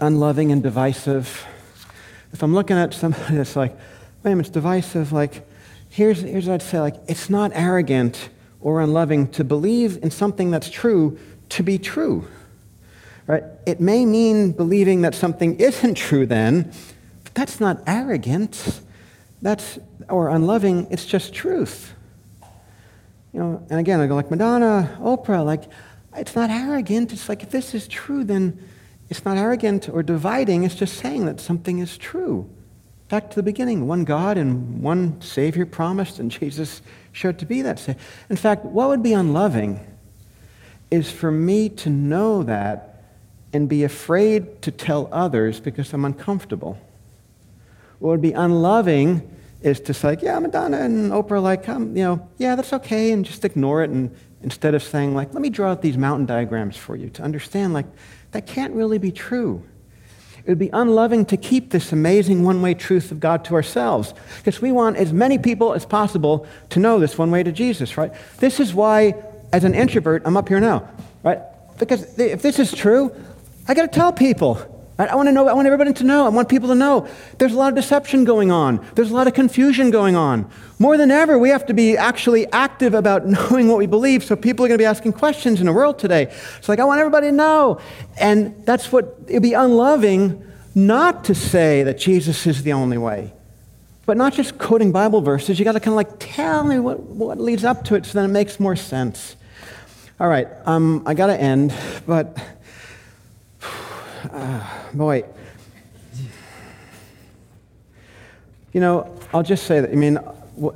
unloving, 0.02 0.52
and 0.52 0.62
divisive? 0.62 1.46
If 2.34 2.44
I'm 2.44 2.54
looking 2.54 2.78
at 2.78 2.94
somebody 2.94 3.36
that's 3.38 3.56
like, 3.56 3.72
wait 4.24 4.32
a 4.34 4.36
minute, 4.36 4.48
it's 4.48 4.50
divisive, 4.50 5.14
like, 5.14 5.48
here's, 5.90 6.20
here's 6.20 6.46
what 6.46 6.56
I'd 6.56 6.62
say, 6.62 6.82
like, 6.82 6.96
it's 7.08 7.30
not 7.30 7.52
arrogant 7.54 8.30
or 8.60 8.82
unloving 8.82 9.30
to 9.30 9.46
believe 9.46 10.04
in 10.04 10.12
something 10.12 10.52
that's 10.52 10.70
true 10.70 11.18
to 11.50 11.64
be 11.64 11.78
true. 11.78 12.28
Right? 13.26 13.44
It 13.66 13.80
may 13.80 14.06
mean 14.06 14.52
believing 14.52 15.02
that 15.04 15.16
something 15.16 15.58
isn't 15.60 15.96
true 15.96 16.26
then, 16.26 16.74
but 17.24 17.34
that's 17.36 17.62
not 17.62 17.82
arrogant. 17.88 18.82
That's 19.42 19.80
or 20.10 20.30
unloving, 20.30 20.88
it's 20.92 21.06
just 21.06 21.34
truth. 21.34 21.94
You 23.34 23.40
know, 23.40 23.66
and 23.70 23.80
again, 23.80 24.00
I 24.00 24.08
go 24.08 24.16
like 24.16 24.30
Madonna, 24.30 24.98
Oprah, 25.02 25.46
like 25.46 25.64
it's 26.18 26.36
not 26.36 26.50
arrogant. 26.50 27.14
It's 27.14 27.30
like 27.30 27.44
if 27.44 27.50
this 27.50 27.74
is 27.74 27.88
true, 27.88 28.24
then 28.24 28.60
it's 29.10 29.24
not 29.24 29.38
arrogant 29.38 29.90
or 29.90 30.04
dividing, 30.04 30.64
it's 30.64 30.76
just 30.76 30.98
saying 30.98 31.26
that 31.26 31.40
something 31.40 31.80
is 31.80 31.98
true. 31.98 32.50
Back 33.08 33.30
to 33.30 33.36
the 33.36 33.44
beginning, 33.44 33.88
one 33.88 34.04
God 34.04 34.38
and 34.38 34.82
one 34.82 35.22
Savior 35.22 35.66
promised, 35.66 36.20
and 36.20 36.32
Jesus 36.40 36.82
showed 37.12 37.38
to 37.40 37.46
be 37.46 37.62
that. 37.62 37.88
In 38.30 38.36
fact, 38.36 38.66
what 38.66 38.90
would 38.90 39.04
be 39.04 39.14
unloving 39.14 39.80
is 40.90 41.12
for 41.12 41.32
me 41.32 41.70
to 41.70 41.90
know 41.90 42.44
that 42.44 43.04
and 43.54 43.70
be 43.70 43.84
afraid 43.84 44.62
to 44.64 44.72
tell 44.72 45.08
others 45.12 45.60
because 45.60 45.94
I'm 45.94 46.04
uncomfortable. 46.04 46.78
What 48.00 48.10
would 48.10 48.22
be 48.22 48.34
unloving 48.34 49.32
is 49.62 49.80
to 49.82 49.94
say, 49.94 50.18
yeah, 50.22 50.38
Madonna 50.40 50.80
and 50.82 51.12
Oprah, 51.12 51.42
like, 51.42 51.70
um, 51.70 51.96
you 51.96 52.04
know, 52.04 52.28
yeah, 52.38 52.56
that's 52.56 52.74
okay, 52.74 53.12
and 53.12 53.24
just 53.24 53.46
ignore 53.46 53.84
it. 53.84 53.90
And 53.90 54.16
instead 54.46 54.76
of 54.76 54.84
saying, 54.84 55.16
like, 55.16 55.34
let 55.34 55.42
me 55.42 55.50
draw 55.50 55.72
out 55.72 55.82
these 55.82 55.98
mountain 55.98 56.28
diagrams 56.28 56.78
for 56.78 56.96
you 56.96 57.10
to 57.10 57.24
understand, 57.24 57.74
like, 57.74 57.88
that 58.32 58.46
can't 58.46 58.74
really 58.74 59.00
be 59.00 59.12
true. 59.12 59.64
It 60.38 60.50
would 60.50 60.60
be 60.60 60.70
unloving 60.72 61.26
to 61.26 61.38
keep 61.38 61.72
this 61.72 61.92
amazing 61.92 62.44
one 62.44 62.62
way 62.62 62.76
truth 62.76 63.12
of 63.12 63.20
God 63.20 63.44
to 63.46 63.56
ourselves 63.56 64.14
because 64.38 64.62
we 64.62 64.72
want 64.72 64.98
as 64.98 65.12
many 65.12 65.40
people 65.40 65.74
as 65.74 65.84
possible 65.84 66.46
to 66.70 66.80
know 66.80 67.00
this 67.00 67.18
one 67.18 67.32
way 67.32 67.42
to 67.42 67.52
Jesus, 67.52 67.98
right? 67.98 68.14
This 68.38 68.60
is 68.60 68.72
why, 68.72 69.16
as 69.52 69.64
an 69.64 69.74
introvert, 69.74 70.22
I'm 70.26 70.38
up 70.38 70.48
here 70.48 70.60
now, 70.60 70.88
right? 71.24 71.40
Because 71.80 72.20
if 72.20 72.44
this 72.44 72.60
is 72.60 72.72
true, 72.72 73.14
I 73.68 73.74
got 73.74 73.92
to 73.92 74.00
tell 74.00 74.14
people. 74.14 74.75
I, 74.98 75.16
want 75.16 75.28
to 75.28 75.34
know. 75.34 75.48
I 75.48 75.54
want 75.54 75.66
everybody 75.66 75.92
to 75.94 76.04
know. 76.06 76.26
I 76.26 76.30
want 76.30 76.48
people 76.48 76.70
to 76.70 76.76
know. 76.76 77.08
There's 77.38 77.52
a 77.52 77.58
lot 77.58 77.70
of 77.70 77.76
deception 77.76 78.24
going 78.24 78.50
on. 78.50 78.86
There's 78.96 79.12
a 79.12 79.14
lot 79.14 79.28
of 79.28 79.34
confusion 79.34 79.92
going 79.92 80.16
on. 80.16 80.50
More 80.80 80.98
than 80.98 81.12
ever, 81.12 81.38
we 81.38 81.50
have 81.50 81.66
to 81.66 81.74
be 81.74 81.98
actually 81.98 82.48
active 82.48 82.94
about 82.94 83.28
knowing 83.28 83.68
what 83.68 83.78
we 83.78 83.88
believe. 83.88 84.24
So 84.24 84.36
people 84.36 84.64
are 84.66 84.70
going 84.70 84.78
to 84.78 84.82
be 84.82 84.86
asking 84.86 85.14
questions 85.14 85.60
in 85.60 85.66
the 85.66 85.74
world 85.74 86.00
today. 86.00 86.24
It's 86.58 86.70
like 86.70 86.80
I 86.80 86.86
want 86.86 87.00
everybody 87.00 87.28
to 87.28 87.34
know, 87.34 87.82
and 88.18 88.66
that's 88.66 88.92
what 88.92 89.18
it'd 89.28 89.44
be 89.44 89.54
unloving 89.54 90.42
not 90.74 91.24
to 91.26 91.36
say 91.36 91.84
that 91.84 91.98
Jesus 91.98 92.46
is 92.48 92.64
the 92.64 92.74
only 92.74 92.98
way. 92.98 93.34
But 94.06 94.18
not 94.18 94.34
just 94.34 94.58
quoting 94.58 94.92
Bible 94.92 95.22
verses, 95.22 95.58
you 95.58 95.66
got 95.66 95.72
to 95.72 95.80
kind 95.80 95.94
of 95.94 95.96
like 95.96 96.20
tell 96.20 96.64
me 96.64 96.80
what, 96.80 97.02
what 97.02 97.40
leads 97.40 97.64
up 97.64 97.84
to 97.86 97.96
it 97.96 98.06
so 98.06 98.14
then 98.14 98.30
it 98.30 98.34
makes 98.34 98.60
more 98.60 98.76
sense. 98.76 99.36
All 100.20 100.28
right, 100.28 100.48
um, 100.66 101.04
I 101.06 101.14
got 101.14 101.28
to 101.28 101.36
end, 101.36 101.74
but 102.06 102.38
uh, 104.32 104.68
boy, 104.94 105.24
you 108.74 108.82
know, 108.82 109.18
I'll 109.34 109.44
just 109.44 109.66
say 109.66 109.80
that, 109.80 109.92
I 109.92 109.96
mean, 109.96 110.18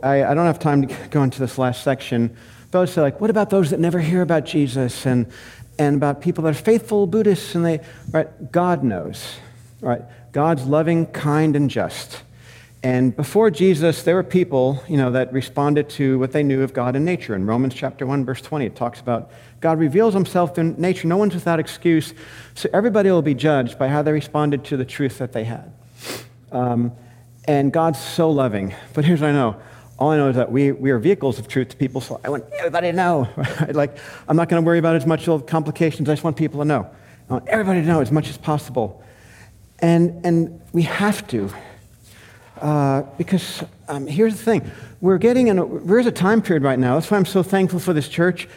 I, 0.04 0.24
I 0.24 0.34
don't 0.34 0.46
have 0.46 0.60
time 0.60 0.88
to 0.88 0.96
go 1.10 1.24
into 1.24 1.40
this 1.40 1.58
last 1.58 1.84
section, 1.84 2.36
but 2.72 2.78
I 2.78 2.82
would 2.82 2.90
say, 2.90 3.02
like, 3.02 3.20
what 3.20 3.30
about 3.30 3.50
those 3.50 3.72
that 3.72 3.80
never 3.80 4.00
hear 4.00 4.22
about 4.22 4.46
Jesus 4.46 5.06
and, 5.06 5.28
and 5.78 5.96
about 5.96 6.22
people 6.22 6.44
that 6.44 6.52
are 6.52 6.62
faithful 6.62 7.08
Buddhists 7.08 7.56
and 7.56 7.66
they, 7.66 7.82
right? 8.12 8.52
God 8.52 8.84
knows, 8.84 9.36
right? 9.82 10.02
God's 10.32 10.66
loving, 10.66 11.08
kind, 11.08 11.56
and 11.56 11.70
just. 11.70 12.22
And 12.82 13.14
before 13.14 13.52
Jesus, 13.52 14.04
there 14.04 14.16
were 14.16 14.24
people, 14.24 14.82
you 14.88 14.96
know, 14.96 15.12
that 15.12 15.34
responded 15.34 15.90
to 15.92 16.18
what 16.18 16.32
they 16.32 16.44
knew 16.44 16.64
of 16.64 16.74
God 16.74 16.96
and 16.96 17.04
nature. 17.04 17.36
In 17.36 17.46
Romans 17.46 17.74
chapter 17.74 18.06
1, 18.06 18.24
verse 18.24 18.42
20, 18.42 18.66
it 18.66 18.76
talks 18.76 19.02
about 19.02 19.32
God 19.60 19.80
reveals 19.80 20.14
himself 20.14 20.56
through 20.56 20.76
nature. 20.78 21.06
No 21.06 21.18
one's 21.18 21.34
without 21.34 21.60
excuse. 21.60 22.14
So 22.56 22.70
everybody 22.72 23.12
will 23.12 23.22
be 23.22 23.34
judged 23.34 23.78
by 23.78 23.90
how 23.90 24.02
they 24.02 24.14
responded 24.14 24.64
to 24.66 24.78
the 24.78 24.86
truth 24.86 25.18
that 25.18 25.34
they 25.34 25.44
had. 25.44 25.74
Um, 26.54 26.94
and 27.46 27.74
God's 27.74 28.00
so 28.00 28.32
loving. 28.32 28.74
But 28.94 29.04
here's 29.04 29.20
what 29.20 29.32
I 29.32 29.34
know. 29.34 29.60
All 29.98 30.12
I 30.12 30.16
know 30.18 30.30
is 30.30 30.38
that 30.38 30.50
we, 30.50 30.72
we 30.72 30.92
are 30.92 31.00
vehicles 31.00 31.38
of 31.38 31.50
truth 31.50 31.70
to 31.70 31.76
people, 31.76 32.00
so 32.00 32.22
I 32.24 32.30
want 32.30 32.46
everybody 32.58 32.92
to 32.92 32.96
know. 32.96 33.28
like, 33.74 33.98
I'm 34.30 34.38
not 34.38 34.48
going 34.48 34.64
to 34.64 34.66
worry 34.66 34.80
about 34.80 34.96
as 34.96 35.06
much 35.06 35.28
of 35.28 35.46
complications. 35.46 36.08
I 36.08 36.14
just 36.14 36.24
want 36.24 36.38
people 36.38 36.60
to 36.62 36.66
know. 36.66 36.90
I 37.30 37.34
want 37.34 37.48
everybody 37.50 37.82
to 37.82 37.88
know 37.88 38.00
as 38.00 38.10
much 38.10 38.30
as 38.30 38.38
possible. 38.38 39.04
And, 39.80 40.26
and 40.26 40.62
we 40.72 40.84
have 40.84 41.28
to. 41.30 41.50
Uh, 42.62 43.04
because 43.18 43.64
um, 43.88 44.06
here's 44.06 44.36
the 44.36 44.44
thing 44.44 44.72
we're 45.00 45.18
getting 45.18 45.48
in 45.48 45.60
a, 45.60 45.66
there's 45.80 46.06
a 46.06 46.12
time 46.12 46.42
period 46.42 46.62
right 46.62 46.78
now 46.78 46.96
that's 46.96 47.10
why 47.10 47.16
i'm 47.16 47.26
so 47.26 47.42
thankful 47.42 47.80
for 47.80 47.94
this 47.94 48.10
church 48.10 48.50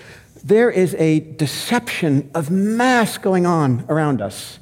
there 0.43 0.69
is 0.69 0.97
a 0.97 1.21
deception 1.21 2.29
of 2.35 2.51
mass 2.51 3.17
going 3.17 3.47
on 3.47 3.85
around 3.89 4.21
us 4.21 4.59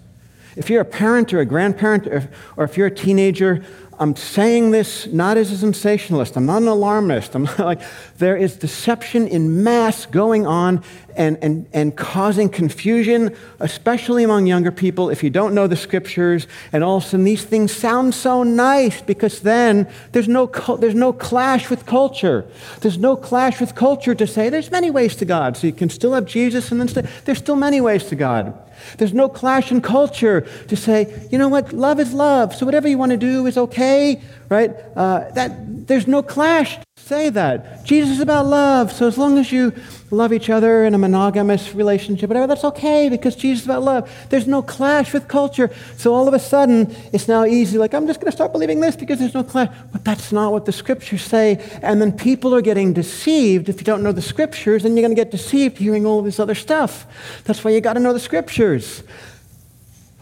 if 0.57 0.68
you're 0.68 0.82
a 0.82 0.84
parent 0.84 1.32
or 1.32 1.41
a 1.41 1.47
grandparent 1.47 2.07
or, 2.07 2.30
or 2.59 2.64
if 2.64 2.76
you're 2.76 2.88
a 2.88 2.95
teenager 2.95 3.64
I'm 4.01 4.16
saying 4.16 4.70
this 4.70 5.07
not 5.09 5.36
as 5.36 5.53
a 5.53 5.59
sensationalist. 5.59 6.34
I'm 6.34 6.47
not 6.47 6.62
an 6.62 6.68
alarmist. 6.68 7.34
I'm 7.34 7.45
like, 7.59 7.82
there 8.16 8.34
is 8.34 8.57
deception 8.57 9.28
in 9.28 9.62
mass 9.62 10.07
going 10.07 10.47
on 10.47 10.82
and, 11.17 11.39
and, 11.43 11.67
and 11.73 11.97
causing 11.97 12.49
confusion, 12.49 13.35
especially 13.59 14.25
among 14.25 14.47
younger 14.47 14.71
people 14.71 15.11
if 15.11 15.23
you 15.23 15.31
don't 15.31 15.55
know 15.55 15.67
the 15.67 15.77
scriptures. 15.77 16.47
And 16.73 16.85
all 16.85 16.99
of 16.99 17.05
a 17.05 17.07
sudden, 17.07 17.25
these 17.25 17.45
things 17.45 17.73
sound 17.73 18.15
so 18.15 18.43
nice 18.43 19.01
because 19.01 19.41
then 19.41 19.89
there's 20.13 20.29
no, 20.29 20.47
there's 20.79 20.95
no 20.95 21.13
clash 21.13 21.71
with 21.71 21.87
culture. 21.87 22.47
There's 22.81 22.99
no 22.99 23.17
clash 23.17 23.61
with 23.61 23.75
culture 23.75 24.15
to 24.15 24.27
say 24.27 24.49
there's 24.49 24.71
many 24.71 24.91
ways 24.91 25.17
to 25.17 25.25
God. 25.25 25.57
So 25.57 25.67
you 25.67 25.73
can 25.73 25.91
still 25.91 26.15
have 26.15 26.27
Jesus 26.27 26.71
and 26.71 26.81
then 26.81 27.09
there's 27.25 27.39
still 27.39 27.57
many 27.57 27.81
ways 27.81 28.05
to 28.07 28.17
God. 28.17 28.59
There's 28.99 29.13
no 29.13 29.29
clash 29.29 29.71
in 29.71 29.81
culture 29.81 30.43
to 30.69 30.77
say, 30.77 31.29
you 31.31 31.39
know 31.39 31.49
what, 31.49 31.73
love 31.73 32.01
is 32.01 32.13
love, 32.13 32.55
so 32.55 32.67
whatever 32.67 32.89
you 32.89 32.99
want 32.99 33.11
to 33.11 33.19
do 33.19 33.47
is 33.47 33.59
okay, 33.59 34.21
right? 34.49 34.71
Uh, 34.97 35.31
that, 35.33 35.87
there's 35.87 36.07
no 36.07 36.23
clash 36.23 36.79
say 37.11 37.29
that. 37.29 37.85
Jesus 37.85 38.13
is 38.13 38.21
about 38.21 38.47
love, 38.47 38.93
so 38.93 39.09
as 39.09 39.19
long 39.19 39.37
as 39.37 39.51
you 39.51 39.73
love 40.13 40.33
each 40.33 40.49
other 40.49 40.85
in 40.85 40.95
a 40.95 40.99
monogamous 40.99 41.75
relationship, 41.75 42.31
whatever, 42.31 42.47
that's 42.47 42.63
okay 42.63 43.09
because 43.09 43.35
Jesus 43.35 43.63
is 43.63 43.67
about 43.67 43.83
love. 43.83 44.27
There's 44.29 44.47
no 44.47 44.63
clash 44.63 45.13
with 45.13 45.27
culture. 45.27 45.75
So 45.97 46.15
all 46.15 46.29
of 46.29 46.35
a 46.35 46.39
sudden, 46.39 46.95
it's 47.13 47.27
now 47.27 47.45
easy, 47.45 47.79
like, 47.79 47.95
I'm 47.95 48.07
just 48.07 48.21
going 48.21 48.31
to 48.31 48.37
start 48.37 48.53
believing 48.53 48.79
this 48.79 48.95
because 48.95 49.19
there's 49.19 49.35
no 49.35 49.43
clash. 49.43 49.75
But 49.91 50.05
that's 50.05 50.31
not 50.31 50.53
what 50.53 50.67
the 50.67 50.73
scriptures 50.73 51.23
say. 51.23 51.59
And 51.83 52.01
then 52.01 52.13
people 52.13 52.55
are 52.55 52.63
getting 52.63 52.93
deceived. 52.93 53.69
If 53.69 53.81
you 53.81 53.85
don't 53.85 54.05
know 54.05 54.13
the 54.13 54.23
scriptures, 54.23 54.85
then 54.85 54.97
you're 54.97 55.03
going 55.03 55.17
to 55.17 55.21
get 55.21 55.33
deceived 55.33 55.79
hearing 55.79 56.07
all 56.07 56.23
this 56.23 56.39
other 56.39 56.55
stuff. 56.55 57.07
That's 57.43 57.65
why 57.65 57.73
you 57.73 57.81
got 57.81 57.95
to 57.95 58.01
know 58.01 58.13
the 58.13 58.21
scriptures. 58.21 59.03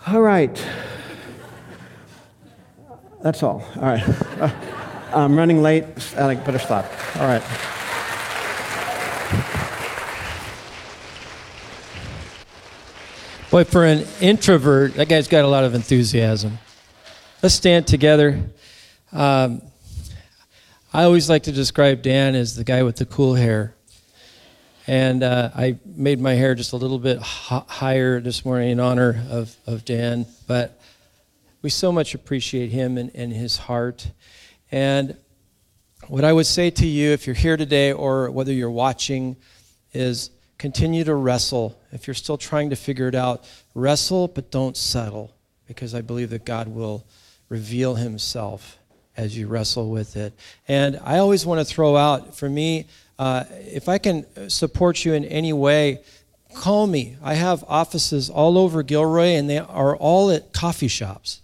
All 0.07 0.22
right. 0.22 0.57
That's 3.20 3.43
all. 3.43 3.62
All 3.76 3.82
right. 3.82 4.84
I'm 5.14 5.36
running 5.36 5.62
late. 5.62 5.84
I 6.16 6.34
better 6.34 6.59
stop. 6.59 6.84
All 7.16 7.26
right. 7.26 7.42
Boy, 13.50 13.64
for 13.64 13.84
an 13.84 14.04
introvert, 14.20 14.94
that 14.94 15.09
guy's 15.09 15.26
got 15.26 15.44
a 15.44 15.48
lot 15.48 15.64
of 15.64 15.74
enthusiasm. 15.74 16.59
Let's 17.42 17.54
stand 17.54 17.86
together. 17.86 18.44
Um, 19.11 19.62
I 20.92 21.04
always 21.04 21.30
like 21.30 21.44
to 21.44 21.52
describe 21.52 22.02
Dan 22.02 22.34
as 22.34 22.56
the 22.56 22.64
guy 22.64 22.82
with 22.82 22.96
the 22.96 23.06
cool 23.06 23.34
hair. 23.34 23.74
And 24.86 25.22
uh, 25.22 25.50
I 25.54 25.78
made 25.84 26.20
my 26.20 26.34
hair 26.34 26.54
just 26.54 26.72
a 26.72 26.76
little 26.76 26.98
bit 26.98 27.18
h- 27.18 27.62
higher 27.68 28.20
this 28.20 28.44
morning 28.44 28.70
in 28.70 28.80
honor 28.80 29.24
of, 29.30 29.56
of 29.66 29.84
Dan. 29.84 30.26
But 30.46 30.78
we 31.62 31.70
so 31.70 31.90
much 31.90 32.14
appreciate 32.14 32.70
him 32.70 32.98
and, 32.98 33.11
and 33.14 33.32
his 33.32 33.56
heart. 33.56 34.11
And 34.70 35.16
what 36.08 36.24
I 36.24 36.32
would 36.32 36.46
say 36.46 36.70
to 36.70 36.86
you, 36.86 37.10
if 37.10 37.26
you're 37.26 37.34
here 37.34 37.56
today 37.56 37.92
or 37.92 38.30
whether 38.30 38.52
you're 38.52 38.70
watching, 38.70 39.36
is 39.92 40.30
continue 40.58 41.04
to 41.04 41.14
wrestle. 41.14 41.78
If 41.92 42.06
you're 42.06 42.14
still 42.14 42.38
trying 42.38 42.70
to 42.70 42.76
figure 42.76 43.08
it 43.08 43.14
out, 43.14 43.48
wrestle, 43.74 44.28
but 44.28 44.50
don't 44.50 44.76
settle, 44.76 45.34
because 45.66 45.94
I 45.94 46.00
believe 46.00 46.30
that 46.30 46.44
God 46.44 46.68
will 46.68 47.04
reveal 47.48 47.94
himself 47.94 48.78
as 49.16 49.36
you 49.36 49.48
wrestle 49.48 49.90
with 49.90 50.16
it. 50.16 50.32
And 50.68 51.00
I 51.02 51.18
always 51.18 51.44
want 51.44 51.60
to 51.60 51.64
throw 51.64 51.96
out, 51.96 52.36
for 52.36 52.48
me, 52.48 52.86
uh, 53.18 53.44
if 53.50 53.88
I 53.88 53.98
can 53.98 54.26
support 54.48 55.04
you 55.04 55.14
in 55.14 55.24
any 55.24 55.52
way, 55.52 56.02
call 56.54 56.86
me. 56.86 57.16
I 57.22 57.34
have 57.34 57.64
offices 57.66 58.30
all 58.30 58.56
over 58.56 58.82
Gilroy, 58.82 59.30
and 59.30 59.50
they 59.50 59.58
are 59.58 59.96
all 59.96 60.30
at 60.30 60.52
coffee 60.52 60.88
shops. 60.88 61.40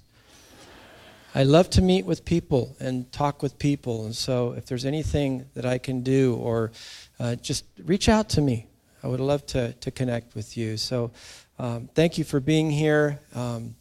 I 1.37 1.43
love 1.43 1.69
to 1.71 1.83
meet 1.83 2.07
with 2.07 2.25
people 2.25 2.77
and 2.79 3.11
talk 3.11 3.43
with 3.43 3.59
people. 3.59 4.05
And 4.05 4.15
so, 4.15 4.53
if 4.53 4.67
there's 4.67 4.85
anything 4.85 5.47
that 5.55 5.67
I 5.67 5.79
can 5.79 6.03
do, 6.03 6.37
or 6.37 6.71
uh, 7.19 7.35
just 7.35 7.65
reach 7.85 8.09
out 8.09 8.29
to 8.31 8.41
me, 8.41 8.69
I 9.03 9.09
would 9.09 9.19
love 9.19 9.45
to, 9.47 9.73
to 9.73 9.91
connect 9.91 10.37
with 10.37 10.57
you. 10.57 10.77
So, 10.77 11.11
um, 11.59 11.89
thank 11.95 12.19
you 12.19 12.25
for 12.25 12.39
being 12.39 12.71
here. 12.71 13.19
Um, 13.35 13.75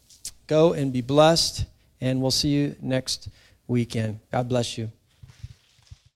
go 0.48 0.72
and 0.72 0.92
be 0.92 1.00
blessed, 1.00 1.66
and 2.00 2.20
we'll 2.20 2.32
see 2.32 2.48
you 2.48 2.74
next 2.82 3.28
weekend. 3.68 4.18
God 4.32 4.48
bless 4.48 4.76
you. 4.76 4.90